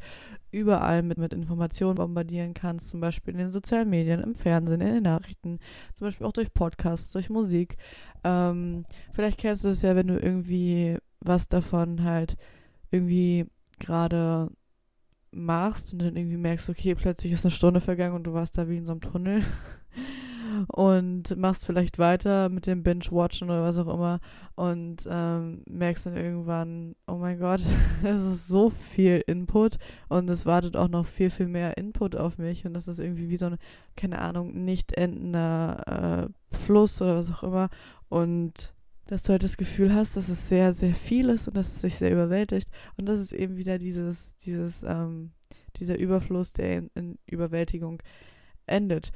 überall 0.50 1.02
mit, 1.02 1.18
mit 1.18 1.32
Informationen 1.32 1.96
bombardieren 1.96 2.54
kannst, 2.54 2.88
zum 2.88 3.00
Beispiel 3.00 3.34
in 3.34 3.38
den 3.38 3.50
sozialen 3.50 3.90
Medien, 3.90 4.20
im 4.20 4.34
Fernsehen, 4.34 4.80
in 4.80 4.94
den 4.94 5.02
Nachrichten, 5.02 5.58
zum 5.94 6.06
Beispiel 6.06 6.26
auch 6.26 6.32
durch 6.32 6.52
Podcasts, 6.52 7.12
durch 7.12 7.30
Musik. 7.30 7.76
Ähm, 8.24 8.84
vielleicht 9.12 9.38
kennst 9.38 9.64
du 9.64 9.68
es 9.68 9.82
ja, 9.82 9.96
wenn 9.96 10.08
du 10.08 10.18
irgendwie 10.18 10.98
was 11.20 11.48
davon 11.48 12.02
halt 12.02 12.36
irgendwie 12.90 13.46
gerade 13.78 14.50
machst 15.30 15.92
und 15.92 16.02
dann 16.02 16.16
irgendwie 16.16 16.36
merkst, 16.36 16.68
okay, 16.68 16.94
plötzlich 16.94 17.32
ist 17.32 17.44
eine 17.44 17.52
Stunde 17.52 17.80
vergangen 17.80 18.14
und 18.14 18.24
du 18.24 18.34
warst 18.34 18.58
da 18.58 18.68
wie 18.68 18.76
in 18.76 18.84
so 18.84 18.92
einem 18.92 19.00
Tunnel 19.00 19.42
und 20.68 21.36
machst 21.36 21.66
vielleicht 21.66 21.98
weiter 21.98 22.48
mit 22.48 22.66
dem 22.66 22.82
Binge-Watchen 22.82 23.48
oder 23.48 23.62
was 23.62 23.78
auch 23.78 23.92
immer 23.92 24.20
und 24.54 25.06
ähm, 25.10 25.62
merkst 25.68 26.06
dann 26.06 26.16
irgendwann, 26.16 26.94
oh 27.06 27.16
mein 27.16 27.38
Gott, 27.38 27.60
es 28.02 28.22
ist 28.22 28.48
so 28.48 28.70
viel 28.70 29.22
Input 29.26 29.78
und 30.08 30.28
es 30.30 30.46
wartet 30.46 30.76
auch 30.76 30.88
noch 30.88 31.06
viel, 31.06 31.30
viel 31.30 31.48
mehr 31.48 31.76
Input 31.76 32.16
auf 32.16 32.38
mich 32.38 32.64
und 32.64 32.74
das 32.74 32.88
ist 32.88 32.98
irgendwie 32.98 33.28
wie 33.28 33.36
so 33.36 33.46
ein, 33.46 33.58
keine 33.96 34.18
Ahnung, 34.20 34.64
nicht 34.64 34.92
endender 34.92 36.28
äh, 36.52 36.56
Fluss 36.56 37.00
oder 37.00 37.16
was 37.16 37.30
auch 37.30 37.42
immer 37.42 37.68
und 38.08 38.74
dass 39.06 39.24
du 39.24 39.32
halt 39.32 39.44
das 39.44 39.56
Gefühl 39.56 39.94
hast, 39.94 40.16
dass 40.16 40.28
es 40.28 40.48
sehr, 40.48 40.72
sehr 40.72 40.94
viel 40.94 41.28
ist 41.28 41.48
und 41.48 41.56
dass 41.56 41.68
es 41.68 41.80
sich 41.80 41.96
sehr 41.96 42.12
überwältigt 42.12 42.68
und 42.96 43.06
das 43.06 43.20
ist 43.20 43.32
eben 43.32 43.56
wieder 43.56 43.78
dieses, 43.78 44.36
dieses, 44.36 44.82
ähm, 44.84 45.32
dieser 45.76 45.98
Überfluss, 45.98 46.52
der 46.52 46.78
in, 46.78 46.90
in 46.94 47.18
Überwältigung 47.26 48.02
endet. 48.66 49.12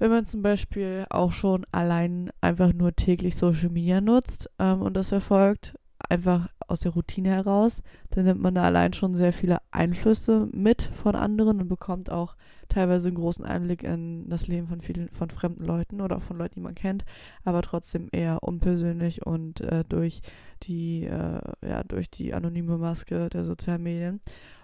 Wenn 0.00 0.10
man 0.10 0.24
zum 0.24 0.40
Beispiel 0.40 1.04
auch 1.10 1.30
schon 1.30 1.66
allein 1.72 2.30
einfach 2.40 2.72
nur 2.72 2.96
täglich 2.96 3.36
Social 3.36 3.68
Media 3.68 4.00
nutzt 4.00 4.48
ähm, 4.58 4.80
und 4.80 4.94
das 4.94 5.10
verfolgt, 5.10 5.74
einfach 6.08 6.48
aus 6.66 6.80
der 6.80 6.92
Routine 6.92 7.28
heraus, 7.28 7.82
dann 8.08 8.24
nimmt 8.24 8.40
man 8.40 8.54
da 8.54 8.62
allein 8.62 8.94
schon 8.94 9.12
sehr 9.14 9.34
viele 9.34 9.58
Einflüsse 9.72 10.48
mit 10.52 10.80
von 10.80 11.14
anderen 11.14 11.60
und 11.60 11.68
bekommt 11.68 12.10
auch 12.10 12.34
teilweise 12.70 13.08
einen 13.08 13.18
großen 13.18 13.44
Einblick 13.44 13.82
in 13.82 14.26
das 14.30 14.48
Leben 14.48 14.68
von 14.68 14.80
vielen, 14.80 15.10
von 15.10 15.28
fremden 15.28 15.66
Leuten 15.66 16.00
oder 16.00 16.18
von 16.18 16.38
Leuten, 16.38 16.54
die 16.54 16.60
man 16.62 16.74
kennt, 16.74 17.04
aber 17.44 17.60
trotzdem 17.60 18.08
eher 18.10 18.42
unpersönlich 18.42 19.26
und 19.26 19.60
äh, 19.60 19.84
durch 19.86 20.22
die, 20.62 21.04
äh, 21.04 21.40
ja, 21.60 21.84
durch 21.84 22.10
die 22.10 22.32
anonyme 22.32 22.78
Maske 22.78 23.28
der 23.28 23.44
sozialen 23.44 23.82
Medien. 23.82 24.20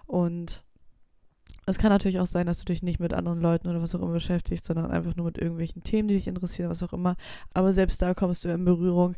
Und 0.07 0.63
es 1.67 1.77
kann 1.77 1.91
natürlich 1.91 2.19
auch 2.19 2.27
sein, 2.27 2.47
dass 2.47 2.59
du 2.59 2.65
dich 2.65 2.81
nicht 2.81 2.99
mit 2.99 3.13
anderen 3.13 3.41
Leuten 3.41 3.67
oder 3.67 3.81
was 3.81 3.93
auch 3.93 4.01
immer 4.01 4.13
beschäftigst, 4.13 4.65
sondern 4.65 4.89
einfach 4.89 5.15
nur 5.15 5.25
mit 5.25 5.37
irgendwelchen 5.37 5.83
Themen, 5.83 6.07
die 6.07 6.15
dich 6.15 6.27
interessieren, 6.27 6.69
was 6.69 6.81
auch 6.81 6.93
immer. 6.93 7.15
Aber 7.53 7.73
selbst 7.73 8.01
da 8.01 8.13
kommst 8.13 8.45
du 8.45 8.49
in 8.49 8.63
Berührung 8.63 9.15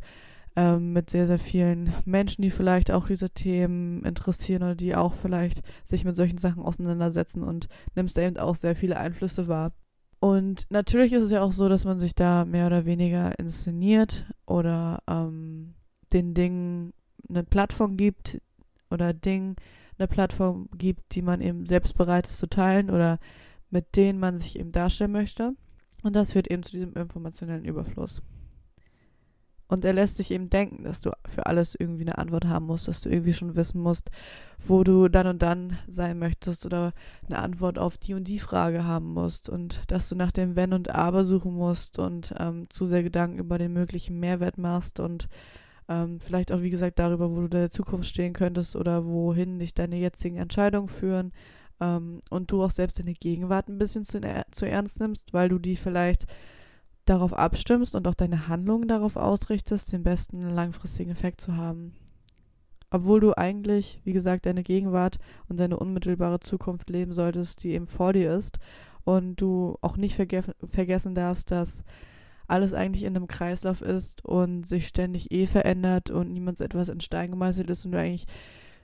ähm, 0.56 0.92
mit 0.94 1.12
sehr, 1.12 1.28
sehr 1.28 1.38
vielen 1.38 1.94
Menschen, 2.06 2.42
die 2.42 2.50
vielleicht 2.50 2.90
auch 2.90 3.06
diese 3.06 3.30
Themen 3.30 4.04
interessieren 4.04 4.64
oder 4.64 4.76
die 4.76 4.96
auch 4.96 5.14
vielleicht 5.14 5.62
sich 5.86 6.06
mit 6.06 6.16
solchen 6.16 6.40
Sachen 6.40 6.64
auseinandersetzen 6.64 7.44
und 7.44 7.68
nimmst 7.94 8.18
da 8.18 8.24
eben 8.24 8.38
auch 8.38 8.56
sehr 8.56 8.76
viele 8.76 8.98
Einflüsse 8.98 9.48
wahr. 9.48 9.72
Und 10.20 10.66
natürlich 10.72 11.14
ist 11.14 11.24
es 11.24 11.32
ja 11.32 11.44
auch 11.44 11.52
so, 11.52 11.70
dass 11.70 11.86
man 11.86 12.00
sich 12.00 12.16
da 12.16 12.46
mehr 12.46 12.66
oder 12.66 12.86
weniger 12.86 13.38
inszeniert 13.38 14.26
oder 14.48 15.04
ähm, 15.08 15.76
den 16.12 16.34
Dingen 16.34 16.94
eine 17.30 17.44
Plattform 17.44 17.96
gibt 17.96 18.42
oder 18.90 19.14
Dingen 19.14 19.56
eine 20.00 20.08
Plattform 20.08 20.70
gibt, 20.78 21.14
die 21.16 21.22
man 21.22 21.42
eben 21.42 21.66
selbst 21.66 21.96
bereit 21.96 22.28
ist 22.28 22.40
zu 22.40 22.48
teilen 22.48 22.90
oder 22.90 23.20
mit 23.70 23.96
denen 23.96 24.20
man 24.20 24.38
sich 24.38 24.58
eben 24.58 24.72
darstellen 24.72 25.12
möchte. 25.12 25.54
Und 26.02 26.16
das 26.16 26.32
führt 26.32 26.50
eben 26.50 26.64
zu 26.64 26.72
diesem 26.72 26.94
informationellen 26.94 27.66
Überfluss. 27.66 28.22
Und 29.70 29.86
er 29.86 29.94
lässt 29.94 30.18
dich 30.18 30.32
eben 30.32 30.50
denken, 30.50 30.84
dass 30.84 31.00
du 31.00 31.12
für 31.28 31.46
alles 31.46 31.76
irgendwie 31.76 32.02
eine 32.02 32.18
Antwort 32.18 32.46
haben 32.46 32.66
musst, 32.66 32.88
dass 32.88 33.02
du 33.02 33.10
irgendwie 33.10 33.34
schon 33.34 33.56
wissen 33.56 33.80
musst, 33.80 34.10
wo 34.58 34.84
du 34.84 35.10
dann 35.10 35.28
und 35.28 35.44
dann 35.44 35.78
sein 35.86 36.18
möchtest 36.18 36.66
oder 36.66 36.92
eine 37.28 37.38
Antwort 37.38 37.78
auf 37.78 37.96
die 37.96 38.16
und 38.16 38.28
die 38.28 38.40
Frage 38.40 38.84
haben 38.84 39.14
musst 39.14 39.48
und 39.48 39.82
dass 39.92 40.10
du 40.10 40.16
nach 40.16 40.32
dem 40.32 40.56
Wenn 40.56 40.74
und 40.74 40.90
Aber 40.90 41.24
suchen 41.24 41.54
musst 41.54 42.00
und 42.00 42.34
ähm, 42.40 42.68
zu 42.70 42.86
sehr 42.86 43.04
Gedanken 43.04 43.38
über 43.38 43.60
den 43.60 43.72
möglichen 43.72 44.20
Mehrwert 44.20 44.58
machst 44.58 45.00
und 45.00 45.30
ähm, 45.90 46.20
vielleicht 46.22 46.52
auch, 46.52 46.62
wie 46.62 46.70
gesagt, 46.70 47.00
darüber, 47.00 47.32
wo 47.32 47.36
du 47.38 47.46
in 47.46 47.50
der 47.50 47.72
Zukunft 47.72 48.08
stehen 48.08 48.34
könntest 48.34 48.76
oder 48.76 49.06
wohin 49.06 49.58
dich 49.58 49.74
deine 49.74 49.98
jetzigen 49.98 50.38
Entscheidungen 50.38 50.88
führen 50.88 51.34
ähm, 51.82 52.22
und 52.30 52.52
du 52.52 52.64
auch 52.64 52.70
selbst 52.70 53.00
deine 53.00 53.14
Gegenwart 53.14 53.70
ein 53.70 53.80
bisschen 53.80 54.04
zu, 54.04 54.22
zu 54.52 54.68
ernst 54.68 55.00
nimmst, 55.00 55.34
weil 55.34 55.50
du 55.50 55.58
die 55.58 55.76
vielleicht 55.76 56.28
darauf 57.06 57.34
abstimmst 57.34 57.96
und 57.96 58.08
auch 58.08 58.14
deine 58.14 58.48
Handlungen 58.48 58.88
darauf 58.88 59.16
ausrichtest, 59.16 59.92
den 59.92 60.04
besten 60.04 60.42
langfristigen 60.42 61.10
Effekt 61.10 61.42
zu 61.42 61.58
haben. 61.58 61.96
Obwohl 62.92 63.20
du 63.20 63.36
eigentlich, 63.36 64.00
wie 64.04 64.14
gesagt, 64.14 64.46
deine 64.46 64.64
Gegenwart 64.64 65.18
und 65.48 65.60
deine 65.60 65.78
unmittelbare 65.78 66.40
Zukunft 66.40 66.90
leben 66.92 67.14
solltest, 67.14 67.64
die 67.64 67.72
eben 67.74 67.88
vor 67.88 68.14
dir 68.14 68.34
ist. 68.34 68.60
Und 69.06 69.42
du 69.42 69.78
auch 69.82 69.98
nicht 69.98 70.16
verge 70.16 70.44
vergessen 70.70 71.16
darfst, 71.16 71.50
dass 71.52 71.84
alles 72.50 72.74
eigentlich 72.74 73.04
in 73.04 73.16
einem 73.16 73.28
Kreislauf 73.28 73.82
ist 73.82 74.24
und 74.26 74.66
sich 74.66 74.88
ständig 74.88 75.32
eh 75.32 75.46
verändert 75.46 76.10
und 76.10 76.32
niemals 76.32 76.62
etwas 76.62 76.90
in 76.90 77.02
Stein 77.02 77.32
gemeißelt 77.32 77.70
ist 77.70 77.86
und 77.86 77.92
du 77.92 78.00
eigentlich 78.00 78.28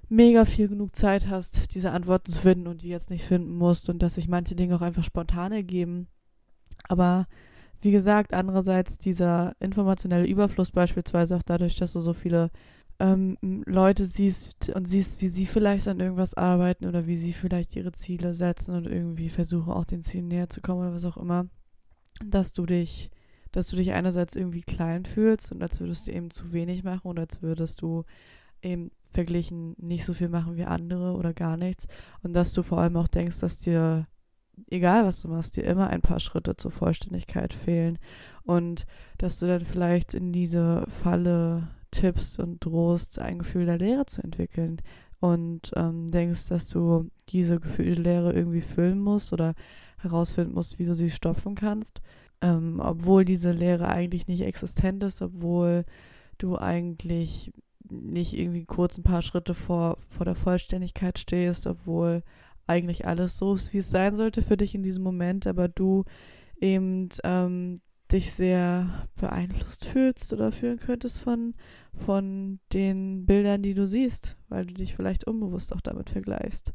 mega 0.10 0.45
viel 0.45 0.67
genug 0.67 0.95
Zeit 0.95 1.28
hast, 1.28 1.73
diese 1.73 1.91
Antworten 1.91 2.32
zu 2.32 2.39
finden 2.39 2.67
und 2.67 2.84
die 2.84 2.89
jetzt 2.89 3.10
nicht 3.10 3.25
finden 3.25 3.56
musst 3.56 3.89
und 3.89 4.01
dass 4.01 4.15
sich 4.15 4.28
manche 4.28 4.56
Dinge 4.56 4.75
auch 4.75 4.82
einfach 4.82 5.04
spontan 5.04 5.51
ergeben. 5.51 6.08
Aber 6.88 7.28
wie 7.82 7.91
gesagt, 7.91 8.34
andererseits 8.34 8.97
dieser 8.97 9.56
informationelle 9.60 10.28
Überfluss 10.28 10.71
beispielsweise 10.71 11.36
auch 11.36 11.43
dadurch, 11.43 11.78
dass 11.78 11.93
du 11.93 11.99
so 11.99 12.13
viele 12.13 12.51
ähm, 12.99 13.38
Leute 13.65 14.06
siehst 14.06 14.69
und 14.69 14.88
siehst, 14.88 15.21
wie 15.21 15.28
sie 15.28 15.45
vielleicht 15.45 15.88
an 15.88 15.99
irgendwas 15.99 16.34
arbeiten 16.34 16.86
oder 16.86 17.08
wie 17.08 17.17
sie 17.17 17.34
vielleicht 17.34 17.75
ihre 17.75 17.91
Ziele 17.91 18.34
setzen 18.34 18.75
und 18.75 18.88
irgendwie 18.88 19.30
versuchen 19.30 19.73
auch 19.73 19.86
den 19.86 20.01
Zielen 20.01 20.28
näher 20.28 20.49
zu 20.49 20.62
kommen 20.62 20.82
oder 20.82 20.93
was 20.93 21.06
auch 21.06 21.17
immer, 21.17 21.47
dass 22.25 22.54
du 22.54 22.65
dich, 22.65 23.10
dass 23.56 23.70
du 23.70 23.78
dich 23.78 23.94
einerseits 23.94 24.36
irgendwie 24.36 24.62
klein 24.62 25.06
fühlst 25.06 25.52
und 25.52 25.63
als 25.63 25.80
würdest 25.80 26.08
du 26.08 26.12
eben 26.12 26.30
zu 26.30 26.52
wenig 26.52 26.84
machen 26.84 27.08
oder 27.08 27.22
als 27.22 27.41
würdest 27.41 27.82
du 27.82 28.04
eben 28.62 28.91
verglichen 29.12 29.76
nicht 29.78 30.04
so 30.04 30.13
viel 30.13 30.30
machen 30.30 30.58
wie 30.58 30.65
andere 30.65 31.13
oder 31.13 31.34
gar 31.34 31.56
nichts. 31.56 31.88
Und 32.22 32.34
dass 32.34 32.54
du 32.54 32.63
vor 32.63 32.80
allem 32.80 32.98
auch 32.98 33.08
denkst, 33.08 33.39
dass 33.39 33.60
dir 33.60 34.08
egal 34.70 35.06
was 35.06 35.22
du 35.22 35.28
machst, 35.28 35.56
dir 35.56 35.63
immer 35.63 35.88
ein 35.88 36.02
paar 36.02 36.20
Schritte 36.20 36.56
zur 36.56 36.72
Vollständigkeit 36.72 37.54
fehlen. 37.54 37.98
Und 38.44 38.86
dass 39.18 39.39
du 39.39 39.48
dann 39.48 39.62
vielleicht 39.62 40.13
in 40.13 40.32
diese 40.32 40.86
Falle 40.88 41.70
tippst 41.91 42.39
und 42.39 42.63
drohst, 42.63 43.20
ein 43.20 43.39
Gefühl 43.39 43.65
der 43.65 43.78
Leere 43.78 44.06
zu 44.06 44.22
entwickeln. 44.22 44.82
Und 45.20 45.72
ähm, 45.76 46.08
denkst, 46.08 46.50
dass 46.50 46.68
du 46.68 47.10
diese 47.30 47.60
Gefühlslehre 47.60 48.34
irgendwie 48.34 48.62
füllen 48.62 49.00
musst 49.00 49.34
oder 49.34 49.54
herausfinden 49.98 50.54
musst, 50.54 50.78
wie 50.78 50.86
du 50.86 50.94
sie 50.94 51.10
stopfen 51.10 51.56
kannst, 51.56 52.02
ähm, 52.41 52.80
obwohl 52.84 53.26
diese 53.26 53.52
Lehre 53.52 53.88
eigentlich 53.88 54.28
nicht 54.28 54.41
existent 54.41 55.04
ist, 55.04 55.21
obwohl 55.21 55.86
du 56.38 56.58
eigentlich 56.58 57.52
nicht 57.89 58.38
irgendwie 58.38 58.65
kurz 58.65 58.98
ein 58.98 59.04
paar 59.04 59.21
Schritte 59.21 59.54
vor, 59.54 59.98
vor 60.10 60.26
der 60.26 60.36
Vollständigkeit 60.36 61.19
stehst, 61.19 61.67
obwohl 61.67 62.24
eigentlich 62.67 63.06
alles 63.06 63.38
so 63.38 63.54
ist, 63.54 63.74
wie 63.74 63.80
es 63.80 63.89
sein 63.89 64.15
sollte 64.15 64.41
für 64.41 64.58
dich 64.58 64.74
in 64.76 64.84
diesem 64.84 65.04
Moment, 65.04 65.45
aber 65.45 65.67
du 65.67 66.04
eben 66.60 67.10
ähm, 67.24 67.76
dich 68.12 68.32
sehr 68.34 69.08
beeinflusst 69.15 69.86
fühlst 69.86 70.34
oder 70.34 70.52
fühlen 70.52 70.78
könntest 70.78 71.19
von, 71.19 71.54
von 71.93 72.60
den 72.74 73.26
Bildern, 73.26 73.62
die 73.62 73.74
du 73.74 73.86
siehst, 73.86 74.38
weil 74.50 74.65
du 74.65 74.74
dich 74.74 74.95
vielleicht 74.95 75.28
unbewusst 75.28 75.74
auch 75.74 75.82
damit 75.82 76.10
vergleichst. 76.10 76.71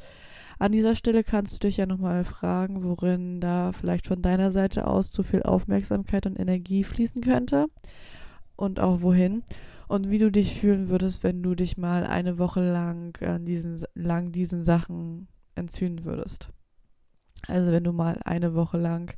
An 0.60 0.72
dieser 0.72 0.94
Stelle 0.94 1.24
kannst 1.24 1.54
du 1.54 1.58
dich 1.58 1.78
ja 1.78 1.86
nochmal 1.86 2.22
fragen, 2.22 2.84
worin 2.84 3.40
da 3.40 3.72
vielleicht 3.72 4.06
von 4.06 4.20
deiner 4.20 4.50
Seite 4.50 4.86
aus 4.86 5.10
zu 5.10 5.22
viel 5.22 5.42
Aufmerksamkeit 5.42 6.26
und 6.26 6.38
Energie 6.38 6.84
fließen 6.84 7.22
könnte 7.22 7.68
und 8.56 8.78
auch 8.78 9.00
wohin 9.00 9.42
und 9.88 10.10
wie 10.10 10.18
du 10.18 10.30
dich 10.30 10.60
fühlen 10.60 10.90
würdest, 10.90 11.24
wenn 11.24 11.42
du 11.42 11.54
dich 11.54 11.78
mal 11.78 12.04
eine 12.04 12.36
Woche 12.36 12.60
lang 12.60 13.16
an 13.22 13.46
diesen 13.46 13.82
lang 13.94 14.32
diesen 14.32 14.62
Sachen 14.62 15.28
entzünden 15.54 16.04
würdest. 16.04 16.50
Also 17.46 17.72
wenn 17.72 17.84
du 17.84 17.92
mal 17.92 18.20
eine 18.26 18.54
Woche 18.54 18.76
lang 18.76 19.16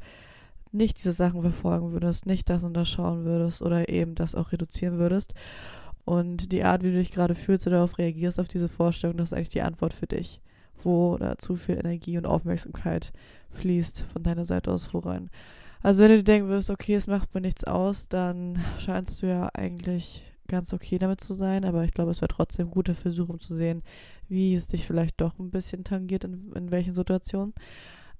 nicht 0.70 0.98
diese 0.98 1.12
Sachen 1.12 1.40
verfolgen 1.40 1.90
würdest, 1.90 2.24
nicht 2.24 2.48
das 2.50 2.62
und 2.62 2.74
das 2.74 2.88
schauen 2.88 3.24
würdest 3.24 3.62
oder 3.62 3.88
eben 3.88 4.14
das 4.14 4.36
auch 4.36 4.52
reduzieren 4.52 4.98
würdest. 4.98 5.34
Und 6.04 6.52
die 6.52 6.62
Art, 6.62 6.84
wie 6.84 6.92
du 6.92 6.98
dich 6.98 7.10
gerade 7.10 7.34
fühlst 7.34 7.66
oder 7.66 7.78
darauf 7.78 7.98
reagierst, 7.98 8.38
auf 8.38 8.46
diese 8.46 8.68
Vorstellung, 8.68 9.16
das 9.16 9.30
ist 9.30 9.32
eigentlich 9.32 9.48
die 9.48 9.62
Antwort 9.62 9.92
für 9.92 10.06
dich. 10.06 10.40
Wo 10.82 11.16
da 11.18 11.38
zu 11.38 11.56
viel 11.56 11.76
Energie 11.76 12.18
und 12.18 12.26
Aufmerksamkeit 12.26 13.12
fließt 13.50 14.02
von 14.12 14.22
deiner 14.22 14.44
Seite 14.44 14.72
aus 14.72 14.84
voran. 14.84 15.30
Also 15.82 16.02
wenn 16.02 16.10
du 16.10 16.16
dir 16.18 16.24
denken 16.24 16.48
würdest, 16.48 16.70
okay, 16.70 16.94
es 16.94 17.06
macht 17.08 17.34
mir 17.34 17.40
nichts 17.40 17.64
aus, 17.64 18.08
dann 18.08 18.58
scheinst 18.78 19.22
du 19.22 19.26
ja 19.26 19.50
eigentlich 19.54 20.22
ganz 20.48 20.72
okay 20.72 20.98
damit 20.98 21.20
zu 21.20 21.34
sein, 21.34 21.64
aber 21.64 21.84
ich 21.84 21.92
glaube, 21.92 22.10
es 22.10 22.20
wäre 22.20 22.28
trotzdem 22.28 22.70
gut, 22.70 22.88
dafür 22.88 23.10
suchen, 23.10 23.32
um 23.32 23.40
zu 23.40 23.54
sehen, 23.54 23.82
wie 24.28 24.54
es 24.54 24.68
dich 24.68 24.86
vielleicht 24.86 25.20
doch 25.20 25.38
ein 25.38 25.50
bisschen 25.50 25.82
tangiert, 25.82 26.24
in, 26.24 26.52
in 26.54 26.70
welchen 26.70 26.92
Situationen. 26.92 27.54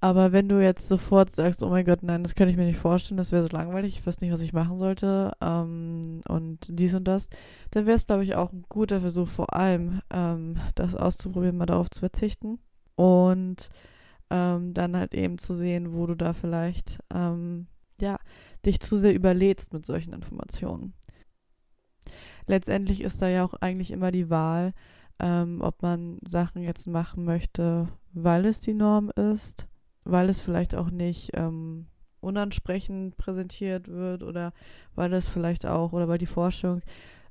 Aber 0.03 0.33
wenn 0.33 0.49
du 0.49 0.61
jetzt 0.61 0.89
sofort 0.89 1.31
sagst, 1.31 1.63
oh 1.63 1.69
mein 1.69 1.85
Gott, 1.85 2.03
nein, 2.03 2.25
das 2.25 2.35
kann 2.35 2.49
ich 2.49 2.57
mir 2.57 2.65
nicht 2.65 2.81
vorstellen, 2.81 3.19
das 3.19 3.31
wäre 3.31 3.45
so 3.45 3.49
langweilig, 3.51 3.97
ich 3.97 4.05
weiß 4.05 4.21
nicht, 4.21 4.33
was 4.33 4.41
ich 4.41 4.53
machen 4.53 4.77
sollte 4.77 5.31
ähm, 5.41 6.23
und 6.27 6.59
dies 6.69 6.95
und 6.95 7.05
das, 7.05 7.29
dann 7.71 7.87
wäre 7.87 7.95
es, 7.95 8.09
glaube 8.09 8.25
ich, 8.25 8.35
auch 8.35 8.53
ein 8.53 8.65
guter 8.69 9.01
Versuch, 9.01 9.29
vor 9.29 9.55
allem 9.55 10.03
ähm, 10.13 10.57
das 10.75 10.97
auszuprobieren, 10.97 11.57
mal 11.57 11.67
darauf 11.67 11.89
zu 11.89 12.01
verzichten 12.01 12.59
und 12.97 13.69
ähm, 14.31 14.75
dann 14.75 14.97
halt 14.97 15.15
eben 15.15 15.39
zu 15.39 15.55
sehen, 15.55 15.95
wo 15.95 16.07
du 16.07 16.17
da 16.17 16.33
vielleicht, 16.33 16.99
ähm, 17.15 17.69
ja, 18.01 18.19
dich 18.67 18.81
zu 18.81 18.97
sehr 18.97 19.15
überlädst 19.15 19.73
mit 19.73 19.87
solchen 19.87 20.13
Informationen. 20.13 20.95
Letztendlich 22.49 23.03
ist 23.03 23.23
da 23.23 23.29
ja 23.29 23.45
auch 23.45 23.55
eigentlich 23.55 23.93
immer 23.93 24.11
die 24.11 24.31
Wahl, 24.31 24.73
ähm, 25.21 25.61
ob 25.61 25.81
man 25.81 26.19
Sachen 26.27 26.61
jetzt 26.61 26.89
machen 26.89 27.25
möchte, 27.25 27.87
weil 28.13 28.47
es 28.47 28.59
die 28.59 28.75
Norm 28.75 29.09
ist, 29.15 29.69
weil 30.05 30.29
es 30.29 30.41
vielleicht 30.41 30.75
auch 30.75 30.91
nicht 30.91 31.31
ähm, 31.35 31.87
unansprechend 32.21 33.17
präsentiert 33.17 33.89
wird 33.89 34.23
oder 34.23 34.53
weil 34.95 35.13
es 35.13 35.29
vielleicht 35.29 35.67
auch 35.67 35.93
oder 35.93 36.09
weil 36.09 36.19
die 36.19 36.27
Forschung 36.27 36.83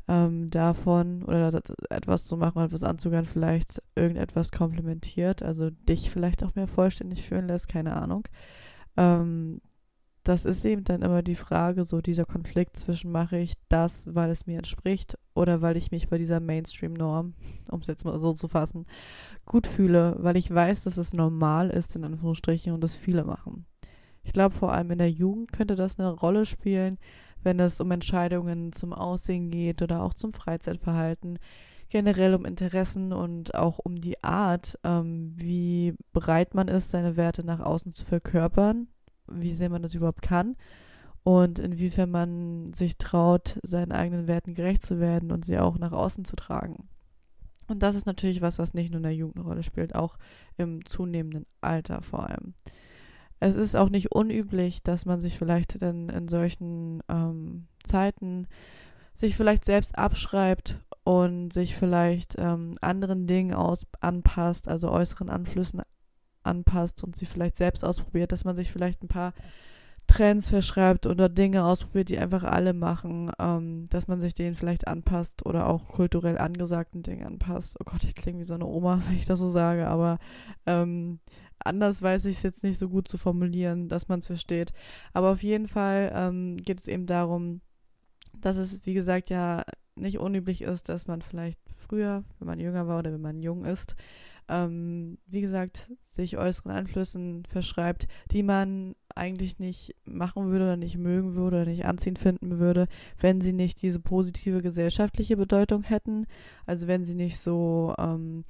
ähm, 0.07 0.49
davon 0.49 1.23
oder 1.23 1.61
etwas 1.89 2.25
zu 2.25 2.37
machen, 2.37 2.61
etwas 2.61 2.83
anzugehen, 2.83 3.25
vielleicht 3.25 3.81
irgendetwas 3.95 4.51
komplementiert, 4.51 5.43
also 5.43 5.69
dich 5.69 6.09
vielleicht 6.09 6.43
auch 6.43 6.55
mehr 6.55 6.67
vollständig 6.67 7.23
fühlen 7.23 7.47
lässt, 7.47 7.69
keine 7.69 7.95
Ahnung. 7.95 8.27
Ähm, 8.97 9.61
das 10.23 10.45
ist 10.45 10.63
eben 10.65 10.83
dann 10.83 11.01
immer 11.01 11.23
die 11.23 11.35
Frage, 11.35 11.83
so 11.83 11.99
dieser 11.99 12.25
Konflikt 12.25 12.77
zwischen 12.77 13.11
mache 13.11 13.37
ich 13.37 13.53
das, 13.69 14.13
weil 14.13 14.29
es 14.29 14.45
mir 14.45 14.57
entspricht 14.57 15.17
oder 15.33 15.61
weil 15.61 15.77
ich 15.77 15.89
mich 15.89 16.09
bei 16.09 16.19
dieser 16.19 16.39
Mainstream-Norm, 16.39 17.33
um 17.71 17.79
es 17.79 17.87
jetzt 17.87 18.05
mal 18.05 18.19
so 18.19 18.33
zu 18.33 18.47
fassen, 18.47 18.85
gut 19.45 19.65
fühle, 19.65 20.17
weil 20.19 20.37
ich 20.37 20.53
weiß, 20.53 20.83
dass 20.83 20.97
es 20.97 21.13
normal 21.13 21.71
ist, 21.71 21.95
in 21.95 22.03
Anführungsstrichen, 22.03 22.71
und 22.71 22.83
das 22.83 22.95
viele 22.95 23.23
machen. 23.23 23.65
Ich 24.23 24.33
glaube, 24.33 24.53
vor 24.53 24.71
allem 24.71 24.91
in 24.91 24.99
der 24.99 25.09
Jugend 25.09 25.51
könnte 25.51 25.75
das 25.75 25.99
eine 25.99 26.11
Rolle 26.11 26.45
spielen, 26.45 26.99
wenn 27.41 27.59
es 27.59 27.81
um 27.81 27.89
Entscheidungen 27.89 28.71
zum 28.73 28.93
Aussehen 28.93 29.49
geht 29.49 29.81
oder 29.81 30.03
auch 30.03 30.13
zum 30.13 30.33
Freizeitverhalten, 30.33 31.39
generell 31.89 32.35
um 32.35 32.45
Interessen 32.45 33.11
und 33.11 33.55
auch 33.55 33.79
um 33.79 33.99
die 33.99 34.23
Art, 34.23 34.77
ähm, 34.83 35.33
wie 35.35 35.95
bereit 36.13 36.53
man 36.53 36.67
ist, 36.67 36.91
seine 36.91 37.17
Werte 37.17 37.43
nach 37.43 37.59
außen 37.59 37.91
zu 37.91 38.05
verkörpern 38.05 38.87
wie 39.33 39.53
sehr 39.53 39.69
man 39.69 39.81
das 39.81 39.95
überhaupt 39.95 40.21
kann 40.21 40.55
und 41.23 41.59
inwiefern 41.59 42.09
man 42.09 42.73
sich 42.73 42.97
traut, 42.97 43.59
seinen 43.63 43.91
eigenen 43.91 44.27
Werten 44.27 44.53
gerecht 44.53 44.83
zu 44.83 44.99
werden 44.99 45.31
und 45.31 45.45
sie 45.45 45.59
auch 45.59 45.77
nach 45.77 45.91
außen 45.91 46.25
zu 46.25 46.35
tragen. 46.35 46.87
Und 47.67 47.83
das 47.83 47.95
ist 47.95 48.05
natürlich 48.05 48.41
was, 48.41 48.59
was 48.59 48.73
nicht 48.73 48.91
nur 48.91 48.97
in 48.97 49.03
der 49.03 49.15
Jugend 49.15 49.37
eine 49.37 49.45
Rolle 49.45 49.63
spielt, 49.63 49.95
auch 49.95 50.17
im 50.57 50.85
zunehmenden 50.85 51.45
Alter 51.61 52.01
vor 52.01 52.27
allem. 52.27 52.53
Es 53.39 53.55
ist 53.55 53.75
auch 53.75 53.89
nicht 53.89 54.11
unüblich, 54.11 54.83
dass 54.83 55.05
man 55.05 55.21
sich 55.21 55.37
vielleicht 55.37 55.81
dann 55.81 56.09
in 56.09 56.27
solchen 56.27 57.01
ähm, 57.07 57.67
Zeiten 57.83 58.47
sich 59.13 59.35
vielleicht 59.35 59.65
selbst 59.65 59.97
abschreibt 59.97 60.79
und 61.03 61.51
sich 61.51 61.75
vielleicht 61.75 62.35
ähm, 62.37 62.75
anderen 62.81 63.25
Dingen 63.27 63.53
aus 63.53 63.85
anpasst, 63.99 64.67
also 64.67 64.91
äußeren 64.91 65.29
Einflüssen 65.29 65.81
anpasst 66.43 67.03
und 67.03 67.15
sie 67.15 67.25
vielleicht 67.25 67.57
selbst 67.57 67.83
ausprobiert, 67.83 68.31
dass 68.31 68.45
man 68.45 68.55
sich 68.55 68.71
vielleicht 68.71 69.03
ein 69.03 69.07
paar 69.07 69.33
Trends 70.07 70.49
verschreibt 70.49 71.05
oder 71.05 71.29
Dinge 71.29 71.63
ausprobiert, 71.63 72.09
die 72.09 72.19
einfach 72.19 72.43
alle 72.43 72.73
machen, 72.73 73.31
ähm, 73.39 73.85
dass 73.89 74.07
man 74.07 74.19
sich 74.19 74.33
denen 74.33 74.55
vielleicht 74.55 74.87
anpasst 74.87 75.45
oder 75.45 75.67
auch 75.67 75.87
kulturell 75.87 76.37
angesagten 76.37 77.01
Dingen 77.01 77.25
anpasst. 77.25 77.77
Oh 77.79 77.85
Gott, 77.85 78.03
ich 78.03 78.15
klinge 78.15 78.39
wie 78.39 78.43
so 78.43 78.55
eine 78.55 78.65
Oma, 78.65 79.01
wenn 79.07 79.15
ich 79.15 79.25
das 79.25 79.39
so 79.39 79.47
sage, 79.47 79.87
aber 79.87 80.19
ähm, 80.65 81.19
anders 81.59 82.01
weiß 82.01 82.25
ich 82.25 82.37
es 82.37 82.43
jetzt 82.43 82.63
nicht 82.63 82.77
so 82.77 82.89
gut 82.89 83.07
zu 83.07 83.17
formulieren, 83.17 83.87
dass 83.87 84.09
man 84.09 84.19
es 84.19 84.27
versteht. 84.27 84.73
Aber 85.13 85.31
auf 85.31 85.43
jeden 85.43 85.67
Fall 85.67 86.11
ähm, 86.13 86.57
geht 86.57 86.79
es 86.79 86.87
eben 86.87 87.05
darum, 87.05 87.61
dass 88.39 88.57
es, 88.57 88.85
wie 88.85 88.93
gesagt, 88.93 89.29
ja 89.29 89.63
nicht 89.95 90.19
unüblich 90.19 90.61
ist, 90.61 90.89
dass 90.89 91.07
man 91.07 91.21
vielleicht 91.21 91.59
früher, 91.77 92.23
wenn 92.39 92.47
man 92.47 92.59
jünger 92.59 92.87
war 92.87 92.99
oder 92.99 93.13
wenn 93.13 93.21
man 93.21 93.41
jung 93.41 93.65
ist, 93.65 93.95
ähm, 94.51 95.17
wie 95.27 95.41
gesagt, 95.41 95.89
sich 95.99 96.37
äußeren 96.37 96.71
Einflüssen 96.71 97.45
verschreibt, 97.45 98.07
die 98.31 98.43
man 98.43 98.95
eigentlich 99.15 99.59
nicht 99.59 99.95
machen 100.03 100.49
würde 100.51 100.65
oder 100.65 100.77
nicht 100.77 100.97
mögen 100.97 101.35
würde 101.35 101.61
oder 101.61 101.71
nicht 101.71 101.85
anziehend 101.85 102.19
finden 102.19 102.59
würde, 102.59 102.87
wenn 103.17 103.39
sie 103.39 103.53
nicht 103.53 103.81
diese 103.81 103.99
positive 103.99 104.61
gesellschaftliche 104.61 105.37
Bedeutung 105.37 105.83
hätten. 105.83 106.27
Also 106.65 106.87
wenn 106.87 107.05
sie 107.05 107.15
nicht 107.15 107.39
so, 107.39 107.95
ähm, 107.97 108.43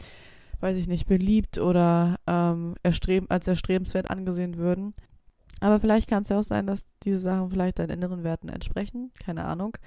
weiß 0.60 0.76
ich 0.76 0.88
nicht, 0.88 1.08
beliebt 1.08 1.60
oder 1.60 2.18
ähm, 2.26 2.76
erstreben, 2.82 3.30
als 3.30 3.47
erstrebenswert 3.47 4.10
angesehen 4.10 4.58
würden. 4.58 4.95
Aber 5.60 5.80
vielleicht 5.80 6.10
kann 6.10 6.24
es 6.24 6.30
ja 6.30 6.39
auch 6.39 6.43
sein, 6.43 6.66
dass 6.66 6.88
diese 7.04 7.20
Sachen 7.20 7.52
vielleicht 7.52 7.78
deinen 7.78 7.91
inneren 7.91 8.24
Werten 8.24 8.49
entsprechen. 8.49 9.12
Keine 9.24 9.45
Ahnung. 9.45 9.78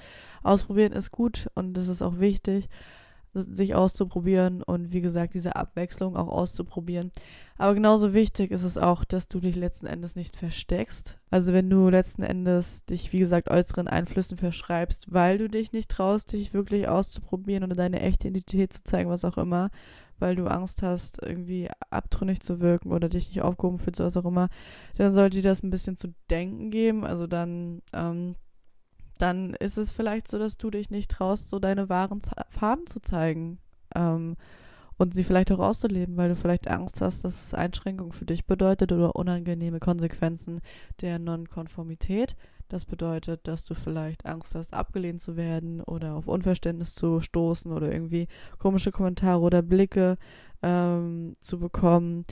Ausprobieren 0.44 0.92
ist 0.92 1.10
gut 1.10 1.48
und 1.54 1.76
es 1.76 1.88
ist 1.88 2.02
auch 2.02 2.20
wichtig 2.20 2.68
sich 3.34 3.74
auszuprobieren 3.74 4.62
und 4.62 4.92
wie 4.92 5.00
gesagt, 5.00 5.34
diese 5.34 5.56
Abwechslung 5.56 6.16
auch 6.16 6.28
auszuprobieren. 6.28 7.10
Aber 7.56 7.74
genauso 7.74 8.14
wichtig 8.14 8.50
ist 8.50 8.64
es 8.64 8.78
auch, 8.78 9.04
dass 9.04 9.28
du 9.28 9.38
dich 9.38 9.54
letzten 9.54 9.86
Endes 9.86 10.16
nicht 10.16 10.36
versteckst. 10.36 11.18
Also 11.30 11.52
wenn 11.52 11.70
du 11.70 11.88
letzten 11.88 12.22
Endes 12.22 12.84
dich, 12.84 13.12
wie 13.12 13.20
gesagt, 13.20 13.50
äußeren 13.50 13.86
Einflüssen 13.86 14.36
verschreibst, 14.36 15.12
weil 15.12 15.38
du 15.38 15.48
dich 15.48 15.72
nicht 15.72 15.90
traust, 15.90 16.32
dich 16.32 16.52
wirklich 16.54 16.88
auszuprobieren 16.88 17.62
oder 17.62 17.76
deine 17.76 18.00
echte 18.00 18.28
Identität 18.28 18.72
zu 18.72 18.82
zeigen, 18.82 19.10
was 19.10 19.24
auch 19.24 19.38
immer, 19.38 19.70
weil 20.18 20.36
du 20.36 20.46
Angst 20.46 20.82
hast, 20.82 21.22
irgendwie 21.22 21.68
abtrünnig 21.90 22.40
zu 22.40 22.60
wirken 22.60 22.92
oder 22.92 23.08
dich 23.08 23.28
nicht 23.28 23.42
aufgehoben 23.42 23.78
fühlst, 23.78 24.00
was 24.00 24.16
auch 24.16 24.24
immer, 24.24 24.48
dann 24.96 25.14
sollte 25.14 25.36
dir 25.36 25.48
das 25.48 25.62
ein 25.62 25.70
bisschen 25.70 25.96
zu 25.96 26.14
denken 26.30 26.70
geben. 26.70 27.04
Also 27.04 27.26
dann 27.26 27.82
ähm, 27.92 28.34
dann 29.18 29.54
ist 29.54 29.78
es 29.78 29.92
vielleicht 29.92 30.28
so, 30.28 30.38
dass 30.38 30.58
du 30.58 30.70
dich 30.70 30.90
nicht 30.90 31.10
traust, 31.10 31.50
so 31.50 31.58
deine 31.58 31.88
wahren 31.88 32.20
Farben 32.50 32.86
zu 32.86 33.00
zeigen 33.00 33.58
ähm, 33.94 34.36
und 34.96 35.14
sie 35.14 35.24
vielleicht 35.24 35.52
auch 35.52 35.58
auszuleben, 35.58 36.16
weil 36.16 36.28
du 36.28 36.36
vielleicht 36.36 36.68
Angst 36.68 37.00
hast, 37.00 37.24
dass 37.24 37.42
es 37.42 37.54
Einschränkungen 37.54 38.12
für 38.12 38.26
dich 38.26 38.46
bedeutet 38.46 38.92
oder 38.92 39.16
unangenehme 39.16 39.80
Konsequenzen 39.80 40.60
der 41.00 41.18
Nonkonformität. 41.18 42.36
Das 42.68 42.84
bedeutet, 42.84 43.46
dass 43.46 43.64
du 43.66 43.74
vielleicht 43.74 44.26
Angst 44.26 44.54
hast, 44.54 44.72
abgelehnt 44.72 45.20
zu 45.20 45.36
werden 45.36 45.80
oder 45.82 46.14
auf 46.14 46.28
Unverständnis 46.28 46.94
zu 46.94 47.20
stoßen 47.20 47.70
oder 47.70 47.92
irgendwie 47.92 48.26
komische 48.58 48.90
Kommentare 48.90 49.40
oder 49.40 49.62
Blicke 49.62 50.16
ähm, 50.62 51.36
zu 51.40 51.58
bekommen 51.58 52.24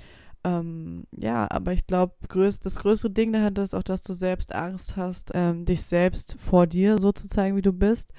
ähm, 0.45 1.07
ja, 1.17 1.49
aber 1.51 1.73
ich 1.73 1.87
glaube, 1.87 2.15
größ 2.29 2.61
das 2.61 2.81
größere 2.81 3.11
Ding 3.11 3.33
dahinter 3.33 3.63
ist 3.63 3.75
auch, 3.75 3.83
dass 3.83 4.03
du 4.03 4.13
selbst 4.13 4.55
Angst 4.55 4.97
hast, 4.97 5.31
ähm, 5.35 5.65
dich 5.65 5.83
selbst 5.83 6.37
vor 6.39 6.67
dir 6.67 6.99
so 6.99 7.13
zu 7.13 7.29
zeigen, 7.29 7.57
wie 7.57 7.63
du 7.63 7.73
bist, 7.73 8.13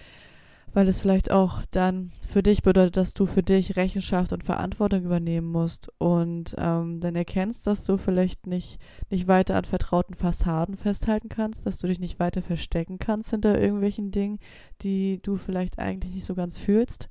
weil 0.73 0.87
es 0.87 1.01
vielleicht 1.01 1.31
auch 1.31 1.63
dann 1.71 2.11
für 2.27 2.41
dich 2.41 2.63
bedeutet, 2.63 2.95
dass 2.97 3.13
du 3.13 3.25
für 3.25 3.43
dich 3.43 3.75
Rechenschaft 3.75 4.31
und 4.31 4.43
Verantwortung 4.43 5.03
übernehmen 5.03 5.51
musst 5.51 5.91
und 5.97 6.55
ähm, 6.57 7.01
dann 7.01 7.15
erkennst, 7.15 7.67
dass 7.67 7.83
du 7.83 7.97
vielleicht 7.97 8.47
nicht, 8.47 8.79
nicht 9.09 9.27
weiter 9.27 9.55
an 9.55 9.65
vertrauten 9.65 10.15
Fassaden 10.15 10.77
festhalten 10.77 11.29
kannst, 11.29 11.65
dass 11.65 11.77
du 11.77 11.87
dich 11.87 11.99
nicht 11.99 12.19
weiter 12.19 12.41
verstecken 12.41 12.99
kannst 12.99 13.31
hinter 13.31 13.59
irgendwelchen 13.59 14.11
Dingen, 14.11 14.39
die 14.81 15.21
du 15.21 15.35
vielleicht 15.35 15.77
eigentlich 15.77 16.13
nicht 16.13 16.25
so 16.25 16.35
ganz 16.35 16.57
fühlst. 16.57 17.09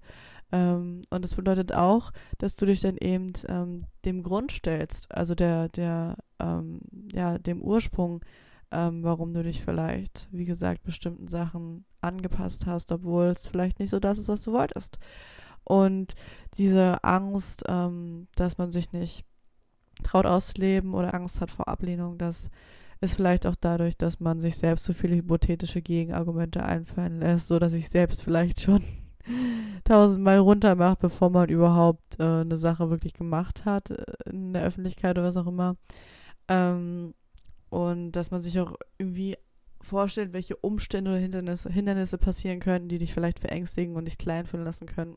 Ähm, 0.53 1.03
und 1.11 1.24
das 1.24 1.34
bedeutet 1.34 1.74
auch, 1.74 2.12
dass 2.38 2.57
du 2.57 2.66
dich 2.66 2.80
dann 2.80 2.98
eben 2.98 3.32
ähm, 3.48 3.86
dem 4.05 4.22
Grund 4.22 4.53
stellst, 4.53 5.11
also 5.11 5.34
der, 5.34 5.68
der, 5.70 6.18
ähm, 6.38 6.80
ja, 7.12 7.38
dem 7.38 7.62
Ursprung, 7.62 8.20
ähm, 8.70 9.03
warum 9.03 9.32
du 9.32 9.42
dich 9.42 9.62
vielleicht, 9.62 10.28
wie 10.30 10.44
gesagt, 10.44 10.82
bestimmten 10.84 11.28
Sachen 11.28 11.84
angepasst 12.03 12.66
hast, 12.66 12.92
obwohl 12.92 13.26
es 13.26 13.46
vielleicht 13.46 13.80
nicht 13.80 13.90
so 13.90 13.98
das 13.98 14.18
ist, 14.18 14.28
was 14.28 14.42
du 14.42 14.53
wolltest. 14.53 14.98
Und 15.64 16.14
diese 16.59 17.03
Angst, 17.03 17.64
ähm, 17.66 18.28
dass 18.34 18.59
man 18.59 18.72
sich 18.72 18.92
nicht 18.92 19.24
traut 20.03 20.26
auszuleben 20.26 20.94
oder 20.94 21.14
Angst 21.14 21.40
hat 21.40 21.50
vor 21.50 21.68
Ablehnung, 21.68 22.18
das 22.18 22.50
ist 23.00 23.14
vielleicht 23.14 23.46
auch 23.46 23.57
dadurch, 23.57 23.96
dass 23.96 24.20
man 24.20 24.40
sich 24.40 24.57
selbst 24.57 24.84
so 24.84 24.92
viele 24.92 25.16
hypothetische 25.16 25.82
Gegenargumente 25.82 26.62
einfallen 26.62 27.20
lässt, 27.20 27.48
so 27.48 27.59
dass 27.59 27.72
ich 27.72 27.88
selbst 27.88 28.22
vielleicht 28.22 28.61
schon 28.61 28.82
tausendmal 29.84 30.38
runter 30.38 30.74
macht, 30.74 31.00
bevor 31.00 31.30
man 31.30 31.48
überhaupt 31.48 32.18
äh, 32.18 32.40
eine 32.40 32.58
Sache 32.58 32.90
wirklich 32.90 33.14
gemacht 33.14 33.64
hat 33.64 33.90
äh, 33.90 34.04
in 34.30 34.52
der 34.52 34.64
Öffentlichkeit 34.64 35.18
oder 35.18 35.26
was 35.26 35.36
auch 35.36 35.46
immer. 35.46 35.76
Ähm, 36.48 37.14
und 37.70 38.12
dass 38.12 38.30
man 38.30 38.42
sich 38.42 38.60
auch 38.60 38.74
irgendwie 38.98 39.36
vorstellt, 39.80 40.32
welche 40.32 40.56
Umstände 40.56 41.10
oder 41.10 41.20
Hindernisse, 41.20 41.70
Hindernisse 41.70 42.18
passieren 42.18 42.60
könnten, 42.60 42.88
die 42.88 42.98
dich 42.98 43.12
vielleicht 43.14 43.40
verängstigen 43.40 43.96
und 43.96 44.04
dich 44.04 44.18
klein 44.18 44.46
fühlen 44.46 44.64
lassen 44.64 44.86
können. 44.86 45.16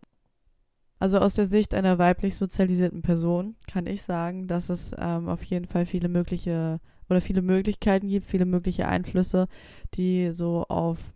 Also 1.00 1.20
aus 1.20 1.36
der 1.36 1.46
Sicht 1.46 1.74
einer 1.74 1.98
weiblich 1.98 2.36
sozialisierten 2.36 3.02
Person 3.02 3.56
kann 3.72 3.86
ich 3.86 4.02
sagen, 4.02 4.48
dass 4.48 4.70
es 4.70 4.94
ähm, 4.98 5.28
auf 5.28 5.44
jeden 5.44 5.66
Fall 5.66 5.86
viele 5.86 6.08
mögliche 6.08 6.80
oder 7.10 7.22
viele 7.22 7.42
Möglichkeiten 7.42 8.08
gibt, 8.08 8.26
viele 8.26 8.46
mögliche 8.46 8.88
Einflüsse, 8.88 9.48
die 9.94 10.34
so 10.34 10.66
auf 10.68 11.14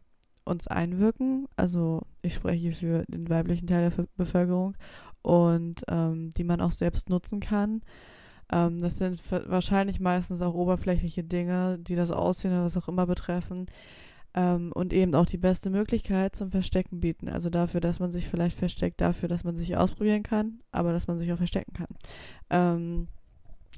uns 0.49 0.67
einwirken. 0.67 1.47
Also 1.55 2.01
ich 2.21 2.33
spreche 2.33 2.71
für 2.71 3.03
den 3.07 3.29
weiblichen 3.29 3.67
Teil 3.67 3.89
der 3.89 4.05
Bevölkerung 4.17 4.75
und 5.21 5.83
ähm, 5.87 6.31
die 6.31 6.43
man 6.43 6.61
auch 6.61 6.71
selbst 6.71 7.09
nutzen 7.09 7.39
kann. 7.39 7.81
Ähm, 8.51 8.81
das 8.81 8.97
sind 8.97 9.21
wahrscheinlich 9.31 9.99
meistens 9.99 10.41
auch 10.41 10.53
oberflächliche 10.53 11.23
Dinge, 11.23 11.77
die 11.79 11.95
das 11.95 12.11
Aussehen 12.11 12.51
oder 12.51 12.63
was 12.63 12.77
auch 12.77 12.87
immer 12.87 13.05
betreffen. 13.05 13.67
Ähm, 14.33 14.71
und 14.73 14.93
eben 14.93 15.15
auch 15.15 15.25
die 15.25 15.37
beste 15.37 15.69
Möglichkeit 15.69 16.35
zum 16.35 16.51
Verstecken 16.51 16.99
bieten. 16.99 17.29
Also 17.29 17.49
dafür, 17.49 17.81
dass 17.81 17.99
man 17.99 18.11
sich 18.11 18.27
vielleicht 18.27 18.57
versteckt, 18.57 19.01
dafür, 19.01 19.27
dass 19.27 19.43
man 19.43 19.55
sich 19.55 19.75
ausprobieren 19.75 20.23
kann, 20.23 20.59
aber 20.71 20.93
dass 20.93 21.07
man 21.07 21.17
sich 21.17 21.31
auch 21.33 21.37
verstecken 21.37 21.73
kann. 21.73 21.87
Ähm, 22.49 23.07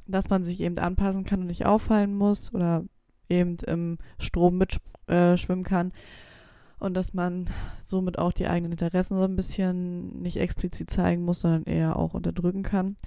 dass 0.08 0.30
man 0.30 0.44
sich 0.44 0.60
eben 0.62 0.78
anpassen 0.78 1.24
kann 1.24 1.42
und 1.42 1.48
nicht 1.48 1.66
auffallen 1.66 2.16
muss 2.16 2.54
oder 2.54 2.84
eben 3.30 3.58
im 3.66 3.98
Strom 4.20 4.58
mitschwimmen 4.58 5.66
äh, 5.66 5.70
kann 5.70 5.94
und 6.82 6.96
dass 6.96 7.14
man 7.14 7.46
somit 7.84 8.18
auch 8.18 8.34
die 8.34 8.48
eigenen 8.48 8.72
Interessen 8.72 9.16
so 9.18 9.24
ein 9.24 9.36
bisschen 9.36 10.20
nicht 10.22 10.38
explizit 10.38 10.90
zeigen 10.90 11.24
muss, 11.24 11.42
sondern 11.42 11.64
eher 11.64 11.96
auch 11.96 12.16
unterdrücken 12.16 12.64
kann. 12.64 12.98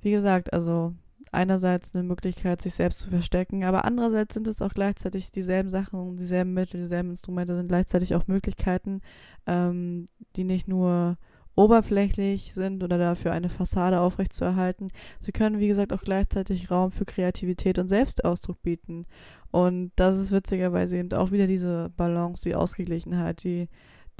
Wie 0.00 0.12
gesagt, 0.12 0.52
also 0.52 0.94
einerseits 1.32 1.94
eine 1.94 2.04
Möglichkeit, 2.04 2.62
sich 2.62 2.74
selbst 2.74 3.00
zu 3.00 3.10
verstecken, 3.10 3.64
aber 3.64 3.84
andererseits 3.84 4.34
sind 4.34 4.46
es 4.46 4.62
auch 4.62 4.72
gleichzeitig 4.72 5.32
dieselben 5.32 5.68
Sachen, 5.68 6.16
dieselben 6.16 6.54
Mittel, 6.54 6.80
dieselben 6.80 7.10
Instrumente 7.10 7.56
sind 7.56 7.66
gleichzeitig 7.66 8.14
auch 8.14 8.28
Möglichkeiten, 8.28 9.00
ähm, 9.46 10.06
die 10.36 10.44
nicht 10.44 10.68
nur 10.68 11.18
oberflächlich 11.56 12.52
sind 12.54 12.82
oder 12.82 12.98
dafür 12.98 13.32
eine 13.32 13.48
Fassade 13.48 14.00
aufrechtzuerhalten. 14.00 14.88
Sie 15.20 15.32
können, 15.32 15.60
wie 15.60 15.68
gesagt, 15.68 15.92
auch 15.92 16.02
gleichzeitig 16.02 16.70
Raum 16.70 16.90
für 16.90 17.04
Kreativität 17.04 17.78
und 17.78 17.88
Selbstausdruck 17.88 18.62
bieten. 18.62 19.06
Und 19.50 19.92
das 19.96 20.18
ist 20.18 20.32
witzigerweise 20.32 20.96
eben 20.96 21.12
auch 21.12 21.30
wieder 21.30 21.46
diese 21.46 21.90
Balance, 21.96 22.42
die 22.42 22.56
Ausgeglichenheit, 22.56 23.44
die 23.44 23.68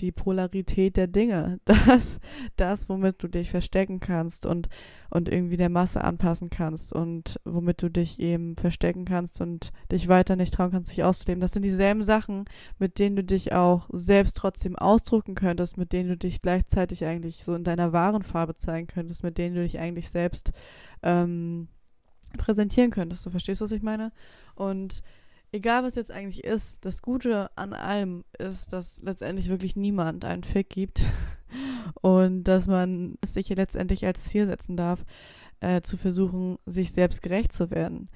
die 0.00 0.12
Polarität 0.12 0.96
der 0.96 1.06
Dinge, 1.06 1.60
das, 1.64 2.20
das, 2.56 2.88
womit 2.88 3.22
du 3.22 3.28
dich 3.28 3.50
verstecken 3.50 4.00
kannst 4.00 4.46
und, 4.46 4.68
und 5.10 5.28
irgendwie 5.28 5.56
der 5.56 5.68
Masse 5.68 6.02
anpassen 6.02 6.50
kannst 6.50 6.92
und 6.92 7.40
womit 7.44 7.82
du 7.82 7.88
dich 7.88 8.20
eben 8.20 8.56
verstecken 8.56 9.04
kannst 9.04 9.40
und 9.40 9.72
dich 9.90 10.08
weiter 10.08 10.36
nicht 10.36 10.54
trauen 10.54 10.70
kannst, 10.70 10.92
dich 10.92 11.04
auszuleben. 11.04 11.40
Das 11.40 11.52
sind 11.52 11.64
dieselben 11.64 12.04
Sachen, 12.04 12.44
mit 12.78 12.98
denen 12.98 13.16
du 13.16 13.24
dich 13.24 13.52
auch 13.52 13.88
selbst 13.92 14.36
trotzdem 14.36 14.76
ausdrücken 14.76 15.34
könntest, 15.34 15.78
mit 15.78 15.92
denen 15.92 16.08
du 16.08 16.16
dich 16.16 16.42
gleichzeitig 16.42 17.04
eigentlich 17.04 17.44
so 17.44 17.54
in 17.54 17.64
deiner 17.64 17.92
wahren 17.92 18.22
Farbe 18.22 18.56
zeigen 18.56 18.86
könntest, 18.86 19.22
mit 19.22 19.38
denen 19.38 19.54
du 19.54 19.62
dich 19.62 19.78
eigentlich 19.78 20.10
selbst 20.10 20.52
ähm, 21.02 21.68
präsentieren 22.36 22.90
könntest. 22.90 23.24
Du 23.24 23.30
verstehst, 23.30 23.60
was 23.60 23.72
ich 23.72 23.82
meine? 23.82 24.12
Und 24.54 25.02
egal 25.54 25.84
was 25.84 25.94
jetzt 25.94 26.10
eigentlich 26.10 26.42
ist, 26.42 26.84
das 26.84 27.00
Gute 27.00 27.48
an 27.56 27.72
allem 27.72 28.24
ist, 28.38 28.72
dass 28.72 29.00
letztendlich 29.02 29.48
wirklich 29.48 29.76
niemand 29.76 30.24
einen 30.24 30.42
Fick 30.42 30.68
gibt 30.68 31.02
und 32.02 32.44
dass 32.44 32.66
man 32.66 33.16
es 33.20 33.34
sich 33.34 33.48
letztendlich 33.50 34.04
als 34.04 34.24
Ziel 34.24 34.46
setzen 34.46 34.76
darf, 34.76 35.04
äh, 35.60 35.80
zu 35.80 35.96
versuchen, 35.96 36.58
sich 36.66 36.92
selbst 36.92 37.22
gerecht 37.22 37.52
zu 37.52 37.70
werden. 37.70 38.10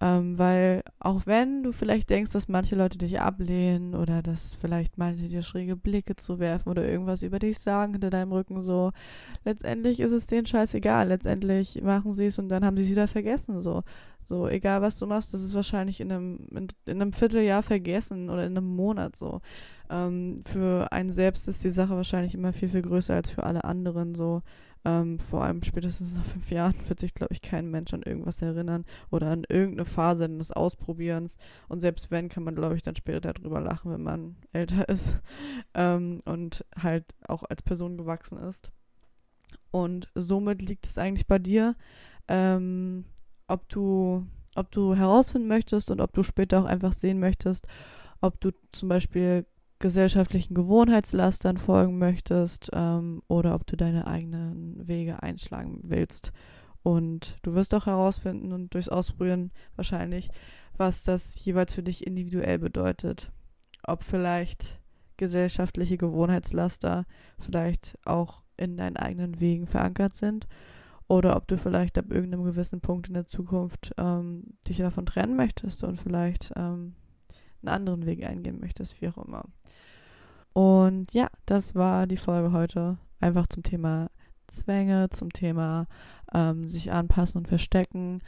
Ähm, 0.00 0.38
weil 0.38 0.82
auch 0.98 1.26
wenn 1.26 1.62
du 1.62 1.70
vielleicht 1.72 2.10
denkst, 2.10 2.32
dass 2.32 2.48
manche 2.48 2.74
Leute 2.74 2.98
dich 2.98 3.20
ablehnen 3.20 3.94
oder 3.94 4.22
dass 4.22 4.54
vielleicht 4.54 4.98
manche 4.98 5.28
dir 5.28 5.42
schräge 5.42 5.76
Blicke 5.76 6.16
zu 6.16 6.40
werfen 6.40 6.68
oder 6.68 6.86
irgendwas 6.86 7.22
über 7.22 7.38
dich 7.38 7.60
sagen 7.60 7.92
hinter 7.92 8.10
deinem 8.10 8.32
Rücken 8.32 8.60
so, 8.60 8.90
letztendlich 9.44 10.00
ist 10.00 10.12
es 10.12 10.26
denen 10.26 10.46
scheißegal. 10.46 11.08
Letztendlich 11.08 11.80
machen 11.82 12.12
sie 12.12 12.26
es 12.26 12.38
und 12.38 12.48
dann 12.48 12.64
haben 12.64 12.76
sie 12.76 12.82
es 12.82 12.90
wieder 12.90 13.06
vergessen 13.08 13.60
so. 13.60 13.82
So, 14.20 14.48
egal 14.48 14.82
was 14.82 14.98
du 14.98 15.06
machst, 15.06 15.32
das 15.32 15.42
ist 15.42 15.54
wahrscheinlich 15.54 16.00
in 16.00 16.10
einem, 16.10 16.48
in, 16.50 16.68
in 16.86 17.00
einem 17.00 17.12
Vierteljahr 17.12 17.62
vergessen 17.62 18.30
oder 18.30 18.46
in 18.46 18.56
einem 18.56 18.74
Monat 18.74 19.14
so. 19.14 19.40
Ähm, 19.90 20.38
für 20.44 20.90
einen 20.92 21.12
selbst 21.12 21.46
ist 21.46 21.62
die 21.62 21.70
Sache 21.70 21.94
wahrscheinlich 21.94 22.34
immer 22.34 22.52
viel, 22.52 22.68
viel 22.68 22.82
größer 22.82 23.14
als 23.14 23.30
für 23.30 23.44
alle 23.44 23.64
anderen 23.64 24.14
so. 24.14 24.42
Ähm, 24.86 25.18
vor 25.18 25.42
allem 25.42 25.62
spätestens 25.62 26.14
nach 26.14 26.24
fünf 26.24 26.50
Jahren 26.50 26.74
wird 26.88 27.00
sich, 27.00 27.14
glaube 27.14 27.32
ich, 27.32 27.40
kein 27.40 27.70
Mensch 27.70 27.94
an 27.94 28.02
irgendwas 28.02 28.42
erinnern 28.42 28.84
oder 29.10 29.30
an 29.30 29.44
irgendeine 29.48 29.86
Phase 29.86 30.28
des 30.28 30.52
Ausprobierens. 30.52 31.38
Und 31.68 31.80
selbst 31.80 32.10
wenn, 32.10 32.28
kann 32.28 32.44
man, 32.44 32.54
glaube 32.54 32.76
ich, 32.76 32.82
dann 32.82 32.94
später 32.94 33.32
darüber 33.32 33.60
lachen, 33.60 33.92
wenn 33.92 34.02
man 34.02 34.36
älter 34.52 34.88
ist 34.88 35.20
ähm, 35.74 36.20
und 36.26 36.64
halt 36.80 37.14
auch 37.26 37.44
als 37.44 37.62
Person 37.62 37.96
gewachsen 37.96 38.36
ist. 38.36 38.70
Und 39.70 40.10
somit 40.14 40.60
liegt 40.60 40.86
es 40.86 40.98
eigentlich 40.98 41.26
bei 41.26 41.38
dir, 41.38 41.76
ähm, 42.28 43.06
ob 43.46 43.68
du, 43.70 44.26
ob 44.54 44.70
du 44.70 44.94
herausfinden 44.94 45.48
möchtest 45.48 45.90
und 45.90 46.00
ob 46.00 46.12
du 46.12 46.22
später 46.22 46.60
auch 46.60 46.66
einfach 46.66 46.92
sehen 46.92 47.20
möchtest, 47.20 47.66
ob 48.20 48.40
du 48.40 48.50
zum 48.72 48.88
Beispiel 48.88 49.46
gesellschaftlichen 49.84 50.54
Gewohnheitslastern 50.54 51.58
folgen 51.58 51.98
möchtest 51.98 52.70
ähm, 52.72 53.20
oder 53.28 53.54
ob 53.54 53.66
du 53.66 53.76
deine 53.76 54.06
eigenen 54.06 54.88
Wege 54.88 55.22
einschlagen 55.22 55.80
willst. 55.82 56.32
Und 56.82 57.36
du 57.42 57.54
wirst 57.54 57.74
auch 57.74 57.84
herausfinden 57.84 58.54
und 58.54 58.72
durchs 58.72 58.88
Ausprobieren 58.88 59.52
wahrscheinlich, 59.76 60.30
was 60.78 61.04
das 61.04 61.44
jeweils 61.44 61.74
für 61.74 61.82
dich 61.82 62.06
individuell 62.06 62.58
bedeutet. 62.58 63.30
Ob 63.82 64.04
vielleicht 64.04 64.80
gesellschaftliche 65.18 65.98
Gewohnheitslaster 65.98 67.04
vielleicht 67.38 67.98
auch 68.06 68.42
in 68.56 68.78
deinen 68.78 68.96
eigenen 68.96 69.38
Wegen 69.38 69.66
verankert 69.66 70.16
sind 70.16 70.46
oder 71.08 71.36
ob 71.36 71.46
du 71.46 71.58
vielleicht 71.58 71.98
ab 71.98 72.06
irgendeinem 72.10 72.44
gewissen 72.44 72.80
Punkt 72.80 73.08
in 73.08 73.14
der 73.14 73.26
Zukunft 73.26 73.92
ähm, 73.98 74.44
dich 74.66 74.78
davon 74.78 75.04
trennen 75.04 75.36
möchtest 75.36 75.84
und 75.84 76.00
vielleicht 76.00 76.54
ähm, 76.56 76.94
einen 77.66 77.74
anderen 77.74 78.06
Weg 78.06 78.24
eingehen 78.24 78.60
möchtest, 78.60 79.00
wie 79.00 79.08
auch 79.08 79.18
immer. 79.18 79.44
Und 80.52 81.12
ja, 81.12 81.28
das 81.46 81.74
war 81.74 82.06
die 82.06 82.16
Folge 82.16 82.52
heute. 82.52 82.98
Einfach 83.20 83.46
zum 83.46 83.62
Thema 83.62 84.10
Zwänge, 84.46 85.10
zum 85.10 85.30
Thema 85.32 85.86
ähm, 86.32 86.66
sich 86.66 86.92
anpassen 86.92 87.38
und 87.38 87.48
verstecken. 87.48 88.20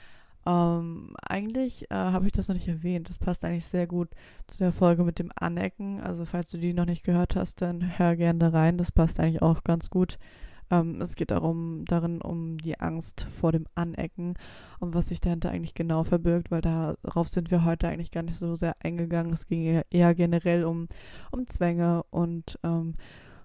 Ähm, 0.47 1.15
eigentlich 1.23 1.91
äh, 1.91 1.95
habe 1.95 2.27
ich 2.27 2.33
das 2.33 2.49
noch 2.49 2.55
nicht 2.55 2.69
erwähnt. 2.69 3.09
Das 3.09 3.19
passt 3.19 3.45
eigentlich 3.45 3.67
sehr 3.67 3.87
gut 3.87 4.09
zu 4.47 4.59
der 4.59 4.73
Folge 4.73 5.05
mit 5.05 5.19
dem 5.19 5.31
Anecken. 5.35 6.01
Also 6.01 6.25
falls 6.25 6.51
du 6.51 6.59
die 6.59 6.73
noch 6.73 6.87
nicht 6.87 7.05
gehört 7.05 7.37
hast, 7.37 7.63
dann 7.63 7.99
hör 7.99 8.17
gerne 8.17 8.39
da 8.39 8.49
rein. 8.49 8.79
Das 8.79 8.93
passt 8.93 9.21
eigentlich 9.21 9.43
auch 9.43 9.65
ganz 9.65 9.91
gut 9.91 10.19
ähm, 10.71 11.01
es 11.01 11.15
geht 11.17 11.31
darum, 11.31 11.85
darin 11.87 12.21
um 12.21 12.59
die 12.59 12.81
Angst 12.81 13.27
vor 13.31 13.53
dem 13.53 13.67
Anecken 13.75 14.35
und 14.81 14.95
was 14.95 15.09
sich 15.09 15.21
dahinter 15.21 15.51
eigentlich 15.51 15.75
genau 15.75 16.05
verbirgt, 16.05 16.51
weil 16.51 16.61
darauf 16.61 17.29
sind 17.29 17.51
wir 17.51 17.65
heute 17.65 17.89
eigentlich 17.89 18.11
gar 18.11 18.23
nicht 18.23 18.39
so 18.39 18.55
sehr 18.55 18.77
eingegangen. 18.81 19.33
Es 19.33 19.47
ging 19.47 19.83
eher 19.91 20.15
generell 20.15 20.65
um, 20.65 20.89
um 21.31 21.47
Zwänge 21.47 22.03
und 22.11 22.59
ähm, 22.63 22.95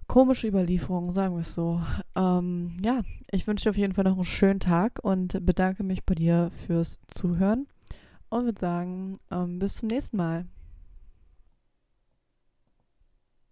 komische 0.07 0.47
Überlieferungen, 0.47 1.13
sagen 1.13 1.35
wir 1.35 1.41
es 1.41 1.53
so. 1.53 1.81
Ähm, 2.15 2.77
ja, 2.83 3.01
ich 3.31 3.47
wünsche 3.47 3.63
dir 3.63 3.69
auf 3.69 3.77
jeden 3.77 3.93
Fall 3.93 4.03
noch 4.03 4.15
einen 4.15 4.25
schönen 4.25 4.59
Tag 4.59 4.99
und 5.03 5.45
bedanke 5.45 5.83
mich 5.83 6.03
bei 6.03 6.15
dir 6.15 6.49
fürs 6.51 6.99
Zuhören 7.07 7.67
und 8.29 8.45
würde 8.45 8.59
sagen, 8.59 9.17
ähm, 9.31 9.59
bis 9.59 9.75
zum 9.75 9.87
nächsten 9.87 10.17
Mal. 10.17 10.45